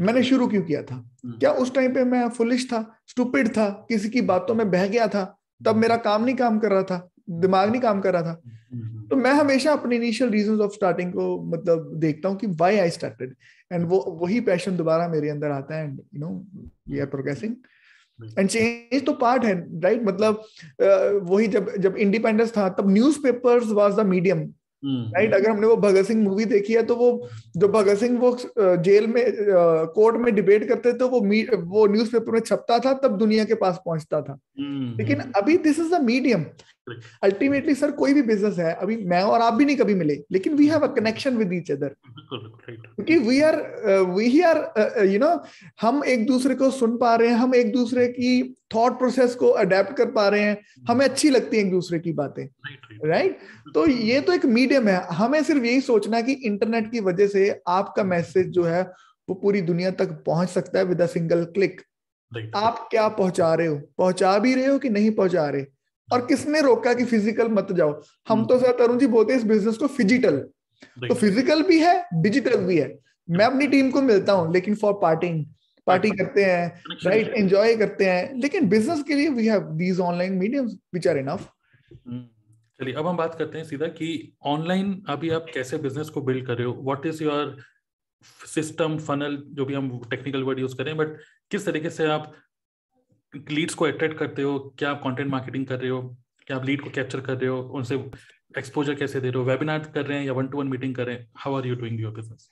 मैंने 0.00 0.22
शुरू 0.22 0.46
क्यों 0.48 0.62
किया 0.62 0.82
था? 0.82 0.94
हम्म। 0.94 1.38
क्या 1.38 1.50
उस 1.52 1.74
टाइम 1.74 1.94
पे 1.94 2.04
मैं 2.04 2.28
फुलिश 2.28 2.66
था 2.66 2.84
स्टूपिड 3.08 3.48
था 3.48 3.68
किसी 3.88 4.08
की 4.08 4.20
बातों 4.20 4.54
में 4.54 4.70
बह 4.70 4.86
गया 4.86 5.06
था? 5.08 5.24
तब 5.60 5.76
मेरा 5.76 5.96
काम 5.96 6.24
नहीं 6.24 6.36
काम 6.36 6.58
कर 6.58 6.72
रहा 6.72 6.82
था 6.82 7.08
दिमाग 7.30 7.70
नहीं 7.70 7.80
काम 7.80 8.00
कर 8.00 8.12
रहा 8.12 8.22
था। 8.22 8.42
हम्म। 8.72 9.06
तो 9.08 9.16
मैं 9.16 9.32
हमेशा 9.32 9.72
अपने 9.72 9.96
इनिशियल 9.96 10.30
रीजन 10.30 10.60
ऑफ़ 10.60 10.72
स्टार्टिंग 10.72 11.12
को 11.12 11.42
मतलब 11.42 11.90
देखता 11.94 12.28
हूँ 12.28 12.36
कि 12.38 12.46
वाई 12.60 12.76
आई 12.76 12.90
स्टार्टेड 12.90 13.34
एंड 13.72 13.86
वो 13.86 13.98
वही 14.22 14.40
पैशन 14.40 14.76
दोबारा 14.76 15.08
मेरे 15.08 15.28
अंदर 15.28 15.50
आता 15.50 15.76
है 15.76 15.84
and 15.84 16.00
you 16.14 16.20
know 16.20 16.28
we 16.88 16.98
are 16.98 17.06
progressing 17.06 17.54
and 18.38 18.48
change 18.48 19.04
तो 19.06 19.12
पार्ट 19.12 19.44
है 19.44 19.52
राइट 19.54 19.82
right? 19.82 20.08
मतलब 20.08 20.44
वही 21.30 21.46
जब 21.46 21.72
जब 21.78 21.96
इंडिपेंडेंस 21.96 22.56
था 22.56 22.68
तब 22.68 22.90
newspapers 22.90 23.70
was 23.72 23.94
the 23.94 24.06
medium 24.06 24.46
right 24.84 25.34
अगर 25.34 25.50
हमने 25.50 25.66
वो 25.66 25.76
भगत 25.76 26.06
सिंह 26.06 26.22
मूवी 26.24 26.44
देखी 26.44 26.72
है 26.72 26.82
तो 26.82 26.96
वो 26.96 27.28
जो 27.56 27.68
भगत 27.68 27.98
सिंह 27.98 28.18
वो 28.18 28.36
जेल 28.58 29.06
में 29.06 29.24
कोर्ट 29.94 30.16
में 30.16 30.34
डिबेट 30.34 30.68
करते 30.68 30.92
थे 30.92 31.04
वो 31.04 31.20
वो 31.64 31.86
न्यूज़पेपर 31.86 32.32
में 32.32 32.40
छपता 32.40 32.78
था 32.78 32.92
तब 32.92 33.16
दुनिया 33.18 33.44
के 33.44 33.54
पास 33.54 33.80
पहुँचता 33.86 34.20
था। 34.22 34.38
लेकिन 34.98 35.20
अभी 35.36 35.56
this 35.56 35.78
is 35.78 35.94
the 35.94 36.00
medium 36.00 36.44
ultimately 37.22 37.74
sir 37.74 37.90
कोई 37.90 38.14
भी 38.14 38.22
बिज़नेस 38.22 38.58
है 38.58 38.74
अभी 38.74 38.96
मैं 38.96 39.22
और 39.22 39.40
आप 39.40 39.54
भी 39.54 39.64
नहीं 39.64 39.76
कभी 39.76 39.94
मिले 39.94 40.14
लेकिन 40.32 40.54
we 40.54 40.66
have 40.66 40.80
a 40.80 40.94
connection 40.94 41.36
with 41.36 41.52
each 41.52 41.70
other 41.70 41.88
क्योंकि 42.34 43.18
we 43.18 43.40
are 43.40 43.56
we 44.16 44.40
are 44.40 44.58
you 45.06 45.18
know 45.18 45.44
हम 45.82 46.04
एक 46.04 46.26
दूसरे 46.26 46.54
को 46.54 46.70
सुन 46.70 46.96
पा 46.96 47.14
रहे 47.14 47.28
हैं 47.28 47.36
हम 47.36 47.54
एक 47.54 47.72
दूसरे 47.72 48.08
की 48.08 48.54
थॉट 48.70 48.98
प्रोसेस 48.98 49.34
को 49.34 49.48
अडेप्ट 49.58 49.96
कर 49.96 50.10
पा 50.12 50.28
रहे 50.28 50.42
हैं 50.42 50.56
हमें 50.88 51.04
अच्छी 51.04 51.30
लगती 51.30 51.56
है 51.56 51.62
एक 51.64 51.70
दूसरे 51.70 51.98
की 51.98 52.12
बातें 52.12 52.44
राइट 52.44 53.30
right? 53.30 53.74
तो 53.74 53.86
ये 53.86 54.20
तो 54.20 54.32
एक 54.32 54.44
मीडियम 54.46 54.88
है। 54.88 55.00
हमें 55.12 55.42
सिर्फ़ 55.42 55.64
यही 55.64 55.80
सोचना 55.80 56.16
है 56.16 56.22
कि 56.22 56.32
इंटरनेट 56.32 56.90
की 56.92 57.00
वजह 57.00 57.26
से 57.26 57.50
आपका 57.68 58.04
मैसेज 58.04 58.46
जो 58.50 58.64
है 58.64 58.82
वो 59.28 59.34
पूरी 59.34 59.60
दुनिया 59.62 59.90
तक 59.90 60.12
पहुँच 60.26 60.48
सकता 60.48 60.78
है 60.78 60.84
विद 60.84 61.02
अ 61.02 61.06
सिंगल 61.06 61.44
क्लिक 61.54 61.80
आप 62.56 62.86
क्या 62.90 63.08
पहुँचा 63.08 63.52
रहे 63.54 63.66
हो? 63.66 63.76
पहुँचा 63.98 64.38
भी 64.38 64.54
रहे 64.54 64.66
हो 64.66 64.78
कि 64.78 64.88
नहीं 64.90 65.10
पहुँचा 65.10 65.48
रहे? 65.48 65.64
और 66.08 66.26
किसने 66.26 66.60
रोका 66.60 66.92
कि 66.94 67.04
फ़िज़िकल 67.04 67.48
मत 67.48 67.72
जाओ? 67.72 68.00
हम 68.28 68.44
तो 68.46 68.58
सर 68.58 68.72
तरुण 68.78 68.98
जी 68.98 69.06
बोलते 69.06 69.32
हैं 69.32 69.40
इस 69.40 69.46
बिज़नेस 69.46 69.76
को 69.76 69.86
फिजिटल 69.88 70.36
तो 71.08 71.14
फ़िज़िकल 71.14 71.62
भी 71.62 71.78
है 71.80 72.04
डिजिटल 72.14 72.56
भी 72.56 72.78
है। 72.78 72.98
मैं 73.28 73.44
अपनी 73.44 73.66
टीम 73.66 73.90
को 73.90 74.02
मिलता 74.02 74.32
हूँ 74.32 74.52
लेकिन 74.52 74.74
फॉर 74.74 74.92
पार्टिंग 75.02 75.44
पार्टी 75.88 76.10
करते 76.16 76.44
हैं 76.44 76.96
राइट 77.04 77.28
एंजॉय 77.28 77.76
करते 77.76 78.04
हैं। 78.04 78.34
लेकिन 78.40 78.68
बिज़नेस 78.68 79.02
के 79.08 79.14
लिए 79.14 79.28
we 79.30 79.46
have 79.46 79.70
these 79.76 80.00
online 80.00 80.32
mediums 80.38 80.72
which 80.94 81.08
are 81.08 81.18
enough 81.18 81.48
चलिए 82.80 82.94
अब 82.94 83.06
हम 83.06 83.16
बात 83.16 83.34
करते 83.34 83.58
हैं 83.58 83.64
सीधा 83.64 83.86
कि 83.88 84.08
ऑनलाइन 84.46 85.02
अभी 85.08 85.30
आप 85.30 85.46
कैसे 85.54 85.78
बिज़नेस 85.78 86.08
को 86.08 86.20
बिल्ड 86.22 86.46
कर 86.46 86.56
रहे 86.58 86.66
हो? 86.66 86.72
What 86.82 87.06
is 87.06 87.22
your 87.24 87.56
system 88.46 88.96
funnel 88.98 89.36
जो 89.52 89.64
भी 89.64 89.74
हम 89.74 89.88
टेक्निकल 90.10 90.42
वर्ड 90.42 90.58
यूज़ 90.58 90.76
करें 90.76 90.96
बट 90.96 91.16
किस 91.50 91.66
तरीके 91.66 91.90
से 91.90 92.06
आप 92.08 92.32
लीड्स 93.50 93.74
को 93.74 93.84
अट्रैक्ट 93.84 94.16
करते 94.18 94.42
हो? 94.42 94.58
क्या 94.78 94.90
आप 94.90 95.00
कंटेंट 95.04 95.30
मार्केटिंग 95.30 95.66
कर 95.66 95.80
रहे 95.80 95.90
हो? 95.90 96.02
क्या 96.46 96.56
आप 96.56 96.64
लीड 96.64 96.80
को 96.80 96.90
कैप्चर 96.90 97.20
कर 97.20 97.36
रहे 97.36 97.50
हो? 97.50 97.60
उनसे 97.60 97.94
एक्सपोजर 98.58 98.94
कैसे 98.94 99.20
दे 99.20 99.30
रहे 99.30 99.38
हो? 99.38 99.48
वेबिनार 99.48 99.78
कर 99.94 100.06
रहे 100.06 100.18
हैं 100.18 100.26
या 100.26 100.32
वन 100.32 100.46
टू 100.48 100.58
वन 100.58 100.68
मीटिंग 100.68 100.94
कर 100.94 101.06
रहे 101.06 101.16
हैं? 101.16 101.30
How 101.36 101.54
are 101.54 101.66
you 101.66 101.74
doing 101.74 102.00
your 102.00 102.14
business 102.14 102.50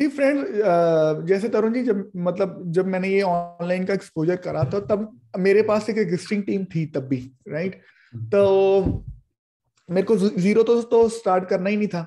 see 0.00 0.08
friend 0.08 1.26
जैसे 1.26 1.48
तरुण 1.48 1.72
जी 1.72 1.82
जब 1.84 2.10
मतलब 2.18 2.62
जब 2.72 2.86
मैंने 2.86 3.08
ये 3.08 3.22
ऑनलाइन 3.22 3.84
का 3.84 3.94
एक्सपोजर 3.94 4.36
करा 4.44 4.64
था 4.64 4.80
तब 4.86 5.10
मेरे 5.38 5.62
पास 5.62 5.88
एक 5.90 5.98
एग्जिस्टिंग 5.98 6.42
टीम 6.44 6.64
थी 6.74 6.84
तब 6.94 7.08
भी 7.08 7.18
राइट 7.48 7.80
हम्म। 8.14 8.28
तो 8.28 9.04
मेरे 9.88 10.06
को 10.06 10.16
ज़ीरो 10.16 10.62
तो 10.62 10.80
तो 10.82 11.08
स्टार्ट 11.08 11.48
करना 11.48 11.70
ही 11.70 11.76
नहीं 11.76 11.88
था। 11.88 12.00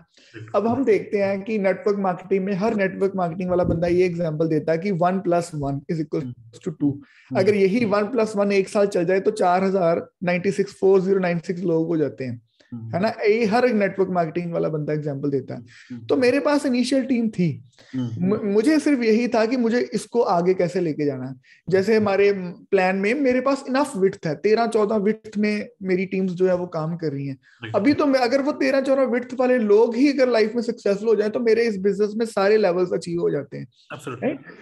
अब 0.55 0.67
हम 0.67 0.83
देखते 0.85 1.17
हैं 1.17 1.41
कि 1.43 1.57
नेटवर्क 1.59 1.97
मार्केटिंग 1.99 2.45
में 2.45 2.53
हर 2.57 2.75
नेटवर्क 2.75 3.15
मार्केटिंग 3.15 3.49
वाला 3.49 3.63
बंदा 3.63 3.87
ये 3.87 4.05
एग्जांपल 4.05 4.47
देता 4.47 4.71
है 4.71 4.77
कि 4.77 4.91
one 5.01 5.19
plus 5.19 5.51
one 5.55 5.81
is 5.91 6.01
equal 6.01 6.33
to 6.65 6.71
two 6.71 6.91
अगर 7.31 7.55
यही 7.55 7.83
वन 7.85 8.07
प्लस 8.11 8.35
वन 8.35 8.51
एक 8.51 8.69
साल 8.69 8.87
चल 8.87 9.05
जाए 9.05 9.19
तो 9.19 9.31
चार 9.33 9.63
हज़ार 9.63 10.07
ninety 10.23 10.51
six 10.51 10.77
four 10.79 11.01
zero 11.01 11.19
nine 11.19 11.39
six 11.39 11.61
लोग 11.63 11.87
हो 11.87 11.97
जाते 11.97 12.23
हैं। 12.23 12.41
है 12.73 13.01
ना? 13.01 13.13
ये 13.23 13.45
हर 13.45 13.65
एक 13.65 13.73
नेटवर्क 13.73 14.09
मार्केटिंग 14.09 14.53
वाला 14.53 14.69
बंदा 14.69 14.93
एग्जांपल 14.93 15.29
देता 15.29 15.53
है। 15.53 15.61
हम्म। 15.91 16.05
तो 16.05 16.15
मेरे 16.17 16.39
पास 16.39 16.65
इनिशियल 16.65 17.03
टीम 17.03 17.29
थी। 17.29 17.63
हम्म। 17.95 18.39
मुझे 18.43 18.79
सिर्फ़ 18.79 19.01
यही 19.01 19.27
था 19.27 19.45
कि 19.45 19.57
मुझे 19.57 19.79
इसको 19.93 20.21
आगे 20.21 20.53
कैसे 20.53 20.79
लेके 20.79 21.05
जाना 21.05 21.25
है। 21.25 21.35
जैसे 21.69 21.95
हमारे 21.95 22.31
प्लान 22.71 22.95
में 22.95 23.13
मेरे 23.13 23.41
पास 23.41 23.63
इनफ 23.69 23.97
विथ 23.97 24.25
है। 24.25 24.35
तेरह 24.35 24.67
चौदह 24.67 24.95
विथ 24.95 25.37
में 25.37 25.67
मेरी 25.83 26.05
टीम्स 26.05 26.31
जो 26.31 26.47
है 26.47 26.55
वो 26.55 26.67
काम 26.67 26.95
कर 26.97 27.11
रही 27.11 27.27
हैं। 27.27 27.37
अभी 27.75 27.93
तो 27.93 28.05
अगर 28.05 28.41
वो 28.41 28.51
तेरह 28.51 28.81
चौदह 28.81 29.03
विथ 29.03 29.33
वाले 29.39 29.57
लोग 29.57 29.95
ही 29.95 30.11
अगर 30.11 30.29
लाइफ 30.29 30.55
में 30.55 30.61
सक्सेसफुल 30.61 31.07
हो 31.07 31.15
जाए 31.15 31.29
तो 31.29 31.39
मेरे 31.39 31.63
इस 31.63 31.77
बिज़नेस 31.77 32.13
में 32.15 32.25
सारे 32.25 32.57
लेवल्स 32.57 32.89
अचीव 32.93 33.19
हो 33.19 33.29
जाते 33.29 33.57
हैं। 33.57 33.67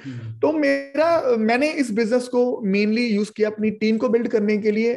हम्म। 0.03 0.33
तो 0.33 0.51
मेरा 0.53 1.35
मैंने 1.37 1.71
इस 1.71 1.91
बिज़नेस 1.91 2.27
को 2.27 2.61
मेनली 2.61 3.07
यूज़ 3.07 3.31
किया 3.35 3.49
अपनी 3.49 3.71
टीम 3.71 3.97
को 3.97 4.09
बिल्ड 4.09 4.27
करने 4.27 4.57
के 4.57 4.71
लिए 4.71 4.93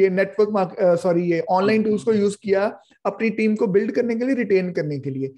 ये 0.00 0.10
नेटवर्क 0.10 0.98
सॉरी 1.02 1.22
ये 1.22 1.40
ऑनलाइन 1.40 1.82
टूल्स 1.82 2.02
को 2.02 2.12
यूज़ 2.12 2.36
किया 2.46 2.64
अपनी 3.06 3.30
टीम 3.30 3.54
को 3.56 3.66
बिल्ड 3.66 3.92
करने 3.92 4.16
के 4.16 4.24
लिए 4.24 4.34
रिटेन 4.34 4.72
करने 4.72 4.98
के 4.98 5.10
लिए। 5.10 5.32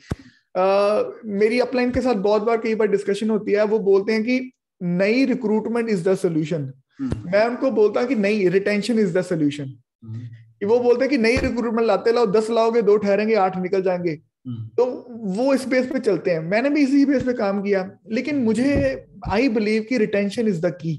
uh, 0.59 1.05
मेरी 1.41 1.61
अपलाइन 1.61 1.91
के 1.91 2.01
साथ 2.01 2.15
बहुत 2.15 2.43
बार 2.43 2.57
कई 2.59 2.75
बार 2.75 2.89
डिस्कशन 2.89 3.31
होती 3.31 3.53
है 3.53 3.65
वो 3.65 3.79
बोलते 3.79 4.13
हैं 4.13 4.23
कि 4.23 4.41
नई 4.83 5.25
रिक्रूटमेंट 5.25 5.89
इज़ 5.89 6.09
द 6.09 6.15
सोल्यूशन 6.15 6.73
मैं 7.01 7.47
उनको 7.49 7.71
बोलता 7.71 8.01
हूँ 8.01 8.09
कि 8.09 8.15
नई 8.15 8.49
रिटेंशन 8.49 8.99
इज़ 8.99 9.19
द 9.19 9.23
सोल्यूशन 9.23 9.75
वो 10.67 10.79
बोलते 10.81 11.01
हैं 11.01 11.11
कि 11.11 11.19
नई 11.19 11.37
रिक्रूटमेंट 11.37 11.87
लाते 11.87 12.13
लाओ 12.13 12.27
दस 12.27 12.51
लाओगे 12.51 12.83
दो 12.83 12.97
ठहरेंगे 12.97 13.35
आठ 13.35 13.59
निकल 13.59 13.83
जाएँगे। 13.83 14.11
हम्म। 14.47 14.69
तो 14.77 14.85
वो 15.11 15.55
इस 15.55 15.69
बेस 15.69 15.87
पे 15.87 15.99
चलते 15.99 16.31
हैं। 16.31 16.41
मैंने 16.41 16.71
भी 16.71 16.83
इसी 16.83 17.05
बेस 17.05 17.23
पे 17.23 17.33
काम 17.33 17.63
किया। 17.63 17.91
लेकिन 18.11 18.37
मुझे 18.37 18.67
आई 19.29 19.49
बिलीव 19.49 19.83
कि 19.89 19.99
रिटेंशन 19.99 20.49
इज़ 20.49 20.61
द 20.67 20.71
की 20.71 20.95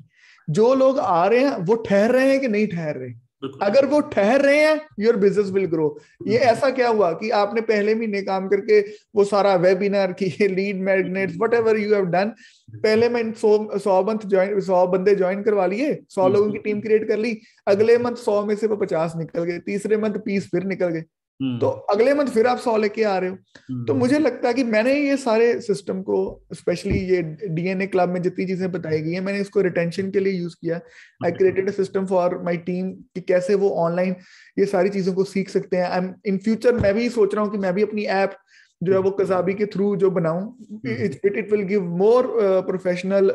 जो 0.49 0.73
लोग 0.73 0.99
आ 0.99 1.27
रहे 1.27 1.39
हैं 1.39 1.57
वो 1.57 1.75
ठहर 1.75 2.11
रहे 2.11 2.31
हैं 2.31 2.39
कि 2.39 2.47
नहीं 2.47 2.67
ठहर 2.67 2.95
रहे? 2.95 3.11
अगर 3.43 3.85
वो 3.85 3.99
ठहर 3.99 4.41
रहे 4.41 4.59
हैं 4.59 4.79
योर 4.99 5.15
बिज़नेस 5.15 5.49
विल 5.49 5.65
ग्रो 5.65 5.99
ये 6.27 6.37
ऐसा 6.37 6.69
क्या 6.69 6.87
हुआ 6.89 7.11
कि 7.11 7.29
आपने 7.29 7.61
पहले 7.61 7.95
महीने 7.95 8.21
काम 8.21 8.47
करके 8.47 8.79
वो 9.15 9.23
सारा 9.23 9.55
वेबिनार 9.55 10.13
किए 10.13 10.47
lead 10.47 10.81
magnets 10.81 11.35
whatever 11.53 11.77
you 11.77 11.93
have 11.95 12.05
done 12.05 12.33
पहले 12.73 13.09
मैं 13.09 13.31
सौ 13.33 13.79
सौ 13.79 14.01
मंथ 14.03 14.25
ज्वाइन 14.25 14.59
सौ 14.61 14.85
बंदे 14.87 15.15
ज्वाइन 15.15 15.43
करवा 15.43 15.65
लिए 15.65 15.97
सौ 16.09 16.27
लोगों 16.27 16.51
की 16.51 16.57
टीम 16.57 16.81
क्रिएट 16.81 17.07
कर 17.07 17.17
ली 17.17 17.37
अगले 17.67 17.97
मंथ 17.97 18.15
सौ 18.15 18.45
में 18.45 18.55
से 18.55 18.67
वो 18.67 18.75
पचास 18.75 19.13
निकल 19.15 19.43
गए 19.43 19.59
तीसरे 19.59 19.97
मंथ 19.97 20.21
बीस 20.25 20.49
फिर 20.51 20.63
निकल 20.63 20.87
गए। 20.87 21.03
तो 21.39 21.67
हम्म। 21.69 21.93
अगले 21.93 22.13
मंथ 22.13 22.27
फिर 22.27 22.47
आप 22.47 22.57
सौ 22.57 22.75
लेके 22.77 23.03
आ 23.03 23.17
रहे 23.17 23.29
हो। 23.29 23.35
तो 23.35 23.73
हम्म। 23.73 23.97
मुझे 23.99 24.17
लगता 24.19 24.47
है 24.47 24.53
कि 24.53 24.63
मैंने 24.63 24.93
ये 24.93 25.15
सारे 25.17 25.59
सिस्टम 25.61 26.01
को 26.01 26.17
स्पेशली 26.53 26.97
ये 27.09 27.21
डीएनए 27.49 27.87
क्लब 27.87 28.09
में 28.09 28.21
जितनी 28.21 28.45
चीज़ें 28.45 28.71
बताई 28.71 29.01
गई 29.01 29.11
है 29.11 29.21
मैंने 29.21 29.39
इसको 29.39 29.61
रिटेंशन 29.61 30.09
के 30.11 30.19
लिए 30.19 30.33
यूज़ 30.33 30.55
किया। 30.55 30.79
I 31.25 31.31
created 31.31 31.69
a 31.69 31.71
system 31.71 32.05
for 32.05 32.37
my 32.45 32.57
team 32.65 32.91
कि 32.91 33.21
कैसे 33.21 33.55
वो 33.55 33.69
ऑनलाइन 33.85 34.15
ये 34.57 34.65
सारी 34.65 34.89
चीज़ों 34.89 35.13
को 35.13 35.23
सीख 35.23 35.49
सकते 35.49 35.77
हैं। 35.77 35.85
आई 35.85 35.97
एम 35.97 36.13
इन 36.25 36.37
फ्यूचर 36.37 36.75
मैं 36.75 36.93
भी 36.93 37.09
सोच 37.09 37.35
रहा 37.35 37.43
हूँ 37.43 37.51
कि 37.51 37.57
मैं 37.57 37.73
भी 37.73 37.83
अपनी 37.83 38.03
ऐप 38.17 38.35
जो 38.81 38.93
है 38.93 38.99
वो 38.99 39.11
कसाबी 39.11 39.53
के 39.53 39.65
थ्रू 39.67 39.95
जो 39.95 40.09
बनाऊँ 40.11 40.81
it 40.87 41.25
it 41.25 41.51
will 41.51 41.63
give 41.63 41.85
more 41.97 42.27
professional 42.67 43.31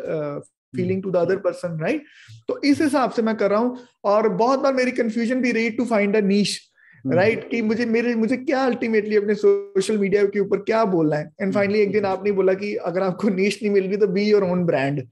feeling 0.76 1.02
to 1.02 1.10
the 1.10 1.16
other 1.16 1.36
person 1.38 1.78
right 1.80 2.04
तो 2.48 2.60
इस 2.64 2.80
हिसाब 2.80 3.10
से 3.10 3.22
मैं 3.22 3.36
कर 3.36 3.50
रहा 3.50 3.60
हूँ 3.60 3.78
और 4.04 4.28
बहुत 4.28 4.60
बार 4.60 4.72
मेरी 4.74 4.90
कंफ्यूजन 4.92 5.40
भी 5.40 5.52
रही 5.52 5.70
to 5.70 5.84
find 5.86 6.16
a 6.16 6.20
niche 6.20 6.60
right 7.04 7.38
right? 7.38 7.50
कि 7.50 7.62
मुझे 7.62 7.86
मेरे 7.86 8.14
मुझे 8.14 8.36
क्या 8.36 8.64
अल्टीमेटली 8.64 9.16
अपने 9.16 9.34
सोशल 9.34 9.98
मीडिया 9.98 10.24
के 10.24 10.40
ऊपर 10.40 10.58
क्या 10.58 10.84
बोलना 10.84 11.16
है? 11.16 11.30
एंड 11.40 11.54
फाइनली 11.54 11.80
एक 11.80 11.92
दिन 11.92 12.04
आपने 12.04 12.32
बोला 12.32 12.54
कि 12.54 12.74
अगर 12.74 13.02
आपको 13.02 13.28
नीच 13.28 13.58
नहीं 13.62 13.72
मिल 13.72 13.84
रही 13.84 13.96
तो 13.96 14.06
be 14.06 14.24
your 14.24 14.44
own 14.44 14.64
brand 14.64 15.02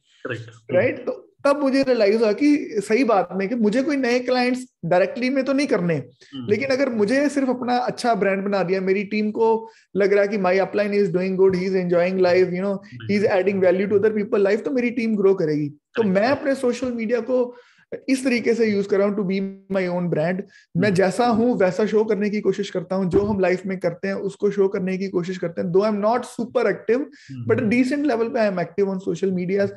right 0.73 1.05
तो 1.07 1.19
तब 1.47 1.61
मुझे 1.61 1.83
रियलाइज़ 1.83 2.17
हुआ 2.17 2.33
कि 2.33 2.81
सही 2.89 3.05
बात 3.05 3.29
में 3.33 3.49
कि 3.49 3.55
मुझे 3.55 3.83
कोई 3.83 3.97
नए 3.97 4.19
क्लाइंट्स 4.21 4.65
डायरेक्टली 4.85 5.31
में 5.31 5.45
तो 5.45 5.53
नहीं 5.53 5.67
करने 5.67 5.95
हम्म। 5.95 6.51
लेकिन 6.51 6.69
अगर 6.69 6.89
मुझे 6.89 7.29
सिर्फ़ 7.29 7.51
अपना 7.51 7.77
अच्छा 7.77 8.15
ब्रांड 8.15 8.45
बना 8.45 8.63
दिया 8.63 8.81
मेरी 8.81 9.03
टीम 9.05 9.31
को 9.31 9.49
लग 9.97 10.13
रहा 10.13 10.23
है 10.23 10.29
कि 10.29 10.39
my 10.39 10.59
upline 10.59 10.95
is 10.95 11.13
doing 11.13 11.37
good 11.37 11.57
he 11.57 11.65
is 11.65 11.77
enjoying 11.77 12.21
life 12.21 12.53
you 12.53 12.63
know 12.63 12.75
he 13.11 13.15
is 13.17 13.27
adding 13.27 13.61
value 13.61 13.87
to 13.87 13.99
other 13.99 14.13
people 14.13 14.43
life 14.43 14.63
तो 14.65 14.71
मेरी 14.71 14.91
टीम 14.91 15.17
ग्रो 15.17 15.35
करेगी। 15.35 15.69
तो 15.97 16.03
मैं 16.03 16.27
अपने 16.27 16.55
सोशल 16.55 16.93
मीडिया 16.93 17.21
को 17.21 17.45
इस 18.09 18.25
तरीके 18.25 18.55
से 18.55 18.67
यूज़ 18.67 18.89
कर 18.89 18.99
रहा 18.99 19.07
हूँ 19.07 19.17
to 19.17 19.23
be 19.23 19.41
my 19.73 19.87
own 19.87 20.09
brand 20.09 20.43
मैं 20.77 20.89
hmm. 20.89 20.97
जैसा 20.97 21.27
हूँ 21.27 21.57
वैसा 21.59 21.87
शो 21.87 22.05
करने 22.05 22.31
की 22.31 22.41
कोशिश 22.41 22.71
करता 22.71 22.97
हूँ 22.97 23.09
जो 23.11 23.21
हम 23.21 23.41
लाइफ 23.41 23.67
में 23.67 23.79
करते 23.79 24.09
हैं 24.09 24.15
उसको 24.15 24.51
शो 24.51 24.69
करने 24.69 24.97
की 24.99 25.09
कोशिश 25.09 25.39
करते 25.39 25.61
हैं। 25.61 25.71
Though 25.73 25.83
I 25.83 25.89
am 25.89 25.97
not 25.97 26.25
super 26.25 26.71
active 26.71 27.07
but 27.33 27.61
decent 27.61 28.07
level 28.07 28.29
पे 28.29 28.41
I 28.41 28.47
am 28.47 28.61
active 28.61 28.91
on 28.91 28.99
social 28.99 29.33
media 29.33 29.69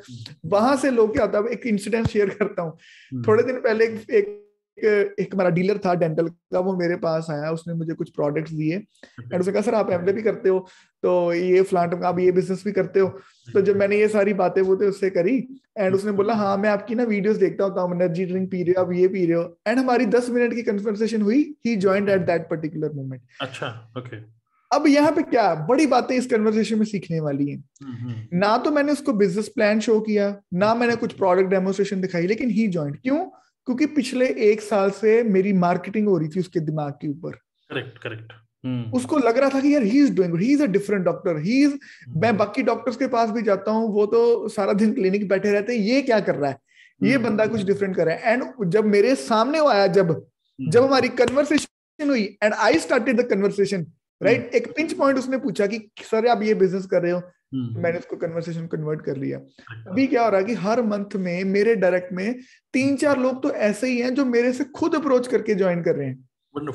वहाँ 0.45 0.75
से 0.77 0.91
लोग 0.91 1.13
क्या 1.13 1.25
होता 1.25 1.37
है 1.37 1.45
एक 1.45 1.67
इंसिडेंट 1.67 2.07
शेयर 2.07 2.29
करता 2.29 2.61
हूँ। 2.61 2.77
Hmm. 2.77 3.27
थोड़े 3.27 3.43
दिन 3.43 3.55
पहले 3.55 3.85
एक, 3.85 4.09
एक 4.09 4.44
एक 4.77 5.33
हमारा 5.33 5.49
डीलर 5.49 5.77
था 5.77 5.93
डेंटल 5.95 6.27
का 6.27 6.59
वो 6.59 6.75
मेरे 6.77 6.95
पास 6.97 7.27
आया 7.31 7.51
उसने 7.51 7.73
मुझे 7.73 7.93
कुछ 7.93 8.09
प्रोडक्ट्स 8.11 8.51
दिए। 8.51 8.75
एंड 8.75 9.39
उसने 9.39 9.53
कहा 9.53 9.61
सर 9.61 9.75
आप 9.75 9.91
एमबीए 9.91 10.13
भी 10.13 10.21
करते 10.21 10.49
हो 10.49 10.59
तो 11.03 11.33
ये 11.33 11.61
फ्लांट 11.63 11.93
आप 12.03 12.19
ये 12.19 12.31
बिज़नेस 12.31 12.63
भी 12.65 12.71
करते 12.71 12.99
हो। 12.99 13.07
तो 13.47 13.61
जब 13.61 13.77
मैंने 13.77 13.99
ये 13.99 14.07
सारी 14.09 14.33
बातें 14.35 14.61
वो 14.61 14.75
थे 14.77 14.87
उससे 14.87 15.09
करी। 15.09 15.37
एंड 15.77 15.95
उसने 15.95 16.11
बोला 16.11 16.33
हाँ 16.33 16.55
मैं 16.57 16.69
आपकी 16.69 16.95
ना 16.95 17.03
वीडियोस 17.05 17.37
देखता 17.37 17.63
हूँ 17.63 17.95
एनर्जी 17.95 18.25
ड्रिंक 18.25 18.49
पी 18.51 18.63
रहे 18.63 18.73
हो 18.77 18.83
आप 18.83 18.91
ये 18.93 19.07
पी 19.07 19.25
रहे 19.25 19.37
हो। 19.37 19.57
एंड 19.67 19.79
हमारी 19.79 20.05
दस 20.07 20.29
मिनट 20.29 20.53
की 20.53 20.61
कन्वर्सेशन 20.63 21.21
हुई 21.21 21.41
ही 21.65 21.75
joint 21.77 22.09
at 22.09 22.25
that 22.25 22.49
particular 22.49 22.91
moment 22.93 23.21
अच्छा 23.41 23.67
ओके 23.97 24.23
अब 24.71 24.87
यहाँ 24.87 25.11
पे 25.11 25.21
क्या 25.23 25.53
बड़ी 25.67 25.85
बातें 25.87 26.15
इस 26.15 26.25
कन्वर्सेशन 26.27 26.77
में 26.77 26.85
सीखने 26.85 27.19
वाली 27.19 27.49
हैं। 27.49 27.57
हम्म, 27.83 27.95
हम्म। 27.95 28.37
ना 28.39 28.57
तो 28.57 28.71
मैंने 28.71 28.91
उसको 28.91 29.13
बिज़नेस 29.13 29.47
प्लान 29.49 29.79
शो 29.79 29.99
किया 30.01 30.35
ना 30.53 30.73
मैंने 30.75 30.95
कुछ 30.95 31.13
प्रोडक्ट 31.13 31.49
डेमोस्ट्रेशन 31.49 32.01
दिखाई 32.01 32.27
लेकिन 32.27 32.49
ही 32.49 32.67
ज्वाइंट 32.67 32.95
क्यों? 33.03 33.25
क्योंकि 33.67 33.85
पिछले 33.93 34.25
एक 34.49 34.61
साल 34.61 34.89
से 34.91 35.21
मेरी 35.23 35.53
मार्केटिंग 35.59 36.07
हो 36.07 36.17
रही 36.17 36.29
थी 36.29 36.39
उसके 36.39 36.59
दिमाग 36.61 36.91
के 37.01 37.07
ऊपर। 37.07 37.31
Correct 37.69 37.97
correct. 37.97 38.33
उसको 38.93 39.17
लग 39.17 39.37
रहा 39.37 39.49
था 39.49 39.59
कि 39.61 39.73
यार 39.73 39.83
he 39.83 39.99
is 39.99 40.13
doing 40.15 40.39
he 40.39 40.51
is 40.53 40.61
a 40.63 40.65
different 40.67 41.03
doctor 41.05 41.37
he 41.41 41.63
is 41.63 41.73
मैं 42.17 42.35
बाकी 42.37 42.63
डॉक्टर्स 42.63 42.95
के 42.97 43.07
पास 43.07 43.29
भी 43.29 43.41
जाता 43.41 43.71
हूँ 43.71 43.89
वो 43.93 44.05
तो 44.05 44.47
सारा 44.49 44.73
दिन 44.73 44.93
क्लिनिक 44.93 45.27
बैठे 45.29 45.51
रहते 45.51 45.75
हैं 45.75 45.79
ये 45.81 46.01
क्या 46.01 46.19
कर 46.19 46.35
रहा 46.35 46.49
है? 46.51 46.57
ये 47.03 47.13
हम्म। 47.13 47.25
बंदा 47.25 47.45
कुछ 47.45 47.63
डिफरेंट 47.63 47.95
कर 47.95 48.05
रहा 48.05 48.15
है। 48.15 48.33
एंड 48.33 48.69
जब 48.71 48.85
मेरे 48.85 49.13
सामने 49.15 49.59
वो 49.59 49.67
आया 49.69 49.87
जब 49.89 50.11
हम्म। 50.11 50.69
जब 50.69 50.83
हमारी 50.83 51.07
कन्वर्सेशन 51.21 52.09
हुई 52.09 52.23
and 52.43 52.53
I 52.53 52.79
started 52.79 53.21
the 53.21 53.29
conversation 53.29 53.85
right 54.21 54.51
एक 54.55 54.67
पिंच 54.75 54.93
पॉइंट 54.93 55.17
उसने 55.19 55.37
पूछा 55.37 55.65
कि 55.67 55.79
सर 56.03 56.27
आप 56.27 56.41
ये 56.43 56.53
बिज़नेस 56.53 56.85
कर 56.85 57.01
रहे 57.01 57.11
हो? 57.11 57.21
मैंने 57.53 57.97
उसको 57.97 58.15
कन्वर्सेशन 58.15 58.67
कन्वर्ट 58.67 59.01
कर 59.01 59.17
लिया। 59.17 59.37
अभी 59.87 60.07
क्या 60.07 60.23
हो 60.23 60.29
रहा 60.29 60.39
है 60.39 60.45
कि 60.45 60.53
हर 60.53 60.81
मंथ 60.81 61.15
में 61.15 61.43
मेरे 61.43 61.75
डायरेक्ट 61.75 62.13
में 62.13 62.35
तीन 62.73 62.95
चार 62.95 63.19
लोग 63.19 63.43
तो 63.43 63.51
ऐसे 63.51 63.87
ही 63.87 63.99
हैं 63.99 64.13
जो 64.15 64.25
मेरे 64.25 64.53
से 64.53 64.63
खुद 64.63 64.95
अप्रोच 64.95 65.27
करके 65.27 65.55
ज्वाइन 65.55 65.83
कर 65.83 65.95
रहे 65.95 66.07
हैं। 66.07 66.27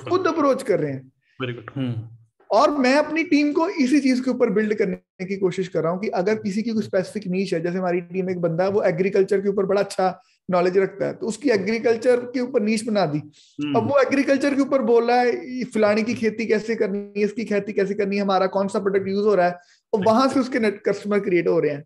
खुद 0.08 0.26
अप्रोच 0.26 0.62
कर 0.62 0.80
रहे 0.80 0.92
हैं। 0.92 1.12
Very 1.40 1.52
good 1.52 1.70
hmm. 1.76 2.08
और 2.50 2.70
मैं 2.78 2.94
अपनी 2.96 3.22
टीम 3.24 3.52
को 3.52 3.68
इसी 3.68 4.00
चीज़ 4.00 4.22
के 4.22 4.30
ऊपर 4.30 4.50
बिल्ड 4.50 4.74
करने 4.74 5.26
की 5.26 5.36
कोशिश 5.36 5.68
कर 5.68 5.82
रहा 5.82 5.92
हूँ 5.92 6.00
कि 6.00 6.08
अगर 6.08 6.34
किसी 6.34 6.62
की 6.62 6.70
कोई 6.70 6.82
स्पेसिफिक 6.82 7.26
नीच 7.26 7.54
है 7.54 7.60
जैसे 7.62 7.78
हमारी 7.78 8.00
टीम 8.00 8.30
एक 8.30 8.40
बंदा 8.40 8.64
है 8.64 8.70
वो 8.70 8.82
एग्रीकल्चर 8.82 9.40
के 9.40 9.48
ऊपर 9.48 9.66
बड़ा 9.66 9.80
अच्छा 9.80 10.20
नॉलेज 10.50 10.78
रखता 10.78 11.06
है 11.06 11.12
तो 11.14 11.26
उसकी 11.26 11.50
एग्रीकल्चर 11.50 12.20
के 12.34 12.40
ऊपर 12.40 12.62
नीच 12.62 12.84
बना 12.84 13.04
दी। 13.06 13.18
हम्म। 13.18 13.74
अब 13.76 13.90
वो 13.90 14.00
एग्रीकल्चर 14.00 14.54
के 14.54 14.62
ऊपर 14.62 14.82
बोल 14.82 15.04
रहा 15.04 15.20
है 15.20 15.64
फलानी 15.64 16.02
की 16.02 16.14
खेती 16.14 16.46
कैसे 16.46 16.74
करनी 16.74 16.98
है 16.98 17.24
इसकी 17.24 17.44
खेती 17.44 17.72
कैसे 17.72 17.94
करनी 17.94 18.16
है 18.16 18.22
हमारा 18.22 18.46
कौन 18.46 18.68
सा 18.68 18.78
प्रोडक्ट 18.78 19.08
यूज़ 19.08 19.26
हो 19.26 19.34
रहा 19.34 19.46
है? 19.46 19.58
और 19.92 20.04
वहाँ 20.04 20.28
से 20.28 20.40
उसके 20.40 20.58
नेट 20.58 20.82
कस्टमर 20.88 21.20
क्रिएट 21.20 21.48
हो 21.48 21.58
रहे 21.60 21.72
हैं। 21.72 21.84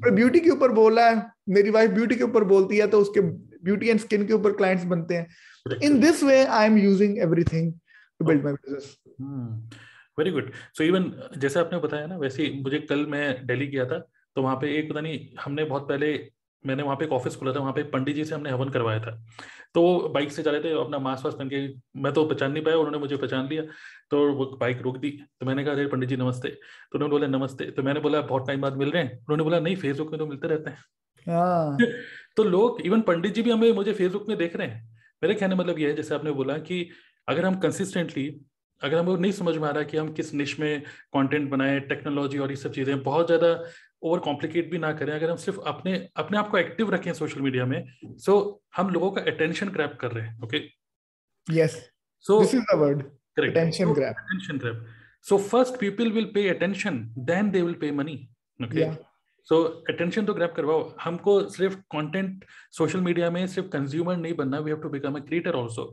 पर 0.00 0.10
ब्यूटी 0.14 0.40
के 0.40 0.50
ऊपर 0.50 0.72
बोल 0.72 0.98
रहा 0.98 1.08
है 1.08 1.26
मेरी 1.48 1.70
वाइफ 1.70 1.90
ब्यूटी 1.90 2.14
के 2.16 2.24
ऊपर 2.24 2.44
बोलती 2.44 2.76
है 2.78 2.86
तो 2.86 3.00
उसके 3.00 3.20
ब्यूटी 3.20 3.88
एंड 3.88 4.00
स्किन 4.00 4.26
के 4.26 4.32
ऊपर 4.32 4.52
क्लाइंट्स 4.52 4.84
बनते 4.86 5.14
हैं। 5.14 5.78
In 5.82 5.98
this 6.00 6.22
way 6.24 6.44
I 6.44 6.66
am 6.66 6.78
using 6.78 7.18
everything 7.18 7.72
to 7.72 8.24
build 8.24 8.44
my 8.44 8.52
business 8.52 8.96
very 10.18 10.30
good 10.30 10.50
so 10.74 10.84
even 10.84 11.12
जैसे 11.38 11.60
आपने 11.60 11.78
बताया 11.78 12.06
ना 12.06 12.16
वैसे 12.16 12.50
मुझे 12.62 12.78
कल 12.90 13.06
मैं 13.06 13.46
दिल्ली 13.46 13.66
गया 13.66 13.84
था 13.84 13.98
तो 14.36 14.42
वहाँ 14.42 14.56
पे 14.56 14.76
एक 14.78 14.90
पता 14.90 15.00
नहीं 15.00 15.18
हमने 15.40 15.64
बहुत 15.64 15.88
पहले 15.88 16.08
मैंने 16.64 16.82
वहाँ 16.82 16.96
पे 16.96 17.04
एक 17.04 17.12
ऑफ़िस 17.12 17.36
खोला 17.36 17.52
था 17.52 17.60
वहाँ 17.60 17.72
पे 17.72 17.82
पंडित 17.90 18.14
जी 18.16 18.24
से 18.24 18.34
हमने 18.34 18.50
हवन 18.50 18.68
करवाया 18.68 19.00
था। 19.00 19.12
तो 19.76 19.82
वो 19.82 20.08
बाइक 20.08 20.32
से 20.32 20.42
जा 20.42 20.50
रहे 20.50 20.60
थे 20.60 20.70
अपना 20.80 20.98
मास्क 20.98 21.24
वास्क 21.24 21.38
पहन 21.38 21.48
के 21.48 21.58
मैं 22.00 22.12
तो 22.12 22.24
पहचान 22.24 22.52
नहीं 22.52 22.64
पाया 22.64 22.76
उन्होंने 22.76 22.98
मुझे 22.98 23.16
पहचान 23.16 23.48
लिया 23.48 23.62
तो 24.10 24.32
वो 24.32 24.44
बाइक 24.60 24.80
रोक 24.82 24.96
दी। 24.96 25.10
तो 25.40 25.46
मैंने 25.46 25.64
कहा 25.64 25.74
अरे 25.74 25.86
पंडित 25.86 26.08
जी 26.08 26.16
नमस्ते। 26.16 26.48
तो 26.48 26.98
उन्होंने 26.98 27.10
बोला 27.10 27.26
नमस्ते। 27.26 27.64
तो 27.64 27.82
मैंने 27.82 28.00
बोला 28.00 28.20
बहुत 28.20 28.46
टाइम 28.46 28.60
बाद 28.60 28.76
मिल 28.76 28.90
रहे 28.90 29.02
हैं। 29.02 29.12
उन्होंने 29.12 29.44
बोला 29.44 29.60
नहीं 29.60 29.76
फेसबुक 29.76 30.10
में 30.10 30.18
तो 30.18 30.26
मिलते 30.26 30.48
रहते 30.48 30.70
हैं। 30.70 30.78
हाँ। 31.26 31.76
तो 32.36 32.44
लोग 32.44 32.80
इवन 32.80 33.00
पंडित 33.00 33.34
जी 33.34 33.42
भी 33.42 33.50
हमें 33.50 33.72
मुझे 33.72 33.92
फेसबुक 33.92 34.28
में 34.28 34.38
देख 34.38 34.56
रहे 34.56 34.68
हैं। 34.68 34.96
मेरे 35.22 35.34
कहने 35.34 35.54
मतलब 35.54 35.78
ये 35.78 35.88
है 35.88 35.96
जैसे 35.96 36.14
आपने 36.14 36.30
बोला 36.30 36.58
कि 36.58 36.90
अगर 37.28 37.44
हम 37.44 37.54
कंसिस्टेंटली 37.54 38.40
अगर 38.82 38.98
हमको 38.98 39.16
नहीं 39.16 39.32
समझ 39.32 39.56
में 39.56 39.68
आ 39.68 39.70
रहा 39.70 39.82
कि 39.82 39.96
हम 39.96 40.12
किस 40.12 40.34
निश 40.34 40.60
में 40.60 40.80
कंटेंट 41.12 41.50
बनाए 41.50 41.80
टेक्नोलॉजी 41.80 42.38
और 42.38 42.50
ये 42.50 42.56
सब 42.56 42.72
चीज़ें 42.72 43.02
बहुत 43.02 43.26
ज़्यादा 43.26 43.54
ओवर 44.06 44.18
कॉम्प्लिकेट 44.18 44.70
भी 44.70 44.78
ना 44.78 44.92
करें 44.92 45.12
अगर 45.12 45.30
हम 45.30 45.36
सिर्फ़ 45.36 45.60
अपने 45.66 45.94
अपने 46.16 46.38
आप 46.38 46.50
को 46.50 46.58
एक्टिव 46.58 46.90
रखें 46.94 47.12
सोशल 47.12 47.40
मीडिया 47.40 47.66
में 47.66 47.82
सो 48.02 48.32
so, 48.32 48.76
हम 48.76 48.90
लोगों 48.90 49.10
का 49.10 49.22
अटेंशन 49.32 49.68
क्रैप 49.68 49.98
कर 50.00 50.12
रहे 50.12 50.26
हैं 50.26 50.40
okay 50.42 50.62
yes 51.46 51.76
so 52.24 52.40
this 52.40 52.54
is 52.54 52.62
the 52.62 52.78
word 52.78 53.02
correct 53.02 53.56
attention 53.56 53.94
grab 53.94 54.16
attention 54.18 54.58
grab 54.58 54.86
so 55.26 55.38
first 55.38 55.80
people 55.80 56.12
will 56.12 56.30
pay 56.34 56.48
attention 56.48 57.04
then 57.26 57.50
they 57.50 57.62
will 57.62 57.74
pay 57.74 57.90
money 57.92 58.16
okay 58.60 58.90
so 59.48 59.62
attention 59.90 60.24
तो 60.26 60.34
grab 60.34 60.52
करवाओ। 60.56 60.82
हमको 61.00 61.40
सिर्फ़ 61.50 61.74
कंटेंट 61.92 62.44
सोशल 62.72 63.00
मीडिया 63.00 63.30
में 63.30 63.46
सिर्फ़ 63.46 63.68
consumer 63.68 64.16
नहीं 64.16 64.34
बनना 64.34 64.58
we 64.58 64.70
have 64.70 64.80
to 64.80 64.88
become 64.88 65.14
a 65.14 65.20
creator 65.20 65.56
also 65.56 65.84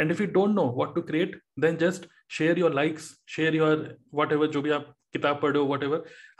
and 0.00 0.10
if 0.10 0.22
you 0.22 0.28
don't 0.28 0.54
know 0.54 0.64
what 0.76 0.94
to 0.94 1.02
create 1.02 1.40
then 1.60 1.76
just 1.76 2.08
share 2.38 2.58
your 2.58 2.74
likes 2.74 3.10
share 3.28 3.56
your 3.56 3.84
what 4.14 4.32
जो 4.52 4.62
भी 4.62 4.70
आप 4.70 4.94
किताब 5.12 5.40
पढ़ो 5.42 5.64
वट 5.66 5.84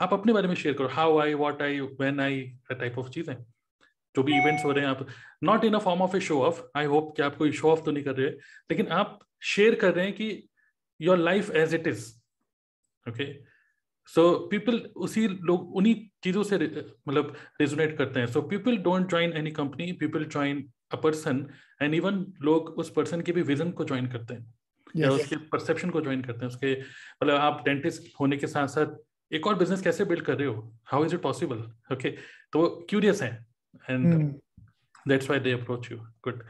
आप 0.01 0.13
अपने 0.13 0.33
बारे 0.33 0.47
में 0.47 0.55
शेयर 0.55 0.75
करो 0.75 0.87
how 0.91 1.17
I 1.19 1.33
what 1.33 1.61
I 1.61 1.79
when 2.01 2.19
I 2.19 2.41
type 2.71 2.97
of 2.99 3.09
चीज़ें। 3.09 3.35
जो 4.15 4.23
भी 4.23 4.37
इवेंट्स 4.37 4.65
हो 4.65 4.71
रहे 4.71 4.85
हैं 4.85 4.91
आप 4.91 5.05
not 5.43 5.63
in 5.65 5.73
a 5.73 5.79
form 5.79 6.01
of 6.01 6.15
a 6.17 6.19
show 6.21 6.41
off 6.43 6.61
I 6.77 6.85
hope 6.85 7.13
कि 7.17 7.21
आप 7.23 7.35
कोई 7.35 7.51
शो 7.51 7.69
ऑफ़ 7.71 7.83
तो 7.85 7.91
नहीं 7.91 8.03
कर 8.03 8.15
रहे 8.15 8.29
लेकिन 8.29 8.87
आप 8.93 9.19
शेयर 9.43 9.75
कर 9.75 9.93
रहे 9.93 10.05
हैं 10.05 10.13
कि 10.15 10.47
your 10.99 11.17
life 11.17 11.49
as 11.55 11.73
it 11.75 11.87
is 11.87 12.05
okay 13.05 13.25
so 14.09 14.23
people 14.47 14.77
उसी 14.95 15.27
लोग, 15.27 15.75
उन्हीं 15.75 15.95
चीज़ों 16.23 16.43
से 16.43 16.57
मतलब 16.57 17.35
रेजोनेट 17.61 17.97
करते 17.97 18.19
हैं। 18.19 18.27
So 18.27 18.41
people 18.41 18.77
don't 18.77 19.09
join 19.09 19.33
any 19.37 19.51
company 19.51 19.91
people 19.99 20.25
join 20.25 20.67
a 20.91 20.95
person 20.95 21.45
and 21.81 21.93
even 21.95 22.25
लोग 22.41 22.69
उस 22.79 22.91
पर्सन 22.91 23.21
के 23.21 23.31
भी 23.31 23.41
विजन 23.41 23.71
को 23.71 23.83
ज्वाइन 23.83 24.07
करते 24.07 24.33
हैं। 24.33 24.53
Yes. 24.95 25.03
या 25.03 25.11
उसके 25.11 25.35
परसेप्शन 25.35 25.89
को 25.89 26.01
ज्वाइन 26.01 26.21
करते 26.21 26.39
हैं 26.39 26.47
उसके 26.47 26.73
मतलब 26.81 27.35
आप 27.35 27.63
डेंटिस्ट 27.65 28.13
होने 28.19 28.37
के 28.37 28.47
साथ 28.47 28.67
साथ 28.67 29.33
एक 29.33 29.47
और 29.47 29.55
बिज़नेस 29.55 29.81
कैसे 29.81 30.05
बिल्ड 30.05 30.21
कर 30.21 30.37
रहे 30.37 30.47
हो? 30.47 30.73
How 30.85 31.05
is 31.05 31.15
it 31.15 31.21
possible 31.21 31.57
okay 31.93 32.09
तो 32.53 32.67
क्यूरियस 32.89 33.21
है 33.21 33.45
and 33.89 34.33
that's 35.07 35.29
why 35.29 35.39
they 35.39 35.51
approach 35.51 35.91
you 35.91 35.97
good 35.97 36.43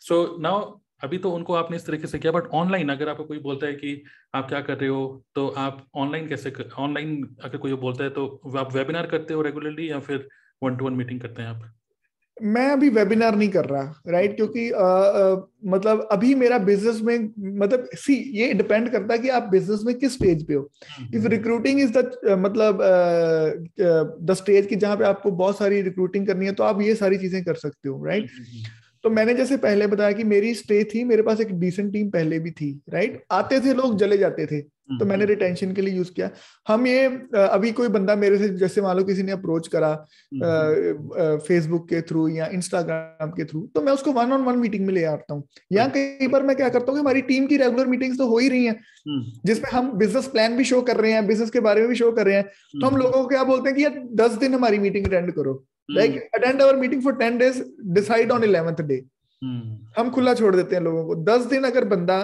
so 0.00 0.36
now 0.40 0.78
अभी 1.04 1.18
तो 1.18 1.30
उनको 1.30 1.54
आपने 1.54 1.76
इस 1.76 1.86
तरीके 1.86 2.06
से 2.06 2.18
किया 2.18 2.32
बट 2.32 2.46
ऑनलाइन 2.46 2.88
अगर 2.88 3.08
आपको 3.08 3.24
कोई 3.24 3.38
बोलता 3.38 3.66
है 3.66 3.72
कि 3.72 4.02
आप 4.34 4.48
क्या 4.48 4.60
कर 4.60 4.78
रहे 4.78 4.88
हो 4.88 5.24
तो 5.34 5.48
आप 5.48 5.86
ऑनलाइन 5.94 6.28
कैसे 6.28 6.52
ऑनलाइन 6.78 7.36
अगर 7.42 7.58
कोई 7.58 7.72
बोलता 7.74 8.04
है 8.04 8.10
तो 8.10 8.40
आप 8.56 8.72
वेबिनार 8.72 9.06
करते 9.06 9.34
हो 9.34 9.42
रेगुलरली 9.42 9.90
या 9.90 10.00
फिर 10.00 10.28
वन 10.62 10.76
टू 10.76 10.84
वन 10.84 10.92
मीटिंग 10.92 11.20
करते 11.20 11.42
हैं 11.42 11.48
आप? 11.48 11.74
मैं 12.42 12.70
अभी 12.70 12.88
वेबिनार 12.88 13.36
नहीं 13.36 13.48
कर 13.48 13.64
रहा 13.64 14.02
राइट 14.08 14.36
क्योंकि 14.36 14.70
आ, 14.70 14.84
आ, 14.84 15.36
मतलब 15.64 16.08
अभी 16.12 16.34
मेरा 16.34 16.58
बिज़नेस 16.58 17.00
में 17.02 17.18
मतलब 17.40 17.88
सी 17.94 18.14
ये 18.14 18.52
डिपेंड 18.52 18.90
करता 18.92 19.14
है 19.14 19.18
कि 19.18 19.28
आप 19.28 19.42
बिज़नेस 19.42 19.80
में 19.84 19.94
किस 19.94 20.12
स्टेज 20.12 20.46
पे 20.46 20.54
हो। 20.54 20.70
इफ़ 21.14 21.26
रिक्रूटिंग 21.26 21.80
इज़ 21.80 21.92
द 21.98 22.10
मतलब 22.38 22.78
द 24.22 24.34
स्टेज 24.34 24.66
की 24.66 24.76
जहाँ 24.76 24.96
पे 24.96 25.04
आपको 25.04 25.30
बहुत 25.30 25.58
सारी 25.58 25.82
रिक्रूटिंग 25.82 26.26
करनी 26.26 26.46
है 26.46 26.52
तो 26.52 26.64
आप 26.64 26.80
ये 26.80 26.94
सारी 26.94 27.18
चीज़ें 27.18 27.44
कर 27.44 27.54
सकते 27.54 27.88
हो 27.88 28.04
राइट 28.04 28.30
तो 29.04 29.10
मैंने 29.10 29.34
जैसे 29.34 29.56
पहले 29.56 29.86
बताया 29.86 30.12
कि 30.12 30.24
मेरी 30.24 30.54
स्टे 30.54 30.82
थी 30.84 31.04
मेरे 31.04 31.22
पास 31.22 31.40
एक 31.40 31.52
डिसेंट 31.60 31.92
टीम 31.92 32.10
पहले 32.10 32.38
भी 32.38 32.50
थी 32.50 32.72
राइट 32.90 33.22
आते 33.32 33.60
थे 33.60 33.74
लोग 33.74 33.96
जले 33.98 34.18
जाते 34.18 34.46
थे। 34.46 34.60
तो 34.90 35.06
मैंने 35.06 35.24
रिटेंशन 35.24 35.66
हम्म। 35.66 35.74
के 35.74 35.82
लिए 35.82 35.94
यूज़ 35.94 36.10
किया। 36.12 36.28
हम 36.68 36.86
ये 36.86 37.04
अभी 37.40 37.70
कोई 37.72 37.88
बंदा 37.88 38.14
मेरे 38.16 38.38
से 38.38 38.48
जैसे 38.58 38.82
मान 38.82 38.96
लो 38.96 39.04
किसी 39.04 39.22
ने 39.22 39.32
अप्रोच 39.32 39.68
करा 39.74 39.94
फेसबुक 41.46 41.88
के 41.88 42.00
थ्रू 42.02 42.26
या 42.28 42.46
इंस्टाग्राम 42.52 43.30
के 43.30 43.44
थ्रू 43.44 43.60
तो 43.74 43.82
मैं 43.82 43.92
उसको 43.92 44.12
वन 44.12 44.32
ऑन 44.32 44.42
वन 44.44 44.58
मीटिंग 44.58 44.86
में 44.86 44.92
ले 44.94 45.04
आता 45.04 45.34
हूँ। 45.34 45.42
या 45.72 45.86
कई 45.96 46.26
बार 46.28 46.42
मैं 46.42 46.56
क्या 46.56 46.68
करता 46.68 46.86
हूँ 46.86 46.94
कि 46.94 47.00
हमारी 47.00 47.22
टीम 47.22 47.46
की 47.46 47.56
रेगुलर 47.56 47.86
मीटिंग्स 47.86 48.18
तो 48.18 48.26
हो 48.28 48.38
ही 48.38 48.48
रही 48.48 48.64
हैं 48.64 48.76
हम्म। 49.08 49.40
जिसमें 49.46 49.70
हम 49.70 49.92
बिज़नेस 49.98 50.26
प्लान 50.28 50.56
भी 50.56 50.64
शो 50.64 50.82
कर 50.82 50.96
रहे 50.96 51.12
हैं 51.12 51.26
बिज़नेस 51.26 51.50
के 51.50 51.60
बारे 51.60 51.80
में 51.80 51.88
भी 51.88 51.96
शो 51.96 52.12
कर 52.12 52.26
रहे 52.26 52.36
हैं। 52.36 52.44
तो 52.44 52.86
हम 52.86 52.92
हम्म। 52.92 53.02
लोगों 53.02 53.22
को 53.22 53.28
क्या 53.28 53.44
बोलते 53.44 53.68
हैं 53.68 53.76
कि 53.76 53.84
यार 53.84 54.02
दस 54.16 54.38
दिन 54.38 54.54
हमारी 54.54 54.78
मीटिंग 54.78 55.06
अटेंड 55.06 55.32
करो। 55.32 55.62
Like 55.90 56.30
attend 56.34 56.60
our 56.62 56.76
meeting 56.76 57.02
for 57.02 57.16
ten 57.16 57.38
days 57.38 57.62
decide 57.94 58.30
on 58.32 58.44
eleventh 58.44 58.82
day 58.82 59.02
हम 59.96 60.10
खुला 60.14 60.34
छोड़ 60.34 60.54
देते 60.56 60.76
हैं 60.76 60.82
लोगों 60.82 61.04
को। 61.04 61.14
दस 61.24 61.44
दिन 61.46 61.64
अगर 61.64 61.84
बंदा 61.88 62.16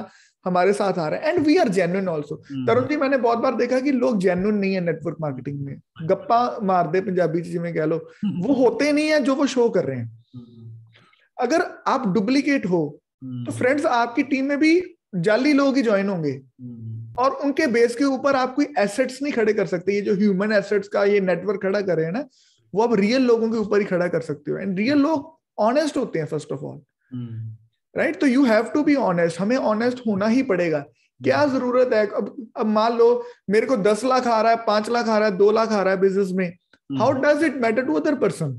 हमारे 0.44 0.72
साथ 0.72 0.98
आ 0.98 1.06
रहे 1.08 1.20
हैं 1.20 1.34
and 1.34 1.46
we 1.46 1.56
are 1.56 1.68
genuine 1.68 2.08
also 2.08 2.36
Tarun 2.66 2.86
ji 2.88 2.96
मैंने 2.96 3.16
बहुत 3.18 3.38
बार 3.38 3.54
देखा 3.56 3.80
कि 3.80 3.92
लोग 3.92 4.18
जेन्युइन 4.20 4.56
नहीं 4.56 4.74
है 4.74 4.80
नेटवर्क 4.80 5.16
मार्केटिंग 5.20 5.60
में। 5.60 5.76
गप्पा 6.02 6.58
मार 6.62 6.90
दे 6.90 7.00
पंजाबी 7.00 7.40
जिसमें 7.40 7.72
कह 7.74 7.84
लो। 7.84 7.96
वो 8.38 8.54
होते 8.54 8.92
नहीं 8.92 9.08
है 9.08 9.22
जो 9.22 9.34
वो 9.34 9.46
शो 9.46 9.68
कर 9.68 9.84
रहे 9.84 9.98
हैं। 9.98 10.24
अगर 11.38 11.64
आप 11.86 12.06
डुप्लीकेट 12.08 12.66
हो 12.66 12.82
तो 13.24 13.52
फ्रेंड्स 13.52 13.86
आपकी 13.86 14.22
टीम 14.24 14.44
में 14.44 14.58
भी 14.58 14.80
जाली 15.16 15.52
लोग 15.52 15.76
ही 15.76 15.82
ज्वाइन 15.82 16.08
होंगे। 16.08 16.40
और 17.18 17.30
उनके 17.44 17.66
बेस 17.68 17.96
के 17.96 18.04
ऊपर 18.04 18.36
आप 18.36 18.54
कोई 18.54 18.66
एसेट्स 18.78 19.22
नहीं 19.22 19.32
खड़े 19.32 19.52
कर 19.52 19.66
सकते। 19.66 19.94
ये 19.94 20.00
जो 20.00 20.14
ह्यूमन 20.14 20.52
एसेट्स 20.52 20.88
का 20.88 21.04
ये 21.04 21.20
नेटवर्क 21.22 21.62
खड़ा 21.62 21.80
कर 21.80 21.96
रहे 21.96 22.06
हैं 22.06 22.12
ना 22.12 22.24
वो 22.74 22.82
आप 22.82 22.94
रियल 22.94 23.22
लोगों 23.22 23.50
के 23.50 23.58
ऊपर 23.58 23.80
ही 23.80 23.84
खड़ा 23.84 24.08
कर 24.08 24.20
सकते 24.20 24.50
हो। 24.50 24.58
एंड 24.58 24.78
रियल 24.78 24.98
लोग 24.98 25.34
ऑनेस्ट 25.58 25.96
होते 25.96 26.18
हैं 26.18 26.26
फ़र्स्ट 26.26 26.52
ऑफ़ 26.52 26.60
ऑल 26.60 26.80
राइट 27.94 28.20
तो 28.20 28.26
you 28.26 28.44
have 28.44 28.64
to 28.64 28.82
be 28.82 28.94
honest 28.94 29.40
हमें 29.40 29.56
ऑनेस्ट 29.56 29.98
होना 30.06 30.26
ही 30.26 30.42
पड़ेगा। 30.42 30.78
क्या 31.20 31.42
hmm. 31.42 31.52
ज़रूरत 31.52 31.90
है? 31.92 32.06
अब 32.06 32.48
अब 32.56 32.66
मान 32.66 32.96
लो 32.96 33.24
मेरे 33.50 33.66
को 33.66 33.76
दस 33.76 34.04
लाख 34.04 34.26
आ 34.26 34.40
रहा 34.40 34.52
है 34.52 34.58
पाँच 34.66 34.88
लाख 34.90 35.08
आ 35.08 35.18
रहा 35.18 35.28
है 35.28 35.36
दो 35.36 35.50
लाख 35.50 35.72
आ 35.72 35.82
रहा 35.82 35.94
है 35.94 36.00
बिज़नेस 36.00 36.30
में। 36.32 36.48
How 36.90 37.12
does 37.12 37.44
it 37.44 37.56
matter 37.56 37.84
to 37.84 37.94
other 37.94 38.14
person 38.14 38.52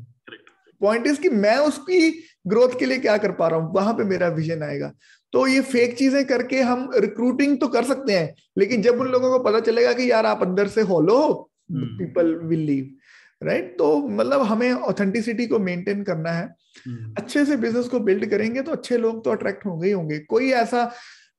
point 0.81 1.07
is 1.07 1.19
कि 1.21 1.29
मैं 1.29 1.57
उसकी 1.57 2.09
ग्रोथ 2.47 2.79
के 2.79 2.85
लिए 2.85 2.97
क्या 2.97 3.17
कर 3.17 3.31
पा 3.31 3.47
रहा 3.47 3.59
हूँ? 3.59 3.73
वहाँ 3.73 3.93
पे 3.93 4.03
मेरा 4.03 4.27
विजन 4.29 4.63
आएगा। 4.63 4.91
तो 5.33 5.45
ये 5.47 5.61
फेक 5.61 5.97
चीज़ें 5.97 6.25
करके 6.25 6.61
हम 6.61 6.89
रिक्रूटिंग 6.95 7.59
तो 7.59 7.67
कर 7.67 7.83
सकते 7.83 8.13
हैं 8.13 8.33
लेकिन 8.57 8.81
जब 8.81 8.99
उन 9.01 9.07
लोगों 9.07 9.31
को 9.31 9.39
पता 9.43 9.59
चलेगा 9.59 9.93
कि 9.93 10.11
यार 10.11 10.25
आप 10.25 10.43
अंदर 10.43 10.67
से 10.67 10.81
हॉलो 10.81 11.17
हो 11.17 11.33
पीपल 11.71 12.33
विल 12.43 12.59
लीव 12.59 12.95
राइट 13.43 13.77
तो 13.77 14.07
मतलब 14.07 14.41
हमें 14.41 14.71
ऑथेंटिसिटी 14.71 15.47
को 15.47 15.59
मेंटेन 15.59 16.03
करना 16.03 16.31
है। 16.31 16.47
hmm. 16.47 17.17
अच्छे 17.17 17.45
से 17.45 17.57
बिज़नेस 17.57 17.87
को 17.87 17.99
बिल्ड 17.99 18.29
करेंगे 18.29 18.61
तो 18.61 18.71
अच्छे 18.71 18.97
लोग 18.97 19.23
तो 19.23 19.31
अट्रैक्ट 19.31 19.65
होंगे 19.65 19.87
ही 19.87 19.93
होंगे। 19.93 20.19
कोई 20.19 20.51
ऐसा 20.51 20.91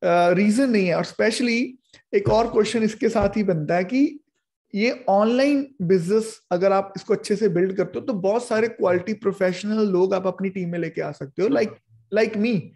रीजन 0.05 0.65
uh, 0.65 0.71
नहीं 0.71 0.87
है 0.87 0.95
और 0.95 1.05
स्पेशली 1.05 1.79
एक 2.15 2.29
और 2.29 2.47
क्वेश्चन 2.47 2.83
इसके 2.83 3.09
साथ 3.09 3.37
ही 3.37 3.43
बनता 3.43 3.77
है 3.77 3.85
कि 3.85 4.21
ये 4.75 5.05
ऑनलाइन 5.09 5.75
बिज़नेस 5.83 6.41
अगर 6.53 6.73
आप 6.73 6.93
इसको 6.97 7.15
अच्छे 7.15 7.37
से 7.37 7.49
बिल्ड 7.49 7.77
करते 7.77 7.99
हो 7.99 8.05
तो 8.05 8.13
बहुत 8.13 8.47
सारे 8.49 8.69
क्वालिटी 8.69 9.13
प्रोफेशनल 9.13 9.87
लोग 9.87 10.15
आप 10.15 10.27
अपनी 10.27 10.49
टीम 10.49 10.69
में 10.69 10.79
लेके 10.79 11.01
आ 11.01 11.13
सकते 11.13 11.43
हो 11.43 11.49
लाइक 11.49 11.75
लाइक 12.15 12.37
मी 12.37 12.73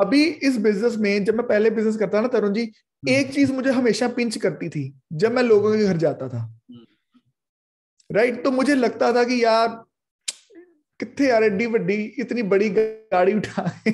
अभी 0.00 0.24
इस 0.24 0.58
बिज़नेस 0.58 0.96
में 0.96 1.24
जब 1.24 1.34
मैं 1.34 1.46
पहले 1.46 1.70
बिज़नेस 1.70 1.96
करता 1.96 2.20
ना 2.20 2.28
तरुण 2.28 2.52
जी 2.52 2.66
hmm. 2.66 3.08
एक 3.08 3.34
चीज़ 3.34 3.52
मुझे 3.52 3.70
हमेशा 3.70 4.08
पिंच 4.08 4.36
करती 4.36 4.68
थी 4.68 5.00
जब 5.12 5.32
मैं 5.32 5.42
लोगों 5.42 5.78
के 5.78 5.84
घर 5.84 5.96
जाता 5.96 6.28
था। 6.28 6.57
Right 8.12 8.30
right? 8.30 8.44
तो 8.44 8.50
मुझे 8.50 8.74
लगता 8.74 9.12
था 9.12 9.24
कि 9.24 9.44
यार 9.44 9.84
कितने 11.00 11.28
यार 11.28 11.44
एड्डी 11.44 11.66
वड्डी 11.66 11.94
इतनी 12.18 12.42
बड़ी 12.42 12.70
गाड़ी 12.70 13.34
उठा। 13.34 13.80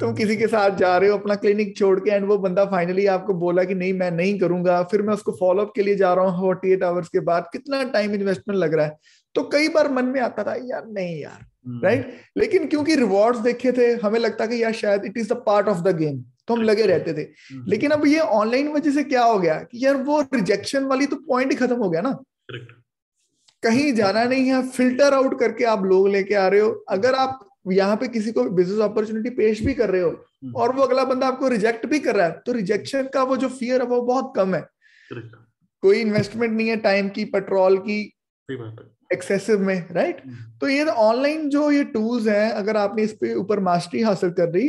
तुम 0.00 0.14
किसी 0.14 0.36
के 0.36 0.46
साथ 0.46 0.70
जा 0.70 0.98
रहे 0.98 1.10
हो 1.10 1.18
अपना 1.18 1.34
क्लिनिक 1.34 1.76
छोड़ 1.76 2.00
के 2.00 2.10
एंड 2.10 2.26
वो 2.26 2.38
बंदा 2.38 2.64
फाइनली 2.64 3.06
आपको 3.06 3.34
बोला 3.34 3.64
कि 3.64 3.74
नहीं 3.74 3.92
मैं 3.92 4.10
नहीं 4.10 4.38
करूँगा। 4.38 4.82
फिर 4.82 5.02
मैं 5.02 5.14
उसको 5.14 5.32
फॉलो 5.32 5.62
अप 5.62 5.72
के 5.76 5.82
लिए 5.82 5.96
जा 5.96 6.14
रहा 6.14 6.24
हूँ 6.24 6.40
फोर्टी 6.40 6.72
एट 6.72 6.82
आवर्स 6.82 7.08
के 7.08 7.20
बाद। 7.20 7.48
कितना 7.52 7.84
टाइम 7.84 8.14
इन्वेस्टमेंट 8.14 8.60
लग 8.60 8.74
रहा 8.74 8.86
है। 8.86 8.96
तो 9.34 9.42
कई 9.42 9.68
बार 9.68 9.92
मन 9.92 10.04
में 10.04 10.20
आता 10.20 10.44
था 10.44 10.54
यार 10.54 10.82
नहीं 10.86 11.20
यार। 11.20 11.46
Right 11.84 12.06
hmm. 12.06 12.40
लेकिन 12.40 12.66
क्योंकि 12.66 12.94
रिवॉर्ड्स 12.96 13.40
देखे 13.40 13.72
थे 13.72 13.92
हमें 13.94 14.20
लगता 14.20 14.46
कि 14.46 14.62
यार 14.62 14.72
शायद 14.72 15.04
it 15.04 15.18
is 15.18 15.28
the 15.28 15.32
part 15.32 15.68
of 15.68 15.78
the 15.78 15.96
game 15.96 16.24
तो 16.48 16.54
हम 16.54 16.62
लगे 16.62 16.86
रहते 16.86 17.14
थे। 17.14 17.20
हम्म। 17.20 17.64
लेकिन 17.68 17.90
अब 17.90 18.06
ये 18.06 18.18
ऑनलाइन 18.18 18.68
वजह 18.68 18.90
से 18.90 19.04
क्या 19.04 19.22
हो 19.22 19.38
गया 19.38 19.54
कि 19.54 19.86
यार 19.86 19.96
वो 19.96 20.20
रिजेक्शन 20.20 20.84
वाली 20.84 21.06
तो 21.06 21.16
पॉइंट 21.16 21.50
ही 21.50 21.56
खत्म 21.56 21.76
हो 21.76 21.90
गया 21.90 22.00
ना। 22.00 22.22
कहीं 23.66 23.92
जाना 23.94 24.24
नहीं 24.24 24.46
है 24.46 24.62
फ़िल्टर 24.68 25.14
आउट 25.14 25.38
करके 25.40 25.64
आप 25.66 25.84
लोग 25.84 26.08
लेके 26.08 26.34
आ 26.34 26.46
रहे 26.48 26.60
हो। 26.60 26.70
अगर 26.90 27.14
आप 27.16 27.38
यहाँ 27.72 27.96
पे 27.96 28.08
किसी 28.08 28.32
को 28.32 28.42
बिज़नेस 28.52 28.80
अपॉर्चुनिटी 28.80 29.30
पेश 29.36 29.60
भी 29.62 29.74
कर 29.74 29.90
रहे 29.90 30.00
हो 30.02 30.10
हम्म। 30.10 30.52
और 30.54 30.74
वो 30.76 30.82
अगला 30.82 31.04
बंदा 31.04 31.26
आपको 31.26 31.48
रिजेक्ट 31.48 31.86
भी 31.86 31.98
कर 32.00 32.16
रहा 32.16 32.26
है 32.26 32.42
तो 32.46 32.52
रिजेक्शन 32.52 33.08
का 33.14 33.22
वो 33.22 33.36
जो 33.36 33.48
फियर 33.50 33.82
है 33.82 33.86
वो 33.88 34.00
बहुत 34.02 34.32
कम 34.36 34.54
है। 34.54 34.60
कोई 35.82 36.00
इन्वेस्टमेंट 36.00 36.52
नहीं 36.52 36.68
है 36.68 36.76
टाइम 36.82 37.08
की 37.08 37.24
पेट्रोल 37.32 37.78
की 37.78 37.98
एक्सेसिव 39.12 39.60
में 39.60 39.88
राइट 39.92 40.20
हम्म। 40.24 40.58
तो 40.60 40.68
ये 40.68 40.84
ऑनलाइन 40.84 41.48
जो 41.48 41.70
ये 41.70 41.82
टूल्स 41.90 42.26
हैं 42.28 42.50
अगर 42.52 42.76
आपने 42.76 43.02
इस 43.02 43.12
पे 43.20 43.34
ऊपर 43.34 43.60
मास्टरी 43.60 44.02
हासिल 44.02 44.30
कर 44.30 44.48
रही 44.48 44.68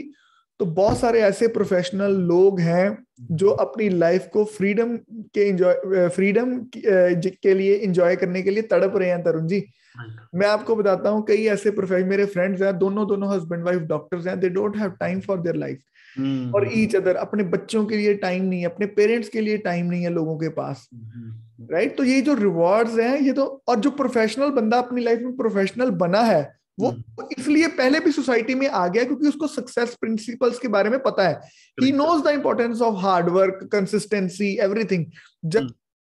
तो 0.59 0.65
बहुत 0.65 0.99
सारे 0.99 1.21
ऐसे 1.21 1.47
प्रोफेशनल 1.47 2.11
लोग 2.11 2.59
हैं 2.59 3.05
जो 3.31 3.49
अपनी 3.49 3.89
लाइफ 3.89 4.29
को 4.33 4.43
फ्रीडम 4.43 4.97
के 5.13 5.49
इंजॉय 5.49 6.07
फ्रीडम 6.09 6.59
के 7.43 7.53
लिए 7.53 7.73
इंजॉय 7.73 8.15
करने 8.15 8.41
के 8.41 8.49
लिए 8.49 8.61
तड़प 8.61 8.97
रहे 8.97 9.09
हैं 9.09 9.23
तरुण 9.23 9.47
जी। 9.47 9.63
मैं 10.35 10.47
आपको 10.47 10.75
बताता 10.75 11.09
हूँ 11.09 11.25
कई 11.25 11.45
ऐसे 11.45 11.71
प्रोफेशन 11.71 12.07
मेरे 12.07 12.25
फ्रेंड्स 12.25 12.61
हैं 12.61 12.77
दोनों 12.79 13.07
दोनों 13.07 13.35
हस्बैंड 13.35 13.63
वाइफ 13.63 13.81
डॉक्टर्स 13.81 14.27
हैं 14.27 14.39
they 14.39 14.49
don't 14.49 14.77
have 14.77 14.89
time 14.89 15.19
for 15.19 15.37
their 15.37 15.55
life 15.55 15.79
और 16.55 16.69
ईच 16.73 16.95
अदर 16.95 17.15
अपने 17.15 17.43
बच्चों 17.43 17.85
के 17.85 17.97
लिए 17.97 18.13
टाइम 18.13 18.43
नहीं 18.43 18.59
है 18.59 18.65
अपने 18.65 18.85
पेरेंट्स 18.85 19.29
के 19.29 19.41
लिए 19.41 19.57
टाइम 19.57 19.85
नहीं 19.85 20.03
है 20.03 20.09
लोगों 20.09 20.37
के 20.37 20.49
पास। 20.49 20.89
Right 20.93 21.83
right? 21.83 21.97
तो 21.97 22.03
ये 22.03 22.21
जो 22.21 22.33
रिवॉर्ड्स 22.33 22.99
हैं 22.99 23.19
ये 23.19 23.33
तो 23.33 23.63
और 23.67 23.75
जो 23.75 23.91
प्रोफेशनल 23.91 24.49
बंदा 24.49 24.77
अपनी 24.77 25.03
लाइफ 25.03 25.19
में 25.19 25.37
प्रोफेशनल 25.37 25.89
बना 25.89 26.21
है 26.21 26.56
वो 26.77 26.89
हम्म। 26.89 27.27
इसलिए 27.39 27.67
पहले 27.77 27.99
भी 27.99 28.11
सोसाइटी 28.11 28.55
में 28.55 28.67
आ 28.69 28.87
गया 28.87 29.03
क्योंकि 29.03 29.27
उसको 29.27 29.47
सक्सेस 29.47 29.95
प्रिंसिपल्स 30.01 30.59
के 30.59 30.67
बारे 30.67 30.89
में 30.89 30.99
पता 31.03 31.27
है। 31.27 31.39
He 31.77 31.91
knows 31.93 32.23
the 32.23 32.33
importance 32.33 32.81
of 32.81 32.95
hard 33.05 33.29
work 33.29 33.67
consistency 33.71 34.55
everything 34.61 35.05
जब 35.45 35.59
हम्म। 35.59 35.73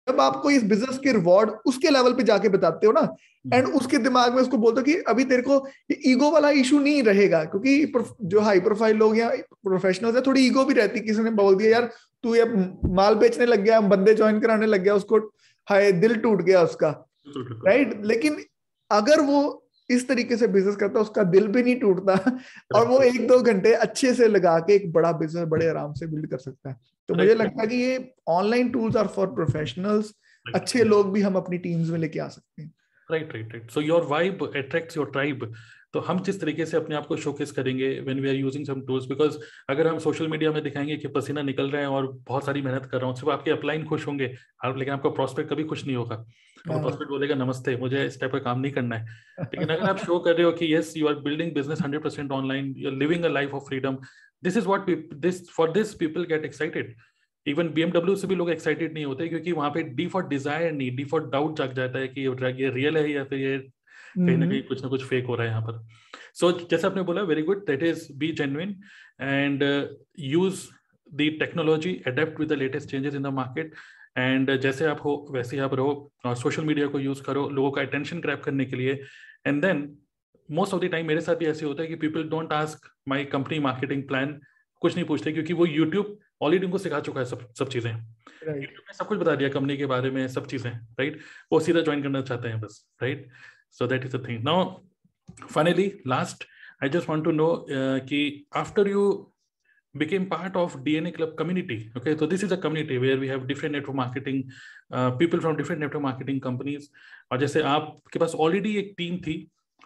जब 0.08 0.22
आपको 0.22 0.50
इस 0.52 0.64
बिज़नेस 0.64 0.98
के 0.98 1.12
रिवॉर्ड 1.14 1.50
उसके 1.68 1.90
लेवल 1.90 2.14
पे 2.14 2.24
जाके 2.24 2.50
बताते 2.50 2.88
हो 2.88 2.94
ना 2.94 3.02
एंड 3.46 3.66
हम्म। 3.66 3.78
उसके 3.78 3.98
दिमाग 3.98 4.34
में 4.36 4.42
उसको 4.42 4.58
बोलते 4.58 4.80
हो 4.80 4.86
कि 4.86 4.96
अभी 5.08 5.24
तेरे 5.26 5.42
को 5.42 5.66
ईगो 6.08 6.30
वाला 6.32 6.50
इशू 6.62 6.80
नहीं 6.80 7.04
रहेगा 7.04 7.44
क्योंकि 7.46 8.04
जो 8.24 8.40
हाई 8.40 8.60
प्रोफ़ाइल 8.60 8.98
लोग 8.98 9.18
या 9.18 9.30
प्रोफेशनल्स 9.64 10.16
है 10.16 10.22
थोड़ी 10.22 10.46
ईगो 10.46 10.64
भी 10.66 10.74
रहती 10.74 11.00
किसी 11.00 11.22
ने 11.22 11.32
बोल 11.32 11.56
दिया 11.56 11.72
यार 11.72 11.90
तू 12.24 12.36
ये 12.36 12.46
माल 12.94 13.16
बेचने 13.16 13.46
लग 13.46 13.64
गया 13.64 13.80
बंदे 13.94 14.14
ज्वाइन 14.14 14.40
कराने 14.40 14.66
लग 14.66 14.84
गया 14.84 14.96
उसको 14.96 15.18
हाय 15.68 15.92
दिल 15.92 16.16
टूट 16.16 16.42
गया 16.42 16.62
उसका। 16.64 16.90
राइट 17.66 18.02
लेकिन 18.06 18.44
अगर 18.92 19.22
वो 19.22 19.42
इस 19.90 20.08
तरीके 20.08 20.38
से 20.38 20.48
बिज़नेस 20.48 20.76
करता 20.76 21.00
है 21.00 21.02
उसका 21.02 21.24
दिल 21.24 21.48
भी 21.48 21.64
नहीं 21.64 21.80
टूटता 21.80 22.14
और 22.76 22.88
वो 22.88 23.02
एक 23.02 23.28
दो 23.28 23.40
घंटे 23.42 23.74
अच्छे 23.74 24.14
से 24.14 24.28
लगा 24.28 24.58
के 24.60 24.74
एक 24.74 24.92
बड़ा 24.94 25.12
बिज़नेस 25.12 25.48
बड़े 25.48 25.68
आराम 25.68 25.94
से 25.94 26.08
बिल्ड 26.08 26.30
कर 26.30 26.38
सकता 26.38 26.70
है। 26.70 26.76
तो 27.10 27.16
मुझे 27.16 27.34
लगता 27.34 27.62
है 27.62 27.68
कि 27.68 27.76
ये 27.76 28.14
online 28.28 28.70
tools 28.70 28.96
are 28.96 29.08
for 29.08 29.28
professionals 29.28 30.14
अच्छे 30.46 30.84
लोग 30.84 31.14
भी 31.14 31.22
हम 31.22 31.36
अपनी 31.36 31.58
टीम्स 31.58 31.90
में 31.90 32.00
लेके 32.00 32.20
आ 32.20 32.28
सकते 32.28 32.62
हैं। 32.62 32.74
Right 33.12 33.34
right 33.34 33.54
right 33.54 33.72
so 33.72 33.82
your 33.82 34.06
vibe 34.06 34.44
attracts 34.56 34.98
your 34.98 35.10
tribe 35.12 35.52
तो 35.94 36.00
हम 36.00 36.20
जिस 36.20 36.42
तरीके 36.42 36.66
से 36.66 36.78
अपने 36.78 36.96
आप 36.96 37.06
को 37.06 37.18
शोकेस 37.18 37.52
करेंगे 37.52 38.00
when 38.00 38.20
we 38.20 38.30
are 38.30 38.36
using 38.36 38.66
some 38.66 38.82
tools 38.82 39.06
because 39.06 39.38
अगर 39.70 39.88
हम 39.88 40.00
सोशल 40.00 40.28
मीडिया 40.28 40.52
में 40.52 40.64
दिखाएँगे 40.64 40.98
कि 40.98 41.08
पसीना 41.08 41.42
निकल 41.42 41.70
रहे 41.70 41.82
हैं 41.82 41.90
और 41.90 42.12
बहुत 42.28 42.46
सारी 42.46 42.62
मेहनत 42.62 42.86
कर 42.86 42.98
रहा 42.98 43.08
हूँ 43.08 43.16
सिर्फ़ 43.16 43.32
आपके 43.32 43.52
अपलाइन 43.52 43.86
खुश 43.86 44.08
होंगे 44.08 44.34
आप 44.66 44.78
लेकिन 44.78 44.94
आपका 44.94 45.10
प्रॉस्पेक्ट 45.10 45.50
कभी 45.50 45.64
खुश 45.64 45.86
नहीं 45.86 45.96
होगा। 45.96 46.16
प्रॉस्पेक्ट 46.66 47.02
हाँ। 47.02 47.08
बोलेगा 47.10 47.36
नमस्ते 47.36 47.76
मुझे 47.78 48.06
इस 48.06 48.20
टाइप 48.20 48.32
का 48.32 48.40
काम 48.40 48.60
नहीं 48.60 48.72
करना 48.72 48.96
है। 48.96 49.06
लेकिन 49.40 49.70
अगर 49.70 49.90
आप 49.90 49.98
शो 49.98 50.20
कर 50.20 50.36
रहे 50.36 50.44
हो 50.44 50.52
कि 50.52 50.76
yes 50.76 50.94
you 50.98 51.08
are 51.08 51.16
building 51.16 51.54
business 51.54 51.82
hundred 51.82 52.04
percent 52.04 52.32
online 52.32 52.74
you 52.78 52.90
are 52.90 52.96
living 52.96 53.24
a 53.24 53.30
life 53.30 53.54
of 53.54 53.64
freedom 53.64 53.98
this 54.44 54.58
is 54.58 54.66
what 54.66 54.90
this 55.14 55.50
for 55.50 55.72
this 55.72 55.94
people 55.94 56.24
get 56.24 56.46
excited 56.46 56.96
even 57.48 57.70
BMW 57.70 58.16
से 58.16 58.28
भी 58.28 58.36
लोग 58.36 58.50
एक्साइटेड 58.50 58.94
नहीं 58.94 59.06
होते 59.06 59.28
क्योंकि 59.28 59.52
वहाँ 59.52 59.70
पे 59.70 59.84
डी 59.84 60.08
फॉर 60.08 60.28
डिज़ायर 60.28 60.72
नहीं 60.72 60.96
डी 60.96 61.04
फॉर 61.04 61.30
डाउट 61.30 61.58
जाग 61.58 61.74
जाता 61.74 62.00
है 62.00 62.08
कि 62.08 62.22
ये 62.22 62.70
रियल 62.70 62.98
है 62.98 63.12
या 63.12 63.24
फिर 63.24 63.40
ये 63.40 63.58
कहीं 64.18 64.38
ना 64.38 64.48
कहीं 64.48 64.62
कुछ 64.64 64.84
ना 64.84 64.90
कुछ 64.90 65.06
फेक 65.06 65.26
हो 65.26 65.36
रहा 65.36 65.46
है 65.46 65.52
यहाँ 65.52 65.62
पर। 65.62 65.88
सो 66.34 66.52
so, 66.52 66.70
जैसे 66.70 66.88
आपने 66.88 67.02
बोला 67.02 67.22
very 67.22 67.42
good 67.42 67.66
that 67.68 67.84
is 67.84 68.08
be 68.14 68.32
genuine 68.32 68.76
and 69.22 69.64
use 70.20 70.68
the 71.10 71.30
technology 71.40 72.02
adapt 72.08 72.40
with 72.40 72.50
the 72.50 72.54
latest 72.54 72.90
changes 72.90 73.16
in 73.16 73.24
the 73.24 73.28
market 73.34 73.74
and 74.18 74.56
जैसे 74.60 74.86
आप 74.86 75.02
हो 75.06 75.16
वैसे 75.32 75.60
आप 75.60 75.74
रहो 75.74 76.36
सोशल 76.36 76.64
मीडिया 76.64 76.88
को 76.88 77.00
यूज़ 77.00 77.24
करो 77.24 77.50
लोगों 77.50 77.72
का 77.72 77.82
अटेंशन 77.82 78.20
ग्रैप 78.20 78.44
करने 78.44 78.66
के 78.66 78.76
लिए। 78.76 78.94
And 79.48 79.62
then 79.62 79.98
most 80.52 80.74
of 80.74 80.82
the 80.82 80.86
time 80.86 81.08
मेरे 81.08 81.22
साथ 81.22 81.36
भी 81.36 81.46
ऐसे 81.46 81.66
होता 81.66 81.82
है 81.82 81.88
कि 81.88 81.96
people 81.96 82.24
don't 82.30 82.54
ask 82.54 82.90
my 83.08 83.26
company 83.26 83.60
marketing 83.60 84.04
plan 84.04 84.40
कुछ 84.82 84.96
नहीं 84.96 85.06
पूछते 85.06 85.32
क्योंकि 85.32 85.54
वो 85.54 85.66
यूट्यूब 85.66 86.18
ऑलरेडी 86.42 86.66
उनको 86.66 86.78
सिखा 86.78 87.00
चुका 87.00 87.20
है 87.20 87.26
सब 87.26 87.54
सब 87.60 87.70
चीज़ें। 87.70 87.92
YouTube 87.92 88.56
right. 88.56 88.88
ने 88.88 88.94
सब 88.94 89.08
कुछ 89.08 89.18
बता 89.20 89.36
दिया 89.36 89.50
कंपनी 89.50 89.78
के 89.78 89.86
बारे 89.86 90.12
में 90.12 90.28
सब 90.28 90.46
चीज़ें 90.48 90.72
राइट 90.72 91.14
right? 91.14 91.26
वो 91.52 91.60
सीधा 91.60 91.82
ज्वाइन 91.82 92.04
करना 92.04 92.22
चाहते 92.22 92.48
हैं 92.48 92.60
बस 92.62 92.90
right 93.04 93.28
So 93.79 93.87
that 93.87 94.05
is 94.05 94.17
the 94.17 94.27
thing 94.29 94.43
now 94.45 94.73
finally, 95.49 96.01
last, 96.05 96.45
I 96.81 96.89
just 96.89 97.09
want 97.09 97.25
to 97.25 97.33
know 97.33 97.67
uh, 97.67 98.01
ki 98.01 98.47
after 98.53 98.87
you 98.89 99.31
became 99.95 100.27
part 100.27 100.57
of 100.57 100.77
DNA 100.85 101.15
Club 101.15 101.37
community. 101.37 101.91
Okay, 101.97 102.17
so 102.17 102.27
this 102.27 102.43
is 102.43 102.53
a 102.53 102.57
community 102.57 102.99
where 102.99 103.19
we 103.19 103.29
have 103.29 103.47
different 103.47 103.75
network 103.75 103.97
marketing 103.97 104.51
uh, 104.93 105.13
people 105.13 105.41
from 105.41 105.57
different 105.57 105.81
network 105.81 106.03
marketing 106.03 106.41
companies. 106.41 106.89
और 107.33 107.39
जैसे 107.41 107.63
आपके 107.63 108.19
पास 108.19 108.35
already 108.35 108.77
एक 108.79 108.95
team 108.99 109.19
थी 109.27 109.37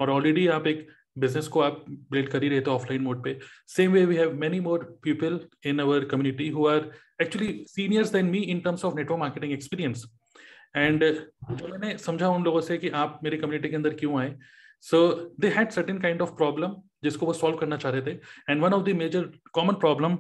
और 0.01 0.11
already 0.11 0.47
आप 0.57 0.66
एक 0.66 0.87
business 1.18 1.49
को 1.49 1.61
आप 1.61 1.85
बिल्ड 2.11 2.29
कर 2.31 2.43
ही 2.43 2.49
रहे 2.49 2.61
थे 2.61 2.70
ऑफलाइन 2.70 3.03
मोड 3.03 3.22
पे 3.24 3.39
same 3.76 3.93
way 3.93 4.05
we 4.07 4.16
have 4.16 4.35
many 4.41 4.61
more 4.61 4.85
people 5.05 5.41
in 5.66 5.79
our 5.79 6.05
community 6.11 6.49
who 6.57 6.66
are 6.68 6.91
actually 7.22 7.53
seniors 7.68 8.12
than 8.12 8.26
me 8.31 8.39
in 8.55 8.61
terms 8.61 8.85
of 8.85 8.97
network 8.97 9.20
marketing 9.20 9.53
experience 9.53 10.05
and 10.76 11.03
जो 11.03 11.67
मैंने 11.67 11.97
समझा 11.97 12.30
उन 12.30 12.43
लोगों 12.43 12.61
से 12.61 12.78
कि 12.78 12.89
आप 12.89 13.19
मेरी 13.24 13.38
कम्युनिटी 13.38 13.69
के 13.69 13.76
अंदर 13.76 13.93
क्यों 13.93 14.19
आए? 14.19 14.36
So 14.82 15.07
they 15.39 15.47
had 15.49 15.69
certain 15.71 15.99
kind 16.01 16.21
of 16.21 16.30
problem 16.38 16.76
जिसको 17.03 17.26
वो 17.26 17.34
सॉल्व 17.34 17.57
करना 17.57 17.78
चाह 17.78 17.91
रहे 17.91 18.01
थे। 18.01 18.19
And 18.49 18.61
one 18.61 18.74
of 18.74 18.84
the 18.84 18.95
major 18.97 19.30
common 19.53 19.76
problem 19.76 20.17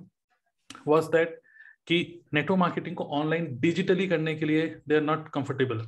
was 0.87 1.07
that 1.11 1.41
कि 1.87 1.97
नेटवर्क 2.33 2.59
मार्केटिंग 2.59 2.95
को 2.95 3.03
ऑनलाइन 3.19 3.47
डिजिटली 3.59 4.07
करने 4.07 4.35
के 4.35 4.45
लिए 4.45 4.67
दे 4.87 4.95
आर 4.95 5.01
नॉट 5.01 5.27
कंफर्टेबल 5.33 5.81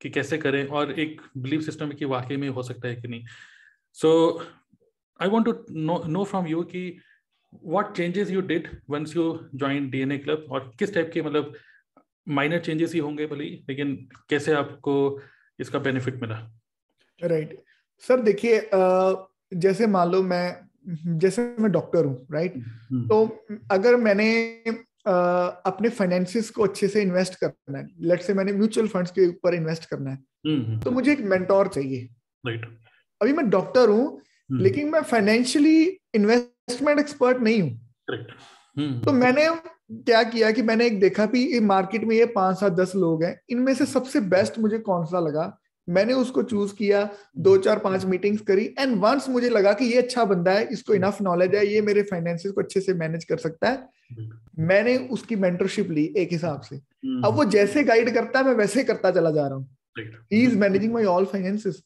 कि 0.00 0.10
कैसे 0.10 0.38
करें 0.38 0.66
और 0.68 0.92
एक 1.00 1.20
बिलीव 1.36 1.60
सिस्टम 1.60 1.90
कि 1.90 2.04
वाकई 2.04 2.36
में 2.36 2.48
हो 2.48 2.62
सकता 2.62 2.88
है 2.88 2.96
कि 2.96 3.08
नहीं। 3.08 3.24
So 3.92 4.10
I 5.20 5.28
want 5.28 5.46
to 5.46 6.08
know 6.08 6.24
from 6.24 6.46
you 6.46 6.62
कि 6.64 6.82
what 7.64 7.96
changes 7.96 8.30
you 8.30 8.40
did 8.40 8.68
once 8.90 9.16
you 9.16 9.32
join 9.54 9.88
D 9.90 10.00
N 10.00 10.12
A 10.12 10.18
club 10.18 10.46
और 10.50 10.70
किस 10.78 10.94
टाइप 10.94 11.10
के 11.14 11.22
मतलब 11.22 11.54
माइनर 12.28 12.58
चेंजेस 12.60 12.92
ही 12.94 12.98
होंगे 12.98 13.26
भले 13.26 13.44
लेकिन 13.68 13.94
कैसे 14.30 14.52
आपको 14.54 14.94
इसका 15.58 15.78
बेनिफिट 15.78 16.20
मिला? 16.22 16.36
Right 17.20 17.48
right. 17.48 17.62
सर 18.04 18.20
देखिए 18.22 18.68
जैसे 19.54 19.86
मान 19.86 20.10
लो 20.10 20.22
मैं 20.22 21.18
जैसे 21.18 21.42
मैं 21.60 21.70
डॉक्टर 21.72 22.04
हूँ 22.04 22.26
राइट 22.32 22.54
हम्म। 22.56 23.06
तो 23.08 23.24
अगर 23.70 23.96
मैंने 23.96 24.28
अपने 25.06 25.88
फाइनेंसिस 25.88 26.50
को 26.50 26.62
अच्छे 26.64 26.88
से 26.88 27.02
इन्वेस्ट 27.02 27.34
करना 27.34 27.78
है 27.78 27.86
लेट 28.00 28.20
से 28.20 28.34
मैंने 28.34 28.52
म्यूचुअल 28.52 28.88
फंड्स 28.88 29.10
के 29.10 29.26
ऊपर 29.28 29.54
इन्वेस्ट 29.54 29.84
करना 29.84 30.10
है 30.10 30.16
हम्म, 30.16 30.64
हम्म। 30.64 30.80
तो 30.80 30.90
मुझे 30.90 31.12
एक 31.12 31.20
मेंटोर 31.32 31.68
चाहिए। 31.68 32.08
राइट 32.44 32.66
अभी 33.20 33.32
मैं 33.32 33.48
डॉक्टर 33.50 33.88
हूँ 33.88 34.20
लेकिन 34.50 34.88
मैं 34.90 35.02
फाइनेंशियली 35.04 35.82
इन्वेस्टमेंट 36.14 36.98
एक्सपर्ट 37.00 37.38
नहीं 37.38 37.60
हूँ। 37.62 37.70
तो 38.78 39.12
मैंने 39.12 39.46
क्या 39.92 40.22
किया 40.22 40.50
कि 40.50 40.62
मैंने 40.62 40.86
एक 40.86 41.00
देखा 41.00 41.26
कि 41.26 41.60
मार्केट 41.60 42.04
में 42.04 42.16
ये 42.16 42.24
पाँच 42.24 42.60
सात 42.60 42.72
दस 42.72 42.92
लोग 42.96 43.24
हैं। 43.24 43.40
इनमें 43.50 43.74
से 43.74 43.86
सबसे 43.86 44.20
बेस्ट 44.20 44.58
मुझे 44.58 44.78
कौन 44.78 45.04
सा 45.04 45.20
लगा? 45.20 45.58
मैंने 45.88 46.12
उसको 46.12 46.42
चूज़ 46.42 46.74
किया 46.74 47.10
दो 47.38 47.56
चार 47.56 47.78
पाँच 47.78 48.04
मीटिंग्स 48.04 48.40
करी 48.40 48.74
एंड 48.78 48.96
वंस 49.00 49.28
मुझे 49.28 49.48
लगा 49.48 49.72
कि 49.72 49.84
ये 49.84 49.98
अच्छा 49.98 50.24
बंदा 50.24 50.52
है 50.52 50.68
इसको 50.72 50.94
इनफ 50.94 51.22
नॉलेज 51.22 51.54
है 51.54 51.66
ये 51.66 51.80
मेरे 51.80 52.02
फाइनेंसिस 52.02 52.52
को 52.52 52.60
अच्छे 52.60 52.80
से 52.80 52.94
मैनेज 52.94 53.24
कर 53.24 53.36
सकता 53.36 53.68
है। 53.68 53.88
मैंने 54.58 54.96
उसकी 54.96 55.36
मेंटरशिप 55.36 55.90
ली 55.90 56.14
एक 56.16 56.28
हिसाब 56.32 56.60
से। 56.60 56.76
हम्म। 56.76 57.22
अब 57.22 57.34
वो 57.34 57.44
जैसे 57.44 57.84
गाइड 57.84 58.14
करता 58.14 58.38
है 58.38 58.44
मैं 58.44 58.54
वैसे 58.54 58.84
करता 58.84 59.10
चला 59.10 59.30
जा 59.30 59.46
रहा 59.46 59.54
हूँ। 59.54 59.68
He 60.32 60.42
is 60.44 60.58
managing 60.58 60.92
my 60.92 61.04
all 61.04 61.24
finances 61.24 61.76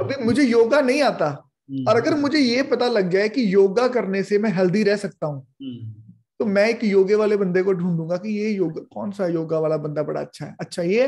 अभी 0.00 0.24
मुझे 0.24 0.42
योगा 0.42 0.80
नहीं 0.80 1.02
आता। 1.02 1.50
हम्म। 1.70 1.84
और 1.88 1.96
अगर 1.96 2.14
मुझे 2.14 2.38
ये 2.38 2.62
पता 2.62 2.86
लग 2.86 3.10
जाए 3.10 3.28
कि 3.28 3.54
योगा 3.54 3.88
करने 3.88 4.22
से 4.22 4.38
मैं 4.38 4.50
हेल्दी 4.50 4.82
रह 4.82 4.96
सकता 4.96 5.26
हूँ। 5.26 5.46
हम्म। 5.62 6.01
तो 6.42 6.46
मैं 6.46 6.68
एक 6.68 6.82
योगे 6.84 7.14
वाले 7.14 7.36
बंदे 7.36 7.62
को 7.62 7.72
ढूंढूँगा 7.72 8.16
कि 8.16 8.28
ये 8.30 8.48
योगा 8.50 8.80
कौन 8.94 9.10
सा 9.10 9.26
योगा 9.28 9.58
वाला 9.58 9.76
बंदा 9.78 10.02
बड़ा 10.02 10.20
अच्छा 10.20 10.44
है? 10.44 10.54
अच्छा 10.60 10.82
ये 10.82 11.06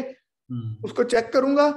उसको 0.84 1.04
चेक 1.04 1.30
करूँगा 1.32 1.70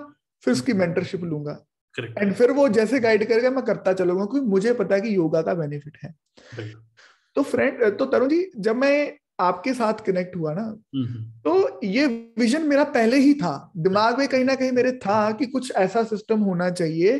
फिर 0.43 0.53
उसकी 0.53 0.73
मेंटरशिप 0.73 1.23
लूँगा। 1.23 1.57
एंड 1.95 2.33
फिर 2.33 2.51
वो 2.51 2.67
जैसे 2.69 2.99
गाइड 2.99 3.27
करेगा 3.27 3.49
मैं 3.49 3.63
करता 3.65 3.93
चलूँगा 3.93 4.25
क्योंकि 4.25 4.49
मुझे 4.49 4.73
पता 4.73 4.95
है 4.95 5.01
कि 5.01 5.15
योगा 5.15 5.41
का 5.41 5.53
बेनिफिट 5.53 5.97
है। 6.03 6.13
तो 7.35 7.43
फ्रेंड 7.43 7.81
तो 7.97 8.05
तरुण 8.05 8.29
जी 8.29 8.39
जब 8.57 8.75
मैं 8.75 9.17
आपके 9.39 9.73
साथ 9.73 10.05
कनेक्ट 10.05 10.35
हुआ 10.35 10.53
ना 10.53 10.67
तो 11.45 11.79
ये 11.83 12.05
विजन 12.37 12.67
मेरा 12.67 12.83
पहले 12.91 13.17
ही 13.17 13.33
था। 13.33 13.71
दिमाग 13.77 14.19
में 14.19 14.27
कहीं 14.27 14.45
ना 14.45 14.55
कहीं 14.55 14.71
मेरे 14.71 14.91
था 14.99 15.31
कि 15.31 15.45
कुछ 15.47 15.71
ऐसा 15.77 16.03
सिस्टम 16.05 16.39
होना 16.41 16.69
चाहिए 16.71 17.17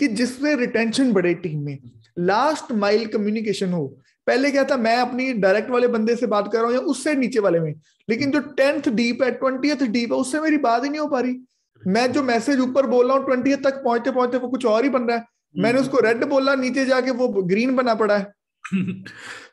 कि 0.00 0.08
जिसमें 0.10 0.54
रिटेंशन 0.56 1.12
बढ़े 1.12 1.34
टीम 1.36 1.64
में। 1.64 1.78
लास्ट 2.20 2.72
माइल 2.74 3.06
कम्युनिकेशन 3.08 3.72
हो। 3.72 3.84
पहले 4.26 4.50
क्या 4.50 4.64
था 4.64 4.76
मैं 4.78 4.96
अपनी 4.98 5.32
डायरेक्ट 5.34 5.70
वाले 5.70 5.88
बंदे 5.88 6.16
से 6.16 6.26
बात 6.28 6.52
कर 6.52 6.58
रहा 6.58 6.66
हूँ 6.66 6.74
या 6.74 6.80
उससे 6.88 7.14
नीचे 7.14 7.40
वाले 7.40 7.60
में 7.60 7.74
लेकिन 8.08 8.30
जो 8.30 8.40
टेंथ 8.56 8.88
डीप 8.92 9.22
है 9.22 9.30
ट्वेंटी 9.32 9.86
डीप 9.88 10.12
है 10.12 10.18
उससे 10.18 10.40
मेरी 10.40 10.56
बात 10.60 10.84
ही 10.84 10.90
नहीं 10.90 11.00
हो 11.00 11.06
पा 11.08 11.20
रही 11.20 11.40
मैं 11.82 12.10
जो 12.12 12.22
मैसेज 12.22 12.60
ऊपर 12.60 12.86
बोल 12.86 13.08
रहा 13.08 13.16
हूँ 13.16 13.24
ट्वेंटी 13.26 13.54
तक 13.60 13.82
पहुँचते 13.84 14.10
पहुँचते 14.10 14.38
वो 14.38 14.48
कुछ 14.48 14.66
और 14.66 14.84
ही 14.84 14.90
बन 14.90 15.02
रहा 15.02 15.16
है 15.16 15.24
मैंने 15.54 15.68
हम्म। 15.70 15.80
उसको 15.80 16.00
रेड 16.00 16.24
बोला 16.26 16.54
नीचे 16.56 16.84
जाके 16.86 17.10
वो 17.12 17.28
ग्रीन 17.44 17.74
बना 17.76 17.94
पड़ा 17.94 18.16
है 18.16 18.32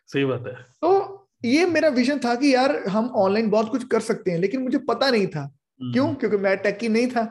सही 0.08 0.24
बात 0.26 0.44
है 0.48 0.54
तो 0.82 0.92
ये 1.46 1.66
मेरा 1.68 1.90
विजन 1.92 2.20
था 2.20 2.36
कि 2.36 2.54
यार 2.54 2.76
हम 2.90 3.08
ऑनलाइन 3.18 3.50
बहुत 3.50 3.70
कुछ 3.70 3.88
कर 3.88 4.00
सकते 4.02 4.32
हैं 4.32 4.40
लेकिन 4.40 4.62
मुझे 4.62 4.78
पता 4.88 5.10
नहीं 5.10 5.28
था 5.28 5.42
हम्म। 5.42 5.92
क्यों 5.94 6.14
क्योंकि 6.16 6.38
मैं 6.38 6.56
टेकी 6.60 6.90
नहीं 6.90 7.08
था 7.08 7.24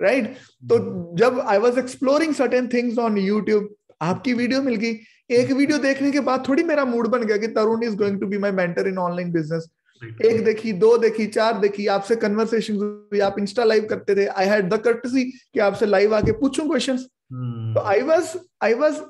राइट 0.00 0.24
right? 0.24 0.68
तो 0.68 0.76
हम्म। 0.76 1.16
जब 1.16 1.40
I 1.40 1.58
was 1.58 1.78
exploring 1.78 2.34
certain 2.34 2.68
things 2.68 2.98
on 2.98 3.18
YouTube 3.18 3.74
आपकी 4.02 4.32
वीडियो 4.34 4.62
मिल 4.62 4.74
गई 4.76 4.94
एक 5.30 5.50
वीडियो 5.52 5.78
देखने 5.78 6.10
के 6.10 6.20
बाद 6.20 6.44
थोड़ी 6.48 6.62
मेरा 6.62 6.84
मूड 6.84 7.06
बन 7.08 7.22
गया 7.22 7.36
कि 7.36 7.46
Tarun 7.48 7.82
is 7.84 7.96
going 7.96 8.20
to 8.20 8.26
be 8.26 8.38
my 8.38 8.50
mentor 8.52 8.88
in 8.88 8.98
online 8.98 9.32
business 9.32 9.68
एक 10.02 10.44
देखी 10.44 10.72
दो 10.74 10.96
देखी 10.98 11.26
चार 11.26 11.58
देखी 11.58 11.86
आपसे 11.86 12.16
कन्वर्सेशन 12.16 12.76
हुई 12.76 13.20
आप 13.20 13.38
इंस्टा 13.38 13.64
लाइव 13.64 13.86
करते 13.90 14.14
थे 14.16 14.26
आई 14.26 14.46
हैड 14.46 14.68
द 14.68 14.78
कर्टसी 14.80 15.24
कि 15.24 15.60
आपसे 15.60 15.86
लाइव 15.86 16.14
आके 16.14 16.32
पूछूँ 16.32 16.66
क्वेश्चंस 16.68 17.00
hmm. 17.00 17.74
तो 17.74 17.80
I 17.80 18.02
was 18.02 18.32
I 18.62 18.74
was 18.74 19.02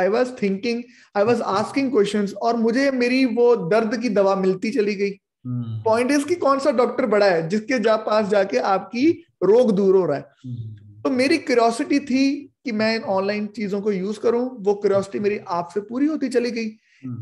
I 0.00 0.08
was 0.08 0.32
thinking 0.42 0.82
I 1.16 1.24
was 1.24 1.40
asking 1.52 1.90
questions 1.92 2.34
और 2.42 2.56
मुझे 2.56 2.90
मेरी 2.90 3.24
वो 3.34 3.54
दर्द 3.68 4.00
की 4.02 4.08
दवा 4.10 4.34
मिलती 4.36 4.70
चली 4.70 4.94
गई 4.94 5.10
पॉइंट 5.46 6.10
hmm. 6.10 6.18
इज़ 6.18 6.26
कि 6.26 6.34
कौन 6.36 6.58
सा 6.58 6.70
डॉक्टर 6.76 7.06
बड़ा 7.06 7.26
है 7.26 7.48
जिसके 7.48 7.78
जा 7.78 7.96
पास 8.04 8.28
जाके 8.28 8.58
आपकी 8.68 9.10
रोग 9.44 9.72
दूर 9.76 9.96
हो 9.96 10.06
रहा 10.06 10.16
है 10.16 10.24
hmm. 10.46 11.02
तो 11.04 11.10
मेरी 11.10 11.38
क्यूरियोसिटी 11.40 11.98
थी 12.00 12.24
कि 12.64 12.72
मैं 12.72 12.96
इन 12.96 13.02
ऑनलाइन 13.02 13.46
चीज़ों 13.46 13.80
को 13.80 13.92
यूज़ 13.92 14.20
करूँ 14.20 14.56
वो 14.60 14.74
क्यूरियोसिटी 14.74 15.18
मेरी 15.18 15.40
आपसे 15.48 15.80
पूरी 15.80 16.06
होती 16.06 16.28
चली 16.28 16.50
गई। 16.50 16.66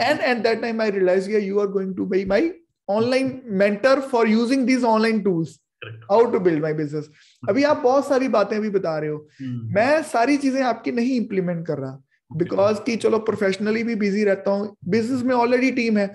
And 0.03 0.21
at 0.21 0.39
that 0.39 0.61
time 0.61 0.81
I 0.81 0.91
realise 0.91 1.31
you 1.31 1.61
are 1.61 1.67
going 1.67 1.97
to 1.97 2.07
be 2.07 2.25
my 2.25 2.51
online 2.89 3.43
mentor 3.47 4.01
for 4.01 4.29
using 4.29 4.67
these 4.67 4.85
online 4.85 5.21
tools 5.21 5.61
how 5.85 6.25
to 6.25 6.39
build 6.39 6.63
my 6.63 6.73
business 6.73 7.11
अभी 7.49 7.63
आप 7.63 7.77
बहुत 7.77 8.09
सारी 8.09 8.29
बातें 8.29 8.57
अभी 8.57 8.71
बता 8.71 8.99
रहे 8.99 9.11
हो। 9.11 9.17
hmm. 9.17 9.75
मैं 9.75 10.03
सारी 10.03 10.37
चीज़ें 10.37 10.63
आपकी 10.63 10.93
नहीं 10.93 11.17
इंप्लीमेंट 11.17 11.67
कर 11.67 11.79
रहा। 11.79 12.03
बिकॉज़ 12.31 12.79
की 12.81 12.97
चलो 12.97 13.19
प्रोफेशनली 13.19 13.83
भी 13.85 13.95
बिज़ी 13.95 14.25
रहता 14.25 14.51
हूँ 14.51 14.77
बिज़नेस 14.89 15.23
में 15.23 15.35
ऑलरेडी 15.35 15.71
टीम 15.71 15.99
है 15.99 16.13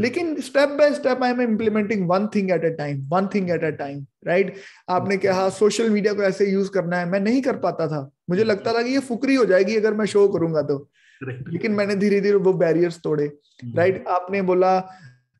लेकिन 0.00 0.40
step 0.40 0.68
by 0.68 0.92
step 0.94 1.22
I 1.22 1.30
am 1.30 1.40
implementing 1.40 2.08
one 2.08 2.26
thing 2.26 2.50
at 2.50 2.64
a 2.64 2.68
time 2.68 3.00
one 3.08 3.26
thing 3.34 3.50
at 3.50 3.64
a 3.64 3.70
time 3.70 4.04
right 4.26 4.54
आपने 4.88 5.16
कहा 5.16 5.48
सोशल 5.48 5.90
मीडिया 5.90 6.12
को 6.14 6.22
ऐसे 6.22 6.46
यूज़ 6.50 6.70
करना 6.70 6.96
है 6.96 7.10
मैं 7.10 7.20
नहीं 7.20 7.42
कर 7.42 7.56
पाता 7.56 7.86
था। 7.86 8.10
मुझे. 8.30 8.44
लगता 8.44 8.72
था 8.72 8.82
कि 8.82 8.90
ये 8.90 8.98
फुकरी 8.98 9.34
हो 9.34 9.44
जाएगी 9.44 9.76
अगर 9.76 9.94
मैं 9.94 10.06
शो 10.06 10.28
करूँगा 10.28 10.62
तो। 10.62 10.88
लेकिन 11.20 11.72
मैंने 11.72 11.94
धीरे 11.94 12.20
धीरे 12.20 12.36
वो 12.36 12.52
बैरियर्स 12.52 13.00
तोड़े 13.04 13.26
राइट. 13.76 14.04
आपने 14.08 14.42
बोला 14.42 14.78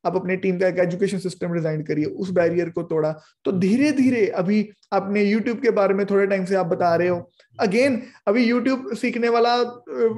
आप 0.04 0.16
अपने 0.16 0.36
टीम 0.36 0.58
का 0.58 0.68
एक 0.68 0.78
एजुकेशन 0.78 1.18
सिस्टम 1.18 1.52
डिज़ाइन 1.54 1.82
करिए 1.82 2.04
उस 2.04 2.30
बैरियर 2.32 2.68
को 2.70 2.82
तोड़ा। 2.84 3.12
तो 3.44 3.52
धीरे 3.54 3.92
धीरे 3.92 4.26
अभी 4.36 4.68
आपने 4.92 5.22
यूट्यूब 5.24 5.58
के 5.60 5.70
बारे 5.72 5.94
में 5.94 6.04
थोड़े 6.06 6.26
टाइम 6.26 6.44
से 6.44 6.54
आप 6.56 6.66
बता 6.66 6.94
रहे 6.96 7.08
हो। 7.08 7.30
अगेन 7.58 8.00
अभी 8.28 8.44
यूट्यूब 8.44 8.92
सीखने 8.96 9.28
वाला 9.28 9.56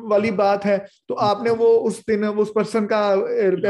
वाली 0.07 0.31
बात 0.33 0.64
है 0.64 0.76
तो 1.09 1.14
आपने 1.26 1.51
वो 1.53 1.66
उस 1.66 2.03
दिन 2.09 2.24
उस 2.24 2.53
पर्सन 2.57 2.87
का 2.87 3.01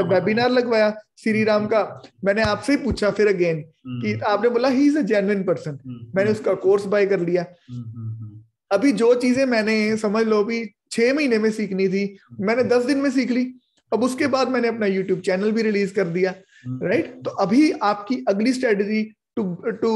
वेबिनार 0.09 0.51
लगवाया 0.51 0.91
श्री 1.19 1.45
राम 1.45 1.67
का। 1.67 1.83
मैंने 2.25 2.43
आपसे 2.45 2.73
ही 2.73 2.79
पूछा 2.79 3.11
फिर 3.11 3.29
अगेन 3.29 3.61
कि 3.61 4.13
हम्म। 4.13 4.25
आपने 4.27 4.49
बोला 4.49 4.69
he 4.69 4.87
is 4.87 4.99
a 4.99 5.03
genuine 5.05 5.43
person 5.45 5.79
मैंने 6.17 6.31
उसका 6.31 6.55
कोर्स 6.57 6.85
बाय 6.87 7.07
कर 7.07 7.21
लिया। 7.21 7.47
हम्म, 7.71 7.83
हम्म, 7.83 8.43
अभी 8.71 8.93
जो 8.95 9.15
चीज़ें 9.17 9.45
मैंने 9.47 9.97
समझ 9.97 10.27
लो 10.27 10.43
अभी 10.43 10.65
छह 10.93 11.13
महीने 11.15 11.39
में 11.39 11.51
सीखनी 11.53 11.89
थी 11.89 12.05
मैंने 12.41 12.65
दस 12.67 12.85
दिन 12.85 12.99
में 12.99 13.11
सीख 13.11 13.31
ली। 13.31 13.45
अब 13.93 14.03
उसके 14.05 14.26
बाद 14.28 14.49
मैंने 14.49 14.68
अपना 14.68 14.86
यूट्यूब 14.88 15.20
चैनल 15.20 15.53
भी 15.53 15.62
रिलीज़ 15.62 15.95
कर 15.95 16.09
दिया 16.09 16.34
राइट 16.66 17.07
हम्म। 17.07 17.22
तो 17.22 17.30
अभी 17.38 17.70
आपकी 17.84 18.24
अगली 18.28 18.53
strategy 18.53 19.03
to 19.36 19.45
to 19.82 19.93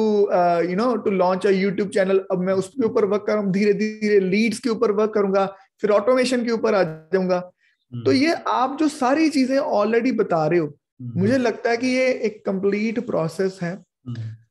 you 0.68 0.76
know 0.76 0.94
to 0.98 1.10
launch 1.12 1.46
a 1.46 1.50
YouTube 1.52 1.88
channel 1.90 2.24
अब 2.32 2.40
मैं 2.40 2.54
उसके 2.54 2.84
ऊपर 2.86 3.04
वर्क 3.06 3.24
करूँ 3.26 3.50
धीरे 3.52 3.72
धीरे 3.74 4.20
लीड्स 4.20 4.58
के 4.58 4.70
ऊपर 4.70 4.92
वर्क 4.92 5.12
करूँगा 5.14 5.46
फिर 5.80 5.90
ऑटोमेशन 5.92 6.44
के 6.44 6.52
ऊपर 6.52 6.74
आ 6.74 6.82
जाऊँगा 6.82 7.40
तो 7.40 8.10
हम्म। 8.10 8.12
ये 8.12 8.34
आप 8.48 8.76
जो 8.80 8.88
सारी 8.90 9.28
चीज़ें 9.30 9.58
ऑलरेडी 9.58 10.12
बता 10.14 10.46
रहे 10.46 10.58
हो 10.58 10.66
हम्म। 10.66 11.20
मुझे 11.20 11.38
लगता 11.38 11.70
है 11.70 11.76
कि 11.76 11.86
ये 11.88 12.06
एक 12.22 12.42
कंप्लीट 12.46 12.98
प्रोसेस 13.06 13.58
है 13.62 13.74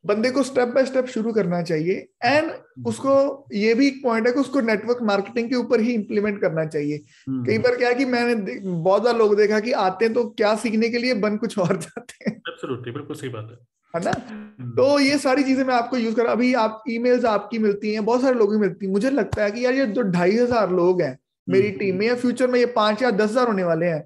बंदे 0.04 0.30
को 0.32 0.44
स्टेप 0.44 0.68
बाय 0.68 0.86
स्टेप 0.86 1.06
शुरू 1.06 1.32
करना 1.34 1.62
चाहिए 1.62 1.94
एंड 2.24 2.46
हम्म। 2.46 2.86
उसको 2.86 3.14
ये 3.54 3.74
भी 3.74 3.88
एक 3.88 4.02
पॉइंट 4.04 4.28
है 4.28 4.34
कि 4.34 4.40
उसको 4.40 4.62
नेटवर्क 4.62 5.02
मार्केटिंग 5.02 5.50
के 5.50 5.56
ऊपर 5.56 5.80
ही 5.80 5.94
इंप्लीमेंट 5.94 6.40
करना 6.42 6.66
चाहिए। 6.66 7.02
हम्म। 7.28 7.46
कई 7.46 7.58
बार 7.58 7.76
क्या 7.76 7.90
है 7.90 7.96
कि 7.96 8.06
मैंने 8.06 8.60
बहुत 8.60 9.02
ज़्यादा 9.02 9.18
लोग 9.20 9.36
देखा 9.38 9.60
कि 9.60 9.72
आते 9.82 10.06
हैं 10.06 10.14
तो 10.14 10.24
क्या 10.38 10.56
सीखने 10.56 10.90
के 10.90 10.98
लिए 10.98 11.14
बन 11.22 11.38
कुछ 11.38 11.58
और 11.60 11.78
जाते 11.78 12.30
हैं। 12.30 12.42
बिल्कुल 12.66 13.16
सही 13.16 13.30
बात 13.30 13.48
है। 13.52 13.58
है 13.94 14.04
ना? 14.04 14.12
हम्म। 14.30 14.70
तो 14.72 15.00
ये 15.00 15.18
सारी 15.18 15.44
चीज़ें 15.44 15.64
मैं 15.64 15.74
आपको 15.74 15.98
यूज़ 15.98 16.16
कर 16.16 16.24
रहा 16.24 16.32
अभी 16.32 16.54
आप 16.60 16.84
ईमेल्स 16.90 17.26
आपकी 17.28 17.60
मिलती 17.60 17.94
हैं 17.94 18.06
बहुत 18.06 18.22
सारे 18.22 18.36
लोगों 18.36 18.54
की 18.54 18.60
मिलती 18.60 18.86
है। 18.86 18.92
मुझे 18.92 19.10
लगता 19.10 19.44
है 19.44 19.52
कि 19.52 19.66
यार 19.66 19.74
ये 19.74 19.86
जो 19.88 20.02
ढाई 20.12 20.38
हज़ार 20.38 20.72
लोग 20.72 21.02
हैं 21.02 21.18
मेरी 21.48 21.70
टीम 21.72 21.96
में 21.96 22.06
या 22.08 22.16
फ्यूचर 22.16 22.48
में 22.48 22.60
ये 22.60 22.66
पाँच 22.76 23.02
या 23.02 23.12
दस 23.12 23.30
हज़ार 23.30 23.48
होने 23.48 23.64
वाले 23.64 23.86
हैं 23.86 24.00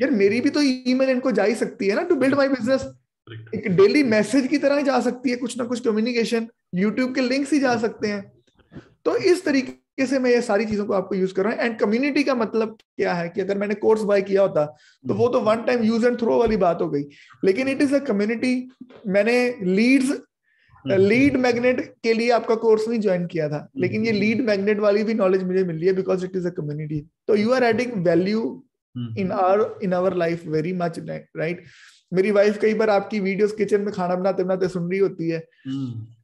यार 0.00 0.10
मेरी 0.12 0.40
भी 0.40 0.50
तो 0.50 0.60
ईमेल 0.62 1.10
इनको 1.10 1.30
जा 1.32 1.44
ही 1.44 1.54
सकती 1.54 1.88
है 1.88 1.94
ना 1.94 2.02
टू 2.02 2.14
बिल्ड 2.16 2.34
माई 2.34 2.48
बिज़नेस 2.48 2.84
एक 3.54 3.68
डेली 3.76 4.02
मैसेज 4.04 4.46
की 4.46 4.58
तरह 4.58 4.76
ही 4.76 4.82
जा 4.84 5.00
सकती 5.00 5.30
है 5.30 5.36
कुछ 5.36 5.58
ना 5.58 5.64
कुछ 5.64 5.80
कम्युनिकेशन 5.80 6.46
यूट्यूब 6.74 7.14
के 7.14 7.20
लिंक्स 7.20 7.52
ही 7.52 7.60
जा 7.60 7.76
सकते 7.78 8.08
हैं। 8.08 8.32
तो 9.04 9.16
इस 9.16 9.44
तरीके 9.44 10.06
से 10.06 10.18
मैं 10.18 10.30
ये 10.30 10.40
सारी 10.42 10.64
चीज़ों 10.66 10.84
को 10.86 10.92
आपको 10.92 11.14
यूज़ 11.14 11.34
कर 11.34 11.44
रहा 11.44 11.52
हूँ। 11.52 11.60
एंड 11.60 11.78
कम्युनिटी 11.78 12.22
का 12.24 12.34
मतलब 12.34 12.76
क्या 12.96 13.14
है 13.14 13.28
कि 13.28 13.40
अगर 13.40 13.58
मैंने 13.58 13.74
कोर्स 13.76 14.02
बाय 14.02 14.22
किया 14.22 14.42
होता 14.42 14.64
तो 15.04 15.14
वो 15.14 15.28
तो 15.28 15.40
one 15.40 15.62
time 15.64 15.82
use 15.84 16.06
and 16.06 16.18
throw 16.20 16.38
वाली 16.38 16.56
बात 16.58 16.82
हो 16.82 16.88
गई। 16.90 17.02
लेकिन 17.44 17.68
इट 17.68 17.82
इज़ 17.82 17.94
अ 17.94 17.98
कम्युनिटी 18.06 18.54
मैंने 19.06 19.36
लीड्स 19.62 20.16
लीड 20.84 21.36
मैग्नेट 21.36 21.80
के 22.02 22.12
लिए 22.12 22.30
आपका 22.30 22.54
कोर्स 22.56 22.88
नहीं 22.88 23.00
ज्वाइन 23.00 23.26
किया 23.26 23.48
था। 23.48 23.68
लेकिन 23.76 24.04
ये 24.04 24.12
लीड 24.12 24.40
मैग्नेट 24.46 24.78
वाली 24.80 25.02
भी 25.04 25.14
नॉलेज 25.14 25.42
मुझे 25.44 25.64
मिल 25.64 25.76
रही 25.76 25.86
है 25.86 25.92
because 25.94 26.24
it 26.24 26.36
is 26.36 26.46
a 26.46 26.50
community 26.56 27.00
so 27.28 27.36
you 27.36 27.52
are 27.52 27.64
adding 27.64 27.92
value 28.06 28.42
in 29.18 29.30
our 29.32 29.78
in 29.82 29.92
our 29.94 30.14
life 30.16 30.46
very 30.48 30.72
much 30.74 30.98
right 31.36 31.64
मेरी 32.12 32.30
वाइफ 32.30 32.58
कई 32.60 32.74
बार 32.74 32.90
आपकी 32.90 33.20
वीडियोस 33.20 33.52
किचन 33.52 33.80
में 33.80 33.92
खाना 33.94 34.14
बनाते 34.14 34.44
बनाते 34.44 34.68
सुन 34.68 34.90
रही 34.90 34.98
होती 34.98 35.30
है 35.30 35.48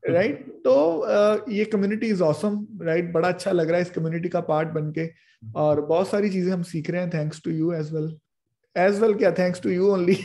राइट 0.09 0.45
hmm. 0.45 0.53
तो 0.53 1.07
uh, 1.07 1.53
ये 1.53 1.65
कम्युनिटी 1.65 2.07
इज़ 2.07 2.23
ऑसम 2.23 2.67
राइट 2.83 3.13
बड़ा 3.13 3.29
अच्छा 3.29 3.53
लग 3.53 3.67
रहा 3.67 3.77
है 3.77 3.83
इस 3.83 3.91
कम्युनिटी 3.91 4.29
का 4.29 4.41
पार्ट 4.41 4.69
बन 4.69 4.93
के। 4.93 5.11
और 5.57 5.81
बहुत 5.81 6.09
सारी 6.09 6.31
चीज़ें 6.31 6.53
हम 6.53 6.63
सीख 6.63 6.91
रहे 6.91 7.01
हैं 7.01 7.11
thanks 7.11 7.43
to 7.45 7.51
you 7.51 7.73
as 7.73 7.95
well 7.95 8.19
as 8.77 9.01
well 9.01 9.15
क्या? 9.15 9.31
Thanks 9.31 9.63
to 9.63 9.71
you 9.71 9.87
only 9.87 10.19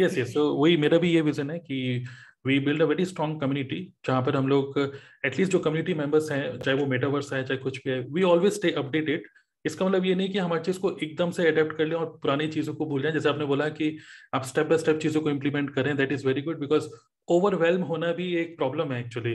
yes 0.00 0.18
yes 0.18 0.34
so 0.34 0.54
वही 0.54 0.76
मेरा 0.76 0.98
भी 0.98 1.10
ये 1.10 1.20
विजन 1.20 1.50
है 1.50 1.58
कि 1.58 2.04
we 2.46 2.58
build 2.60 2.82
a 2.82 2.84
very 2.84 3.04
strong 3.04 3.40
community 3.40 3.92
जहाँ 4.06 4.22
पर 4.22 4.36
हम 4.36 4.48
लोग 4.48 4.92
एटलीस्ट 5.24 5.52
जो 5.52 5.58
कम्युनिटी 5.58 5.94
मेंबर्स 5.94 6.30
हैं 6.30 6.58
चाहे 6.58 6.76
वो 6.76 6.86
मेटावर्स 6.86 7.32
है 7.32 7.44
चाहे 7.44 7.58
कुछ 7.58 7.78
भी 7.78 7.90
है 7.90 8.00
वी 8.00 8.22
ऑलवेज 8.22 8.52
स्टे 8.52 8.70
अपडेटेड 8.70 9.22
इसका 9.68 9.86
मतलब 9.86 10.04
ये 10.06 10.14
नहीं 10.14 10.28
कि 10.32 10.38
हम 10.38 10.52
हर 10.52 10.60
चीज़ 10.64 10.78
को 10.80 10.90
एकदम 11.02 11.30
से 11.30 11.46
अडेप्ट 11.48 11.76
कर 11.76 11.86
लें 11.86 11.96
और 11.96 12.06
पुरानी 12.22 12.48
चीज़ों 12.48 12.74
को 12.74 12.86
भूल 12.86 13.02
जाएँ। 13.02 13.12
जैसे 13.14 13.28
आपने 13.28 13.44
बोला 13.44 13.68
कि 13.70 13.96
आप 14.34 14.44
स्टेप 14.44 14.66
बाय 14.66 14.78
स्टेप 14.78 14.98
चीज़ों 15.02 15.20
को 15.22 15.30
इम्प्लीमेंट 15.30 15.74
करें 15.74 15.96
that 15.96 16.12
is 16.12 16.26
very 16.26 16.42
good 16.42 16.60
because 16.60 16.88
overwhelm 17.28 17.82
होना 17.84 18.12
भी 18.12 18.34
एक 18.36 18.56
प्रॉब्लम 18.56 18.92
है 18.92 19.00
एक्चुअली 19.00 19.34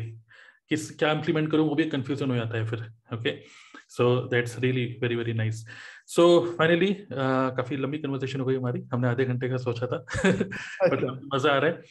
किस 0.70 0.90
क्या 0.98 1.12
इम्प्लीमेंट 1.12 1.52
करूँ 1.52 1.68
वो 1.70 1.76
भी 1.76 1.84
कंफ्यूजन 1.90 2.30
हो 2.32 2.36
जाता 2.36 2.58
है 2.58 2.66
फिर 2.66 2.80
okay 3.14 3.32
so 3.90 4.06
that's 4.28 4.58
really 4.60 4.86
very 5.02 5.16
very 5.16 5.34
nice 5.34 5.64
so 6.08 6.24
finally 6.58 6.88
काफ़ी 7.12 7.78
लंबी 7.78 7.98
कन्वर्सेशन 7.98 8.40
हो 8.40 8.46
गई 8.46 8.56
हमारी। 8.56 8.82
हमने 8.94 9.08
आधे 9.08 9.26
घंटे 9.26 9.50
का 9.50 9.58
सोचा 9.58 9.88
था 9.88 9.98
बट 10.26 10.94
अच्छा। 10.94 11.20
मज़ा 11.36 11.52
आ 11.52 11.58
रहा 11.58 11.70
है। 11.70 11.82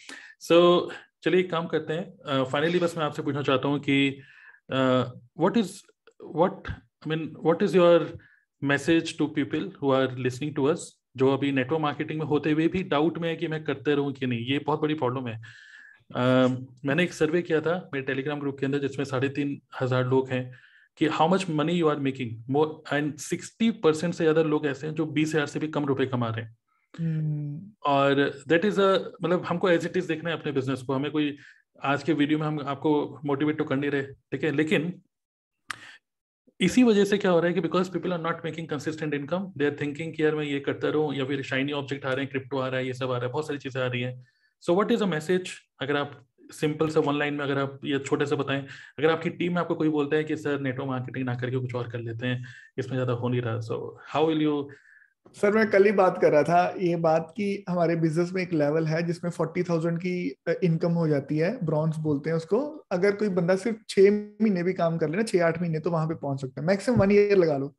सो 0.40 0.54
so, 0.54 0.94
चलिए 1.24 1.40
एक 1.40 1.50
काम 1.50 1.66
करते 1.66 1.92
हैं। 1.92 2.44
फाइनली 2.44 2.78
uh, 2.78 2.84
बस 2.84 2.96
मैं 2.98 3.04
आपसे 3.04 3.22
पूछना 3.22 3.42
चाहता 3.42 3.68
हूँ 3.68 3.78
कि 3.80 3.96
what 4.70 5.56
is 5.56 5.72
what 6.34 6.68
I 6.68 7.08
mean 7.08 7.32
what 7.38 7.62
is 7.62 7.76
your 7.76 8.06
message 8.62 9.16
to 9.18 9.26
people 9.36 9.70
who 9.82 9.90
are 9.92 10.16
listening 10.18 10.54
to 10.54 10.64
us 10.66 10.90
जो 11.16 11.32
अभी 11.32 11.52
नेटवर्क 11.52 11.80
मार्केटिंग 11.82 12.18
में 12.18 12.26
होते 12.26 12.50
हुए 12.50 12.66
भी 12.68 12.82
डाउट 12.90 13.18
में 13.18 13.28
है 13.28 13.34
कि 13.36 13.48
मैं 13.48 13.62
करते 13.64 13.94
रहूँ 13.94 14.12
कि 14.12 14.26
नहीं 14.26 14.44
ये 14.46 14.58
बहुत 14.66 14.80
बड़ी 14.80 14.94
प्रॉब्लम 14.94 15.28
है। 15.28 15.36
uh, 15.36 16.50
मैंने 16.84 17.02
एक 17.04 17.12
सर्वे 17.12 17.42
किया 17.42 17.60
था 17.60 17.74
मेरे 17.94 18.04
टेलीग्राम 18.06 18.40
ग्रुप 18.40 18.58
के 18.60 18.66
अंदर 18.66 18.78
जिसमें 18.78 19.04
साढ़े 19.04 19.28
तीन 19.30 19.60
हज़ार 19.80 20.06
लोग 20.06 20.30
हैं 20.30 20.50
कि 20.98 21.06
how 21.08 21.28
much 21.28 21.46
money 21.50 21.72
you 21.72 21.88
are 21.88 21.98
making 22.00 22.30
more 22.50 22.82
and 22.92 23.14
sixty 23.20 23.70
percent 23.84 24.14
से 24.14 24.24
ज़्यादा 24.24 24.42
लोग 24.44 24.66
ऐसे 24.66 24.86
हैं 24.86 24.94
जो 24.94 25.06
बीस 25.08 25.34
हज़ार 25.34 25.46
से 25.46 25.58
भी 25.58 25.68
कम 25.68 25.84
रुपए 25.86 26.06
कमा 26.06 26.28
रहे 26.28 26.44
हैं। 26.44 26.56
hmm. 26.94 27.60
और 27.86 28.30
दैट 28.48 28.64
इज़ 28.64 28.80
अ 28.80 28.92
मतलब 29.22 29.44
हमको 29.46 29.70
एज 29.70 29.86
इट 29.86 29.96
इज़ 29.96 30.08
देखना 30.08 30.30
है 30.30 30.38
अपने 30.38 30.52
बिज़नेस 30.52 30.82
को। 30.82 30.92
हमें 30.92 31.10
कोई 31.10 31.36
आज 31.84 32.02
के 32.02 32.12
वीडियो 32.14 32.38
में 32.38 32.46
हम 32.46 32.60
आपको 32.66 33.20
मोटिवेट 33.24 33.58
तो 33.58 33.64
कर 33.64 33.76
नहीं 33.76 33.90
रहे 33.90 34.02
ठीक 34.02 34.44
है? 34.44 34.50
लेकिन 34.52 34.92
इसी 36.62 36.82
वजह 36.82 37.04
से 37.04 37.16
क्या 37.18 37.30
हो 37.30 37.38
रहा 37.40 37.48
है 37.48 37.54
कि 37.54 37.60
because 37.60 37.90
people 37.90 38.12
are 38.12 38.20
not 38.20 38.44
making 38.44 38.66
consistent 38.68 39.14
income 39.14 39.46
they 39.58 39.66
are 39.66 39.76
thinking 39.80 40.12
कि 40.14 40.22
यार 40.22 40.34
मैं 40.34 40.44
ये 40.44 40.58
करता 40.60 40.88
रहूँ 40.88 41.14
या 41.14 41.24
फिर 41.24 41.42
शाइनी 41.42 41.72
ऑब्जेक्ट 41.72 42.04
आ 42.06 42.12
रहे 42.12 42.24
हैं 42.24 42.30
क्रिप्टो 42.30 42.58
आ 42.58 42.68
रहा 42.68 42.80
है, 42.80 42.86
ये 42.86 42.92
सब 42.94 43.10
आ 43.10 43.16
रहा 43.16 43.26
है, 43.26 43.32
बहुत 43.32 43.46
सारी 43.46 43.58
चीज़ें 43.58 43.82
आ 43.82 43.86
रही 43.86 44.02
है। 44.02 44.24
So 44.62 44.74
what 44.74 44.92
is 44.92 45.02
a 45.02 45.06
message 45.06 45.50
अगर 45.82 45.96
आप 45.96 46.12
सिंपल 46.52 46.88
से 46.88 47.00
वन 47.00 47.18
लाइन 47.18 47.34
में 47.34 47.44
अगर 47.44 47.58
आप 47.58 47.80
या 47.84 47.98
छोटे 47.98 48.26
से 48.26 48.36
बताएँ, 48.36 48.60
अगर 48.98 49.10
आपकी 49.10 49.30
टीम 49.30 49.54
में 49.54 49.60
आपको 49.60 49.74
कोई 49.74 49.88
बोलता 49.88 50.16
है 50.16 50.24
कि 50.24 50.36
सर 50.36 50.60
नेटवर्क 50.60 50.88
मार्केटिंग 50.88 51.24
ना 51.26 51.34
करके 51.34 51.56
कुछ 51.56 51.74
और 51.74 51.88
कर 51.90 52.00
लेते 52.00 52.26
हैं, 52.26 52.44
इसमें 52.78 52.94
ज़्यादा 52.96 53.12
हो 53.12 53.28
नहीं 53.28 53.40
रहा। 53.42 53.60
So 53.60 53.98
how 54.08 54.26
will 54.26 54.42
you 54.42 54.68
sir 55.36 55.52
मैं 55.52 55.66
कल 55.70 55.84
ही 55.84 55.90
बात 55.92 56.18
कर 56.20 56.32
रहा 56.32 56.42
था 56.42 56.74
ये 56.80 56.96
बात 56.96 57.28
की 57.36 57.64
हमारे 57.68 57.94
बिज़नेस 57.96 58.30
में 58.32 58.40
एक 58.42 58.52
लेवल 58.52 58.86
है 58.86 59.02
जिसमें 59.02 59.30
फोर्टी 59.30 59.62
थाउज़ेंड 59.62 59.98
की 59.98 60.14
इनकम 60.64 60.92
हो 60.92 61.06
जाती 61.08 61.36
है 61.38 61.50
ब्रॉन्स 61.64 61.96
बोलते 61.98 62.30
हैं 62.30 62.36
उसको। 62.36 62.58
अगर 62.92 63.12
कोई 63.16 63.28
बंदा 63.30 63.56
सिर्फ़ 63.56 63.78
छह 63.88 64.10
महीने 64.42 64.62
भी 64.62 64.72
काम 64.72 64.98
कर 64.98 65.08
लेना 65.10 65.22
छह 65.22 65.44
आठ 65.46 65.60
महीने 65.60 65.80
तो 65.80 65.90
वहाँ 65.90 66.06
पे 66.08 66.14
पहुँच 66.16 66.40
सकता 66.40 66.60
है। 66.60 66.66
मैक्सिमम 66.66 66.98
वन 66.98 67.12
ईयर 67.12 67.36
लगा 67.36 67.56
लो। 67.56 67.74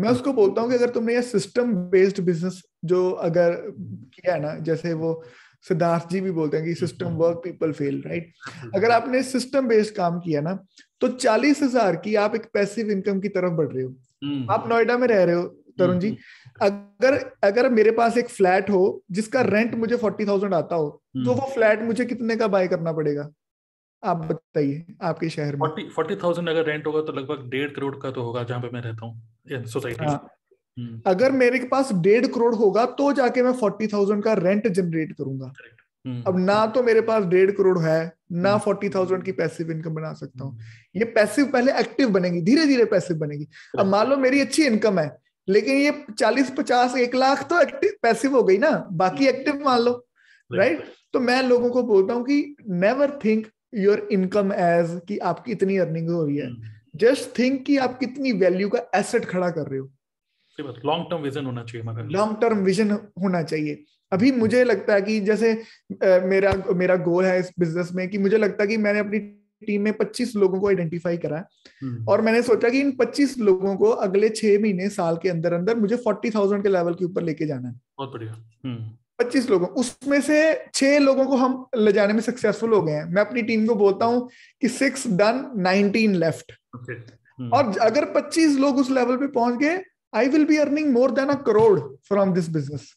मैं 0.00 0.10
उसको 0.10 0.32
बोलता 0.32 0.62
हूँ 0.62 0.70
कि 0.70 0.76
अगर 0.76 0.90
तुमने 0.90 1.14
ये 1.14 1.22
सिस्टम 1.22 1.74
बेस्ड 1.90 2.20
बिज़नेस 2.20 2.62
जो 2.84 3.10
अगर 3.22 3.56
किया 4.14 4.34
है 4.34 4.40
ना 4.40 4.54
जैसे 4.60 4.92
वो 4.94 5.22
सिद्धार्थ 5.64 6.08
जी 6.10 6.20
भी 6.20 6.30
बोलते 6.32 6.56
हैं 6.56 6.66
कि 6.66 6.74
system 6.76 7.16
work 7.16 7.40
people 7.44 7.72
fail 7.72 8.02
right 8.06 8.32
अगर 8.74 8.90
आपने 8.90 9.22
सिस्टम 9.24 9.68
बेस्ड 9.68 9.94
काम 9.96 10.18
किया 10.20 10.40
ना 10.40 10.58
तो 11.00 11.08
चालीस 11.10 11.62
हज़ार 11.62 11.96
की 11.96 12.14
आप 12.16 12.34
एक 12.34 12.46
पैसिव 12.54 12.90
इनकम 12.90 13.20
की 13.20 13.28
तरफ़ 13.30 13.52
बढ़ 13.52 13.68
रहे 13.68 13.82
हो। 13.82 13.94
हम्म। 14.22 14.52
आप 14.52 14.68
नोएडा 14.68 14.96
में 14.98 15.06
रह 15.08 15.22
रहे 15.24 15.34
हो 15.34 15.42
तरुण 15.82 15.98
जी 15.98 16.08
हम्म। 16.08 16.66
अगर 16.66 17.18
अगर 17.44 17.68
मेरे 17.72 17.90
पास 17.92 18.18
एक 18.18 18.28
फ्लैट 18.30 18.70
हो 18.70 18.82
जिसका 19.10 19.40
रेंट 19.48 19.74
मुझे 19.76 19.96
फोर्टी 19.98 20.26
थाउज़ेंड 20.26 20.54
आता 20.54 20.76
हो 20.76 20.88
तो 20.88 21.20
हम्म। 21.20 21.40
वो 21.40 21.52
फ्लैट 21.54 21.82
मुझे 21.82 22.04
कितने 22.06 22.36
का 22.36 22.48
बाय 22.48 22.68
करना 22.68 22.92
पड़ेगा? 22.92 23.30
आप 24.02 24.24
बताइए 24.26 24.84
आपके 25.02 25.28
शहर 25.30 25.56
में। 25.56 25.88
फोर्टी 25.90 26.16
थाउज़ेंड 26.22 26.48
अगर 26.48 26.64
रेंट 26.66 26.86
होगा 26.86 27.00
तो 27.02 27.12
लगभग 27.12 27.48
डेढ़ 27.50 27.70
करोड़ 27.70 27.94
का 27.96 28.10
तो 28.10 28.22
होगा 28.22 28.42
जहाँ 28.44 28.60
पे 28.60 28.70
मैं 28.72 28.80
रहता 28.82 29.06
हूँ 29.06 29.66
सोसाइटी। 29.66 30.04
हाँ, 30.04 30.28
हम्म। 30.76 31.00
अगर 31.06 31.32
मेरे 31.34 31.58
पास 31.66 31.92
डेढ़ 32.02 32.26
करोड़ 32.26 32.54
होगा 32.54 32.84
तो 32.98 33.12
जाके 33.12 33.42
मैं 33.42 33.52
फोर्टी 33.54 33.86
थाउज़ेंड 33.86 34.22
का 34.24 34.32
रेंट 34.34 34.66
जनरेट 34.68 35.12
करूँगा। 35.12 35.52
हम्म। 36.04 36.22
अब 36.26 36.38
ना 36.40 36.64
तो 36.66 36.82
मेरे 36.82 37.00
पास 37.00 37.24
डेढ़ 37.26 37.50
करोड़ 37.50 37.78
है 37.78 38.12
ना 38.34 38.56
फोर्टी 38.58 38.86
हम्म। 38.86 38.94
थाउज़ेंड 38.94 39.24
की 39.24 39.32
पैसिव 39.32 39.70
इनकम 39.70 39.94
बना 39.94 40.12
सकता 40.14 40.44
हूँ। 40.44 40.58
ये 40.96 41.04
पैसिव 41.14 41.46
पहले 41.46 41.72
एक्टिव 41.80 42.10
बनेगी 42.10 42.40
धीरे 42.42 42.66
धीरे 42.66 42.84
पैसिव 42.88 43.16
बनेगी। 43.18 43.46
अब 43.78 43.86
मान 43.86 44.08
लो 44.08 44.16
मेरी 44.18 44.40
अच्छी 44.40 44.64
इनकम 44.66 44.98
है 44.98 45.06
लेकिन 45.48 45.76
ये 45.76 45.92
चालीस 46.18 46.50
पचास 46.50 46.96
एक 46.96 47.14
लाख 47.14 47.42
तो 47.48 47.60
एक्टिव 47.60 47.92
पैसिव 48.02 48.36
हो 48.36 48.42
गई 48.42 48.58
ना 48.58 48.70
बाकी 48.92 49.26
एक्टिव 49.26 49.62
मान 49.64 49.80
लो 49.80 49.92
राइट 50.50 50.78
right? 50.78 50.90
तो 51.12 51.20
मैं 51.20 51.42
लोगों 51.42 51.70
को 51.70 51.82
बोलता 51.82 52.14
हूँ 52.14 52.24
कि 52.24 52.56
never 52.68 53.18
think 53.24 53.46
your 53.74 54.08
income 54.12 54.52
as 54.52 55.00
कि 55.08 55.18
आपकी 55.18 55.52
इतनी 55.52 55.76
अर्निंग 55.78 56.10
हो 56.10 56.24
रही 56.26 56.36
है। 56.36 56.48
जस्ट 56.96 57.38
थिंक 57.38 57.64
कि 57.66 57.76
आप 57.76 57.98
कितनी 57.98 58.32
वैल्यू 58.32 58.68
का 58.68 58.80
एसेट 58.94 59.24
खड़ा 59.24 59.50
कर 59.50 59.68
रहे 59.68 59.78
हो। 59.78 59.90
लॉन्ग 60.84 61.06
टर्म 61.10 61.22
विजन 61.22 61.44
होना 61.46 61.64
चाहिए 61.64 62.08
लॉन्ग 62.08 62.36
टर्म 62.40 62.58
विजन 62.58 62.90
होना 63.22 63.42
चाहिए। 63.42 63.84
अभी 64.12 64.32
मुझे 64.32 64.64
लगता 64.64 64.94
है 64.94 65.02
कि 65.02 65.20
जैसे 65.20 65.52
मेरा 66.02 66.52
मेरा 66.74 66.96
गोल 66.96 67.24
है 67.24 67.38
इस 67.40 67.50
बिज़नेस 67.58 67.92
में 67.92 68.08
कि 68.08 68.18
मुझे 68.18 68.38
लगता 68.38 68.62
है 68.62 68.68
कि 68.68 68.76
मैंने 68.76 68.98
अपनी 68.98 69.18
टीम 69.66 69.82
में 69.82 69.92
25 69.92 70.34
लोगों 70.36 70.60
को 70.60 70.68
आइडेंटिफाई 70.68 71.16
करा 71.16 71.44
हम्म। 71.82 72.04
और 72.08 72.20
मैंने 72.20 72.42
सोचा 72.42 72.68
कि 72.68 72.80
इन 72.80 72.90
25 72.92 73.38
लोगों 73.38 73.76
को 73.76 73.90
अगले 74.06 74.28
छह 74.28 74.58
महीने 74.60 74.88
साल 74.88 75.16
के 75.22 75.28
अंदर 75.28 75.52
अंदर 75.52 75.76
मुझे 75.76 75.96
40,000 75.96 76.62
के 76.62 76.68
लेवल 76.68 76.94
के 76.94 77.04
ऊपर 77.04 77.22
लेके 77.22 77.46
जाना 77.46 77.68
है। 77.68 77.74
बहुत 77.98 78.12
बढ़िया। 78.12 78.32
हम्म। 78.64 78.90
पच्चीस 79.18 79.50
लोगों 79.50 79.66
उसमें 79.80 80.20
से 80.20 80.38
छह 80.74 80.98
लोगों 80.98 81.24
को 81.24 81.36
हम 81.36 81.66
ले 81.76 81.92
जाने 81.92 82.12
में 82.12 82.20
सक्सेसफुल 82.20 82.72
हो 82.72 82.82
गए 82.82 82.92
हैं। 82.92 83.04
मैं 83.04 83.22
अपनी 83.22 83.42
टीम 83.42 83.66
को 83.66 83.74
बोलता 83.74 84.06
हूँ 84.06 84.28
कि 84.62 84.68
सिक्स 84.68 85.06
डन 85.06 85.44
नाइनटीन 85.56 86.14
लेफ़्ट 86.14 86.52
और 87.52 87.78
अगर 87.78 88.04
पच्चीस 88.04 88.56
लोग 88.58 88.78
उस 88.78 88.90
लेवल 88.90 89.16
पे 89.16 89.26
पहुँच 89.26 89.54
गए 89.54 89.78
I 90.14 90.28
will 90.28 90.44
be 90.44 90.56
earning 90.56 90.92
more 90.92 91.10
than 91.10 91.28
a 91.28 91.34
crore 91.42 91.78
from 92.08 92.32
this 92.32 92.48
business 92.48 92.92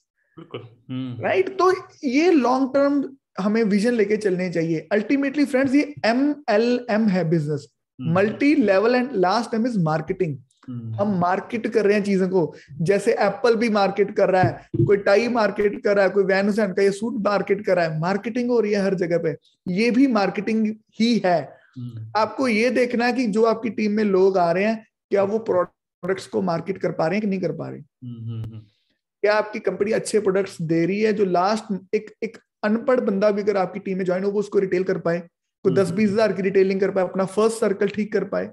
right 1.22 1.58
तो 1.58 1.72
ये 2.04 2.32
लॉन्ग 2.32 2.74
टर्म 2.74 3.02
हमें 3.40 3.64
विजन 3.64 3.94
लेके 3.94 4.18
चलने 4.18 4.50
चाहिए। 4.50 4.88
अल्टीमेटली 4.92 5.46
फ्रेंड्स 5.46 5.76
ये 5.76 5.94
एम 6.06 6.36
एल 6.50 6.86
एम 6.90 7.08
है 7.08 7.30
business 7.30 7.68
multi 8.00 8.56
level 8.56 8.96
and 8.96 9.10
last 9.14 9.54
M 9.54 9.66
is 9.68 9.80
marketing 9.80 10.38
हम 10.70 11.18
मार्केट 11.20 11.68
कर 11.68 11.86
रहे 11.86 11.98
हैं 11.98 12.04
चीज़ों 12.04 12.28
को। 12.30 12.56
जैसे 12.82 13.14
एप्पल 13.14 13.56
भी 13.56 13.70
मार्केट 13.70 14.16
कर 14.16 14.30
रहा 14.30 14.42
है 14.42 14.86
कोई 14.86 14.98
टाई 14.98 15.28
मार्केट 15.28 15.84
कर 15.84 15.96
रहा 15.96 16.06
है 16.06 16.12
कोई 16.12 16.24
वैनुसन 16.24 16.74
का 16.74 16.82
ये 16.82 16.92
सूट 16.92 17.22
मार्केट 17.26 17.66
कर 17.66 17.76
रहा 17.76 17.86
है। 17.86 18.00
मार्केटिंग 18.00 18.50
हो 18.50 18.60
रही 18.60 18.72
है 18.72 18.82
हर 18.82 18.96
जगह 18.96 19.18
पे। 19.18 19.36
ये 19.68 19.92
भी 19.92 20.08
मार्केटिंग 20.08 20.68
ही 21.00 21.22
है। 21.26 21.38
hmm. 21.80 22.18
आपको 22.18 22.48
ये 22.48 22.70
देखना 22.70 23.06
है 23.06 23.14
कि 23.14 23.28
जो 23.28 23.44
आपकी 23.44 23.70
टीम 23.70 23.92
में 23.92 24.04
लोग 24.04 24.38
आ 24.38 24.52
रहे 24.52 24.64
हैं 24.64 24.88
क्या 25.10 25.24
वो 25.24 25.40
प्रोडक्ट्स 25.40 26.28
को 26.28 26.42
मार्केट 26.42 26.78
कर 26.78 26.92
पा 26.92 27.08
रहे 27.08 27.16
हैं 27.16 27.22
कि 27.22 27.28
नहीं 27.28 27.42
कर 27.42 27.52
पा 27.52 27.70
रहे? 27.70 27.80
हम्म, 27.80 28.32
हम्म, 28.32 28.44
हम्म। 28.44 28.60
क्या 29.24 29.34
आपकी 29.34 29.60
कंपनी 29.60 29.92
अच्छे 29.92 30.20
प्रोडक्ट्स 30.20 30.62
दे 30.62 30.86
रही 30.86 31.00
है? 31.02 31.14
जो 31.14 31.26
लास्ट 31.26 31.96
एक 31.96 32.12
एक 32.24 32.38
अनपढ़ 32.66 33.00
बंदा 33.02 33.32
भी 33.32 33.42
अगर 33.42 33.58
आपकी 33.58 33.80
टीम 33.82 33.98
में 33.98 34.06
ज्वाइन 34.06 34.24
हो 34.24 34.32
वो 34.32 34.40
उसको 34.40 34.60
रिटेल 34.60 34.84
कर 34.84 34.98
पाए 35.00 35.20
कोई 35.66 35.74
दस 35.74 35.92
बीस 35.94 36.10
हज़ार 36.12 36.34
की 36.34 36.42
रिटेलिंग 36.42 36.80
कर 36.82 36.92
पाए 36.92 37.04
अपना 37.04 37.26
फ़र्स्ट 37.28 37.60
सर्कल 37.60 37.88
ठीक 37.90 38.12
कर 38.14 38.24
पाए। 38.28 38.50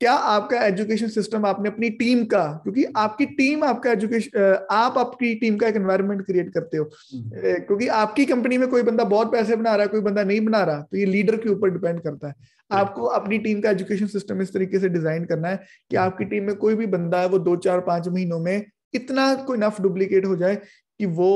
क्या 0.00 0.12
आपका 0.30 0.60
एजुकेशन 0.64 1.08
सिस्टम 1.08 1.46
आपने 1.46 1.68
अपनी 1.68 1.88
टीम 1.92 2.24
का 2.26 2.42
क्योंकि 2.62 2.84
आपकी 2.96 3.26
टीम 3.36 3.64
आपका 3.64 3.92
एजुकेशन 3.92 4.66
आप 4.70 4.98
आपकी 4.98 5.34
टीम 5.34 5.56
का 5.56 5.68
एक 5.68 5.76
एनवायरनमेंट 5.76 6.24
क्रिएट 6.26 6.52
करते 6.54 6.76
हो। 6.76 6.84
क्योंकि 6.84 7.86
आपकी 7.94 8.24
कंपनी 8.26 8.58
में 8.58 8.68
कोई 8.68 8.82
बंदा 8.82 9.04
बहुत 9.06 9.32
पैसे 9.32 9.56
बना 9.56 9.74
रहा 9.74 9.82
है 9.82 9.88
कोई 9.88 10.00
बंदा 10.02 10.24
नहीं 10.24 10.40
बना 10.40 10.62
रहा 10.62 10.80
तो 10.82 10.96
ये 10.96 11.04
लीडर 11.06 11.36
के 11.36 11.48
ऊपर 11.50 11.70
डिपेंड 11.70 12.00
करता 12.00 12.28
है। 12.28 12.34
आपको 12.70 13.06
अपनी 13.14 13.38
टीम 13.38 13.60
का 13.60 13.70
एजुकेशन 13.70 14.06
सिस्टम 14.08 14.42
इस 14.42 14.52
तरीके 14.52 14.78
से 14.78 14.88
डिज़ाइन 14.90 15.24
करना 15.24 15.48
है 15.48 15.60
कि 15.90 15.96
आपकी 15.98 16.24
टीम 16.26 16.44
में 16.44 16.54
कोई 16.56 16.74
भी 16.74 16.86
बंदा 16.88 17.20
है 17.20 17.28
वो 17.28 17.38
दो 17.40 17.56
चार 17.58 17.80
पाँच 17.82 18.08
महीनों 18.08 18.38
में 18.40 18.64
इतना 18.94 19.34
कोई 19.46 19.58
नफ 19.58 19.80
डुप्लीकेट 19.80 20.26
हो 20.26 20.36
जाए 20.36 20.56
कि 20.56 21.06
वो 21.06 21.32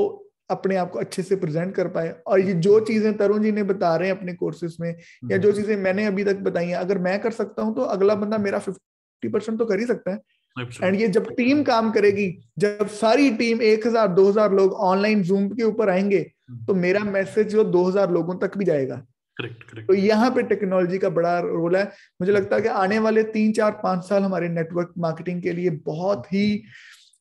अपने 0.51 0.77
आप 0.77 0.91
को 0.91 0.99
अच्छे 0.99 1.23
से 1.23 1.37
प्रेजेंट 1.37 1.75
कर 1.75 1.89
पाए। 1.89 2.15
और 2.27 2.41
ये 2.41 2.53
जो 2.57 2.79
चीज़ें 2.87 3.17
तरुण 3.17 3.43
जी 3.43 3.53
ने 3.53 3.63
बता 3.65 3.95
रहे 3.97 4.09
हैं 4.09 4.17
अपने 4.17 4.35
कोर्सेज 4.35 4.77
में 4.81 4.95
या 5.25 5.37
जो 5.37 5.53
चीज़ें 5.53 5.77
मैंने 5.79 6.07
अभी 6.07 6.25
तक 6.25 6.37
बताई 6.43 6.67
हैं 6.67 6.77
अगर 6.77 6.99
मैं 6.99 7.19
कर 7.21 7.31
सकता 7.33 7.63
हूँ 7.63 7.75
तो 7.77 7.83
अगला 7.91 8.15
बंदा 8.17 8.39
मेरा 8.39 8.59
फिफ्टी 8.59 9.29
परसेंट 9.29 9.59
तो 9.59 9.67
कर 9.67 9.79
ही 9.79 9.87
सकता 9.87 10.11
है। 10.11 10.19
एंड 10.83 11.01
ये 11.01 11.09
जब 11.09 11.31
टीम 11.35 11.63
काम 11.65 11.91
करेगी 11.93 12.29
जब 12.59 12.87
सारी 12.93 13.31
टीम 13.37 13.63
एक 13.65 13.87
हज़ार 13.87 14.09
दो 14.11 14.29
हज़ार 14.29 14.53
लोग 14.53 14.73
ऑनलाइन 14.85 15.23
जूम 15.23 15.49
के 15.49 15.63
ऊपर 15.65 15.91
आएँगे 15.91 16.23
तो 16.67 16.75
मेरा 16.77 17.01
मैसेज 17.07 17.49
जो 17.49 17.65
दो 17.67 17.85
हज़ार 17.85 18.11
लोगों 18.11 18.35
तक 18.39 18.57
भी 18.59 18.65
जाएगा। 18.65 18.95
Correct, 19.37 19.61
correct. 19.65 19.87
तो 19.89 19.95
यहाँ 19.95 20.31
पे 20.31 20.43
टेक्नोलॉजी 20.45 20.99
का 20.99 21.09
बड़ा 21.11 21.39
रोल 21.41 21.77
है। 21.77 21.85
मुझे 22.21 22.33
लगता 22.33 22.57
है 22.57 22.63
कि 22.63 22.69
आने 22.69 22.99
वाले 22.99 23.23
तीन 23.33 23.53
चार 23.53 23.71
पाँच 23.83 24.05
साल 24.05 24.23
हमारे 24.23 24.49
नेटवर्क 24.49 24.93
मार्केटिंग 24.99 25.43
के 25.43 25.53
लिए 25.53 25.71
बहुत 25.87 26.27
ही 26.33 26.63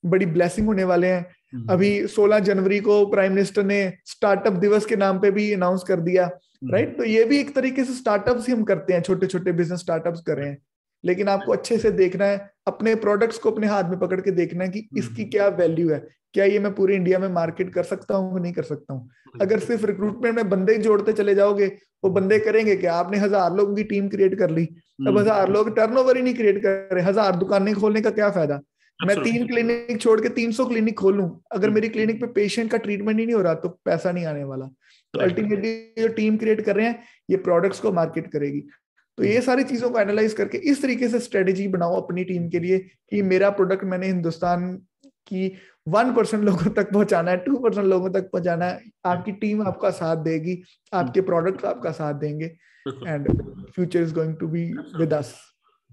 बड़ी 0.03 0.25
ब्लेसिंग 0.27 0.67
होने 0.67 0.83
वाले 0.83 1.07
हैं। 1.07 1.19
हम्म। 1.19 1.38
अभी 1.53 1.91
16 2.07 2.39
जनवरी 2.39 2.79
को 2.79 3.05
प्राइम 3.05 3.33
मिनिस्टर 3.33 3.63
ने 3.63 3.81
स्टार्टअप 4.05 4.53
दिवस 4.53 4.85
के 4.85 4.95
नाम 4.95 5.19
पे 5.19 5.31
भी 5.31 5.51
अनाउंस 5.53 5.83
कर 5.83 5.99
दिया 5.99 6.25
राइट 6.63 6.87
हम्म। 6.87 6.97
तो 6.97 7.03
ये 7.03 7.23
भी 7.25 7.39
एक 7.39 7.53
तरीके 7.55 7.83
से 7.85 7.93
स्टार्टअप्स 7.93 8.47
ही 8.47 8.53
हम 8.53 8.63
करते 8.63 8.93
हैं 8.93 9.01
छोटे 9.01 9.27
छोटे 9.27 9.51
बिज़नेस 9.51 9.79
स्टार्टअप्स 9.79 10.21
कर 10.21 10.37
रहे 10.37 10.49
हैं। 10.49 10.57
लेकिन 11.03 11.27
आपको 11.29 11.51
अच्छे 11.51 11.77
से 11.77 11.91
देखना 11.91 12.25
है 12.25 12.49
अपने 12.67 12.95
प्रोडक्ट्स 12.95 13.37
को 13.37 13.51
अपने 13.51 13.67
हाथ 13.67 13.83
में 13.83 13.99
पकड़ 13.99 14.19
के 14.21 14.31
देखना 14.31 14.63
है 14.63 14.69
कि 14.69 14.87
इसकी 14.97 15.25
क्या 15.25 15.47
वैल्यू 15.47 15.89
है। 15.89 15.99
क्या 16.33 16.45
ये 16.45 16.59
मैं 16.59 16.73
पूरे 16.75 16.95
इंडिया 16.95 17.19
में 17.19 17.27
मार्केट 17.27 17.73
कर 17.73 17.83
सकता 17.83 18.15
हूँ 18.15 18.39
नहीं 18.39 18.53
कर 18.53 18.63
सकता 18.63 18.93
हूँ? 18.93 19.09
अगर 19.41 19.59
सिर्फ़ 19.59 19.85
रिक्रूटमेंट 19.85 20.35
में 20.35 20.49
बंदे 20.49 20.77
जोड़ते 20.77 21.13
चले 21.13 21.35
जाओगे 21.35 21.67
वो 22.03 22.09
बंदे 22.09 22.39
करेंगे 22.39 22.75
क्या? 22.75 22.93
आपने 22.95 23.17
हज़ार 23.17 23.55
लोगों 23.55 23.75
की 23.75 23.83
टीम 23.83 24.09
क्रिएट 24.09 24.37
कर 24.39 24.49
ली। 24.49 24.63
अब 24.63 25.07
हम्म। 25.07 25.19
हज़ार 25.19 25.49
लोग 25.49 25.75
टर्नओवर 25.75 26.17
ही 26.17 26.23
नहीं 26.23 26.33
क्रिएट 26.33 26.61
कर 26.63 26.95
रहे। 26.95 27.03
हज़ार 27.05 27.35
दुकानें 27.35 27.73
खोलने 27.75 28.01
का 28.01 28.09
क्या 28.11 28.29
फ़ायदा? 28.29 28.59
मैं 28.99 29.15
तीन 29.23 29.45
क्लिनिक 29.47 29.99
छोड़ 30.01 30.19
के 30.21 30.29
तीन 30.29 30.51
सौ 30.51 30.65
क्लिनिक 30.65 30.97
खोल। 30.99 31.19
अगर 31.19 31.63
हम्म। 31.63 31.73
मेरी 31.75 31.89
क्लिनिक 31.89 32.19
पे 32.21 32.27
पेशेंट 32.33 32.71
का 32.71 32.77
ट्रीटमेंट 32.77 33.19
ही 33.19 33.25
नहीं 33.25 33.35
हो 33.35 33.41
रहा 33.41 33.53
तो 33.55 33.69
पैसा 33.85 34.11
नहीं 34.11 34.25
आने 34.25 34.43
वाला। 34.43 34.65
तो 35.13 35.19
अल्टीमेटली 35.19 35.71
जो 35.99 36.07
टीम 36.13 36.37
क्रिएट 36.37 36.61
कर 36.61 36.75
रहे 36.75 36.85
हैं 36.85 37.03
ये 37.29 37.37
प्रोडक्ट्स 37.39 37.79
को 37.79 37.91
मार्केट 37.91 38.31
करेगी। 38.31 38.61
तो 39.17 39.23
ये 39.23 39.41
सारी 39.41 39.63
चीज़ों 39.63 39.89
को 39.89 39.99
एनालाइज 39.99 40.33
करके 40.33 40.57
इस 40.71 40.81
तरीके 40.81 41.07
से 41.09 41.19
स्ट्रेटेजी 41.19 41.67
बनाओ 41.67 42.01
अपनी 42.01 42.23
टीम 42.23 42.47
के 42.49 42.59
लिए 42.59 42.77
कि 42.79 43.21
मेरा 43.23 43.49
प्रोडक्ट 43.51 43.83
मैंने 43.83 44.07
हिंदुस्तान 44.07 44.73
की 45.27 45.51
वन 45.87 46.13
परसेंट 46.13 46.43
लोगों 46.43 46.71
तक 46.73 46.91
पहुंचाना 46.93 47.31
है 47.31 47.37
टू 47.37 47.57
परसेंट 47.57 47.85
लोगों 47.87 48.09
तक 48.11 48.29
पहुंचाना 48.31 48.65
है। 48.65 48.79
आपकी 49.05 49.31
टीम 49.41 49.61
आपका 49.67 49.89
साथ 49.91 50.23
देगी 50.23 50.61
आपके 50.93 51.21
प्रोडक्ट 51.21 51.65
आपका 51.65 51.91
साथ 51.91 52.13
देंगे 52.21 52.45
and 52.85 53.31
future 53.75 54.01
is 54.01 54.13
going 54.13 54.35
to 54.35 54.47
be 54.47 54.63
with 54.97 55.13
us 55.13 55.33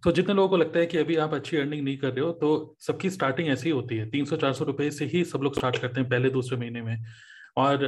तो 0.06 0.12
जितने 0.12 0.34
लोगों 0.34 0.48
को 0.48 0.56
लगता 0.56 0.78
है 0.78 0.86
कि 0.86 0.98
अभी 0.98 1.14
आप 1.16 1.32
अच्छी 1.34 1.56
अर्निंग 1.56 1.82
नहीं 1.84 1.96
कर 1.98 2.08
रहे 2.08 2.24
हो 2.24 2.30
तो 2.32 2.48
सबकी 2.80 3.08
स्टार्टिंग 3.10 3.48
ऐसी 3.48 3.68
ही 3.68 3.70
होती 3.70 3.96
है। 3.96 4.08
तीन 4.10 4.24
सौ, 4.24 4.36
चार 4.36 4.52
सौ 4.52 4.64
रुपए 4.64 4.90
से 4.90 5.04
ही 5.04 5.22
सब 5.24 5.40
लोग 5.42 5.54
स्टार्ट 5.56 5.78
करते 5.78 6.00
हैं 6.00 6.08
पहले, 6.10 6.30
दूसरे 6.30 6.58
महीने 6.58 6.82
में। 6.82 7.04
और 7.56 7.86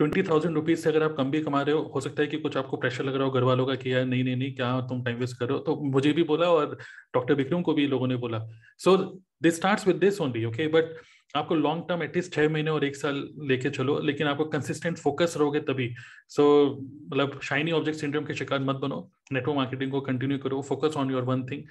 ट्वेंटी 0.00 0.22
थाउज़ेंड 0.22 0.54
रुपीज़ 0.54 0.80
से 0.80 0.90
अगर 0.90 1.02
आप 1.02 1.14
कम 1.18 1.30
भी 1.30 1.40
कमा 1.40 1.62
रहे 1.62 1.74
हो 1.74 1.82
हो 1.94 2.00
सकता 2.00 2.22
है 2.22 2.28
कि 2.28 2.38
कुछ 2.38 2.56
आपको 2.56 2.76
प्रेशर 2.76 3.04
लग 3.04 3.14
रहा 3.14 3.24
हो, 3.24 3.30
घर 3.30 3.42
वालों 3.42 3.66
का 3.66 3.74
कि 3.74 3.92
यार 3.94 4.04
नहीं 4.04 4.24
नहीं 4.24 4.36
नहीं, 4.36 4.52
क्या 4.54 4.80
तुम 4.80 5.02
टाइम 5.04 5.18
वेस्ट 5.18 5.38
करो 5.38 5.58
तो 5.58 5.76
मुझे 5.92 6.12
भी 6.12 6.22
बोला 6.24 6.50
और 6.50 6.76
डॉक्टर 7.14 7.34
विक्रम 7.34 7.62
को 7.62 7.74
भी 7.74 7.86
लोगों 7.86 8.06
ने 8.06 8.16
बोला। 8.16 8.46
So 8.78 8.96
this 9.42 9.56
start 9.56 9.86
with 9.86 9.96
this 9.96 10.20
only 10.20 10.44
okay 10.44 10.68
but 10.68 10.96
आपको 11.34 11.54
लॉन्ग 11.54 11.84
टर्म 11.88 12.02
एटलीस्ट 12.02 12.34
छह 12.34 12.48
महीने 12.48 12.70
और 12.70 12.84
एक 12.84 12.96
साल 12.96 13.28
लेके 13.38 13.70
चलो 13.70 13.98
लेकिन 14.00 14.26
आपको 14.26 14.44
कंसिस्टेंट 14.44 14.98
फोकस 14.98 15.34
रहोगे 15.36 15.60
तभी। 15.60 15.94
सो 16.28 16.42
so, 16.66 16.82
मतलब 17.12 17.40
शाइनी 17.42 17.70
ऑब्जेक्ट 17.72 17.98
सिंड्रोम 17.98 18.24
के 18.24 18.34
शिकार 18.34 18.60
मत 18.60 18.76
बनो। 18.76 19.10
नेटवर्क 19.32 19.56
मार्केटिंग 19.56 19.90
को 19.90 20.00
कंटिन्यू 20.00 20.38
करो। 20.38 20.62
Focus 20.62 20.96
on 20.96 21.10
your 21.10 21.22
one 21.22 21.44
thing 21.46 21.62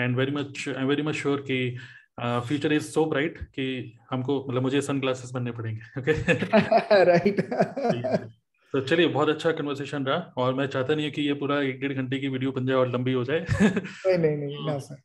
and 0.00 0.16
very 0.16 0.32
much 0.32 0.68
I 0.68 0.84
very 0.84 1.02
much 1.02 1.14
sure 1.14 1.40
कि 1.50 1.78
फ्यूचर 2.20 2.72
इज़ 2.72 2.82
सो 2.82 3.04
ब्राइट 3.04 3.38
कि 3.38 3.98
हमको 4.10 4.46
मतलब 4.48 4.62
मुझे 4.62 4.80
सन 4.80 5.00
ग्लासेस 5.00 5.30
बनने 5.30 5.52
पड़ेंगे 5.52 6.00
ओके 6.00 7.04
राइट 7.04 7.40
तो 8.72 8.80
चलिए 8.80 9.06
बहुत 9.06 9.28
अच्छा 9.28 9.52
कन्वर्सेशन 9.52 10.06
रहा 10.06 10.16
और 10.36 10.54
मैं 10.54 10.66
चाहता 10.66 10.94
नहीं 10.94 11.04
है 11.04 11.10
कि 11.10 11.22
ये 11.22 11.34
पूरा 11.34 11.60
एक 11.62 11.80
डेढ़ 11.80 11.92
घंटे 11.92 12.18
की 12.18 12.28
वीडियो 12.28 12.52
बन 12.52 12.66
जाए 12.66 12.76
और 12.76 12.88
लंबी 12.88 13.12
हो 13.12 13.24
जाए। 13.24 13.46
नहीं 13.60 14.18
नहीं 14.18 14.36
नहीं 14.36 14.66
ना 14.66 14.78
sir 14.78 14.96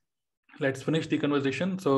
let's 0.62 0.84
finish 0.84 1.07
the 1.10 1.18
conversation 1.22 1.76
so 1.78 1.91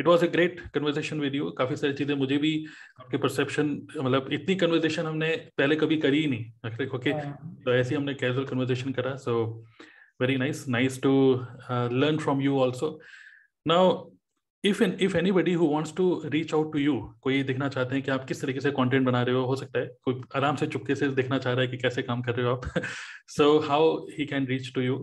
it 0.00 0.06
was 0.06 0.24
a 0.24 0.26
great 0.32 0.60
conversation 0.74 1.20
with 1.20 1.34
you 1.34 1.50
काफ़ी 1.58 1.76
सारी 1.76 1.92
चीज़ें 1.92 2.14
मुझे 2.16 2.38
भी 2.38 2.54
आपके 3.00 3.16
परसेप्शन 3.16 3.70
मतलब 3.98 4.28
इतनी 4.32 4.54
कन्वर्सेशन 4.56 5.06
हमने 5.06 5.34
पहले 5.58 5.76
कभी 5.76 5.96
करी 6.06 6.20
ही 6.20 6.26
नहीं। 6.30 6.86
ओके 6.88 7.10
हाँ। 7.10 7.60
तो 7.64 7.74
ऐसे 7.74 7.94
हमने 7.94 8.14
कैजुअल 8.14 8.46
कन्वर्सेशन 8.46 8.92
करा। 8.92 9.14
So 9.16 9.44
very 10.20 10.36
nice 10.36 10.66
nice 10.68 11.00
to 11.02 11.12
learn 11.70 12.18
from 12.18 12.40
you 12.42 12.58
also 12.62 12.98
now 13.66 13.92
if 14.64 14.82
an 14.84 14.96
if 15.02 15.16
anybody 15.16 15.52
who 15.52 15.66
wants 15.68 15.94
to 15.96 16.04
reach 16.32 16.52
out 16.54 16.72
to 16.72 16.78
you 16.78 16.94
कोई 17.22 17.42
देखना 17.42 17.68
चाहते 17.68 17.94
हैं 17.94 18.04
कि 18.04 18.10
आप 18.10 18.24
किस 18.24 18.40
तरीके 18.42 18.60
से 18.60 18.70
कंटेंट 18.70 19.06
बना 19.06 19.22
रहे 19.22 19.34
हो 19.34 19.44
हो 19.46 19.56
सकता 19.56 19.78
है। 19.78 19.86
कोई 20.02 20.20
आराम 20.36 20.56
से 20.56 20.66
चुपके 20.66 20.94
से 20.94 21.08
देखना 21.10 21.38
चाह 21.38 21.52
रहा 21.52 21.62
है 21.62 21.68
कि 21.68 21.78
कैसे 21.78 22.02
काम 22.02 22.22
कर 22.22 22.34
रहे 22.34 22.46
हो 22.46 22.52
आप। 22.52 22.70
So 23.36 23.58
how 23.68 23.94
he 24.18 24.26
can 24.26 24.46
reach 24.46 24.72
to 24.74 24.80
you 24.80 24.96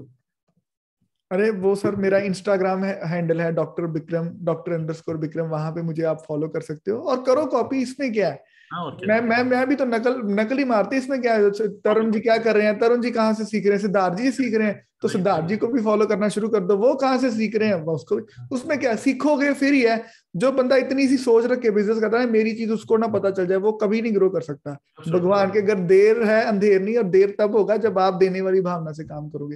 अरे 1.32 1.50
वो 1.52 1.74
सर 1.76 1.96
मेरा 1.96 2.18
इंस्टाग्राम 2.20 2.84
है 2.84 3.08
हैंडल 3.08 3.42
है 3.42 3.52
doctor 3.52 3.86
Bikram 3.88 4.28
doctor 4.46 4.72
underscore 4.72 5.18
Vikram 5.18 5.46
वहाँ 5.48 5.72
पे 5.72 5.82
मुझे 5.82 6.04
आप 6.04 6.24
फॉलो 6.28 6.48
कर 6.48 6.62
सकते 6.62 6.92
हो। 6.92 6.98
और 7.02 7.22
करो 7.24 7.46
कॉपी 7.46 7.82
इसमें 7.82 8.12
क्या 8.14 8.30
है? 8.30 8.44
हाँ, 8.72 8.98
मैं 9.08 9.20
मैं 9.22 9.44
मैं 9.44 9.66
भी 9.68 9.76
तो 9.76 9.86
नकल 9.86 10.22
नकल 10.34 10.58
ही 10.58 10.64
मारती 10.66 10.98
इसमें 10.98 11.22
क्या 11.22 11.34
है? 11.34 11.50
तरुण 11.86 12.12
जी 12.12 12.20
क्या 12.20 12.38
कर 12.38 12.56
रहे 12.56 12.66
हैं? 12.66 12.78
तरुण 12.80 13.02
जी 13.02 13.12
कहाँ 13.12 13.34
से 13.34 13.46
सीख 13.46 13.66
रहे 13.66 13.74
हैं? 13.74 13.82
सिद्धार्थ 13.82 14.18
जी 14.18 14.32
सीख 14.32 14.54
रहे 14.54 14.68
हैं। 14.68 14.86
तो 15.02 15.08
सिद्धार्थ 15.08 15.48
जी 15.48 15.56
को 15.58 15.68
भी 15.68 15.82
फॉलो 15.82 16.06
करना 16.06 16.28
शुरू 16.30 16.50
कर 16.50 16.60
दो। 16.60 16.78
वो 16.78 16.94
कहाँ 16.96 17.18
से 17.18 17.32
सीख 17.32 17.56
रहे 17.56 17.68
हैं? 17.68 17.76
उसको 17.86 18.20
उसमें 18.56 18.78
क्या 18.80 18.96
सीखोगे 18.96 19.52
फिर 19.54 19.74
ही 19.74 19.82
है। 19.82 20.04
जो 20.36 20.52
बंदा 20.52 20.76
इतनी 20.76 21.08
सी 21.08 21.18
सोच 21.18 21.46
रख 21.46 21.60
के 21.60 21.72
बिज़नेस 21.72 22.00
करता 22.00 22.20
है 22.20 22.30
मेरी 22.30 22.54
चीज़ 22.54 22.72
उसको 22.72 22.98
ना 22.98 23.08
पता 23.08 23.32
चल 23.32 23.48
जाए 23.48 23.58
वो 23.58 23.72
कभी 23.82 24.02
नहीं 24.02 24.16
ग्रो 24.16 24.30
कर 24.30 24.42
सकता। 24.42 24.78
भगवान 25.10 25.52
के 25.52 25.60
अगर 25.60 25.80
देर 25.88 26.24
है 26.24 26.42
अंधेर 26.44 26.82
नहीं 26.82 26.98
और 26.98 27.04
देर 27.10 27.36
तब 27.40 27.56
होगा 27.56 27.78
जब 27.78 28.00
आप 28.00 28.14
देने 28.14 28.42
वाली 28.42 28.62
भावना 28.62 28.92
से 28.92 29.04
काम 29.04 29.30
करोगे। 29.30 29.56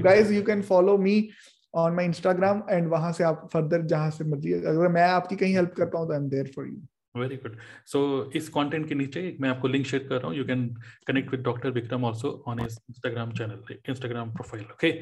Guys 0.00 0.32
you 0.32 0.42
can 0.42 0.62
follow 0.62 0.98
me 0.98 1.28
on 1.74 1.94
my 1.94 2.04
Instagram 2.04 2.62
and 2.70 2.88
वहाँ 2.88 3.12
से 3.12 3.24
आप 3.24 3.48
फर्दर 3.52 3.82
जहाँ 3.86 4.10
से 4.10 4.24
मर्ज़ी 4.24 4.52
अगर 4.52 4.88
मैं 4.88 5.02
आपकी 5.02 5.36
कहीं 5.36 5.54
हेल्प 5.54 5.74
कर 5.76 5.86
पाऊँ 5.86 6.06
तो 6.06 6.12
I 6.12 6.18
am 6.18 6.28
there 6.28 6.52
for 6.56 6.66
you 6.66 6.76
very 7.20 7.36
good 7.44 7.56
so 7.92 8.00
इस 8.36 8.48
कंटेंट 8.56 8.88
के 8.88 8.94
नीचे 8.94 9.36
मैं 9.40 9.48
आपको 9.48 9.68
लिंक 9.68 9.86
शेयर 9.86 10.06
कर 10.08 10.18
रहा 10.18 10.28
हूँ। 10.28 10.36
You 10.36 10.44
can 10.46 10.68
connect 11.06 11.30
with 11.30 11.40
doctor 11.50 11.70
Vikram 11.78 12.04
also 12.04 12.30
on 12.48 12.60
his 12.60 12.78
Instagram 12.90 13.32
channel 13.38 13.74
Instagram 13.88 14.32
profile 14.34 14.64
okay 14.72 14.92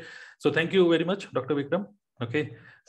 so 0.42 0.50
thank 0.56 0.74
you 0.74 0.90
very 0.90 1.04
much 1.14 1.28
doctor 1.34 1.54
Vikram 1.54 1.86
okay 2.20 2.44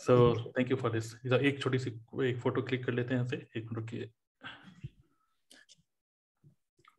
so 0.06 0.34
thank 0.58 0.72
you 0.72 0.78
for 0.78 0.92
this 1.00 1.14
एक 1.26 1.62
छोटी 1.62 1.80
सी 1.80 1.90
एक 2.30 2.38
फ़ोटो 2.44 2.62
क्लिक 2.62 2.86
कर 2.86 2.94
लेते 2.94 3.14
हैं 3.14 3.22
यहाँ 3.22 3.30
से 3.30 3.38
एक 3.38 3.64
मिनट 3.64 3.76
रुकिए। 3.76 4.10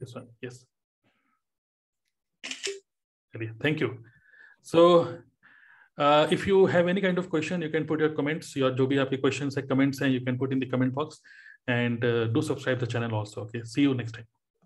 This 0.00 0.10
one 0.14 0.24
yes. 0.44 0.56
thank 3.62 3.80
you. 3.82 3.86
So 4.70 4.82
uh, 5.98 6.26
if 6.36 6.46
you 6.50 6.58
have 6.66 6.90
any 6.92 7.04
kind 7.04 7.22
of 7.22 7.30
question 7.34 7.64
you 7.66 7.70
can 7.76 7.86
put 7.92 8.04
your 8.04 8.10
comments. 8.18 8.50
Your 8.62 8.70
जो 8.80 8.86
भी 8.86 8.98
आपके 9.04 9.20
questions 9.22 9.56
है 9.58 9.62
comments 9.70 10.02
हैं 10.02 10.10
you 10.10 10.20
can 10.26 10.40
put 10.42 10.52
in 10.56 10.62
the 10.64 10.68
comment 10.74 10.94
box. 10.98 11.22
And 11.68 12.04
uh, 12.04 12.26
do 12.26 12.42
subscribe 12.42 12.78
the 12.78 12.86
channel 12.86 13.14
also 13.14 13.42
okay? 13.42 13.62
See 13.64 13.82
you 13.82 13.94
next 13.94 14.12
time 14.12 14.26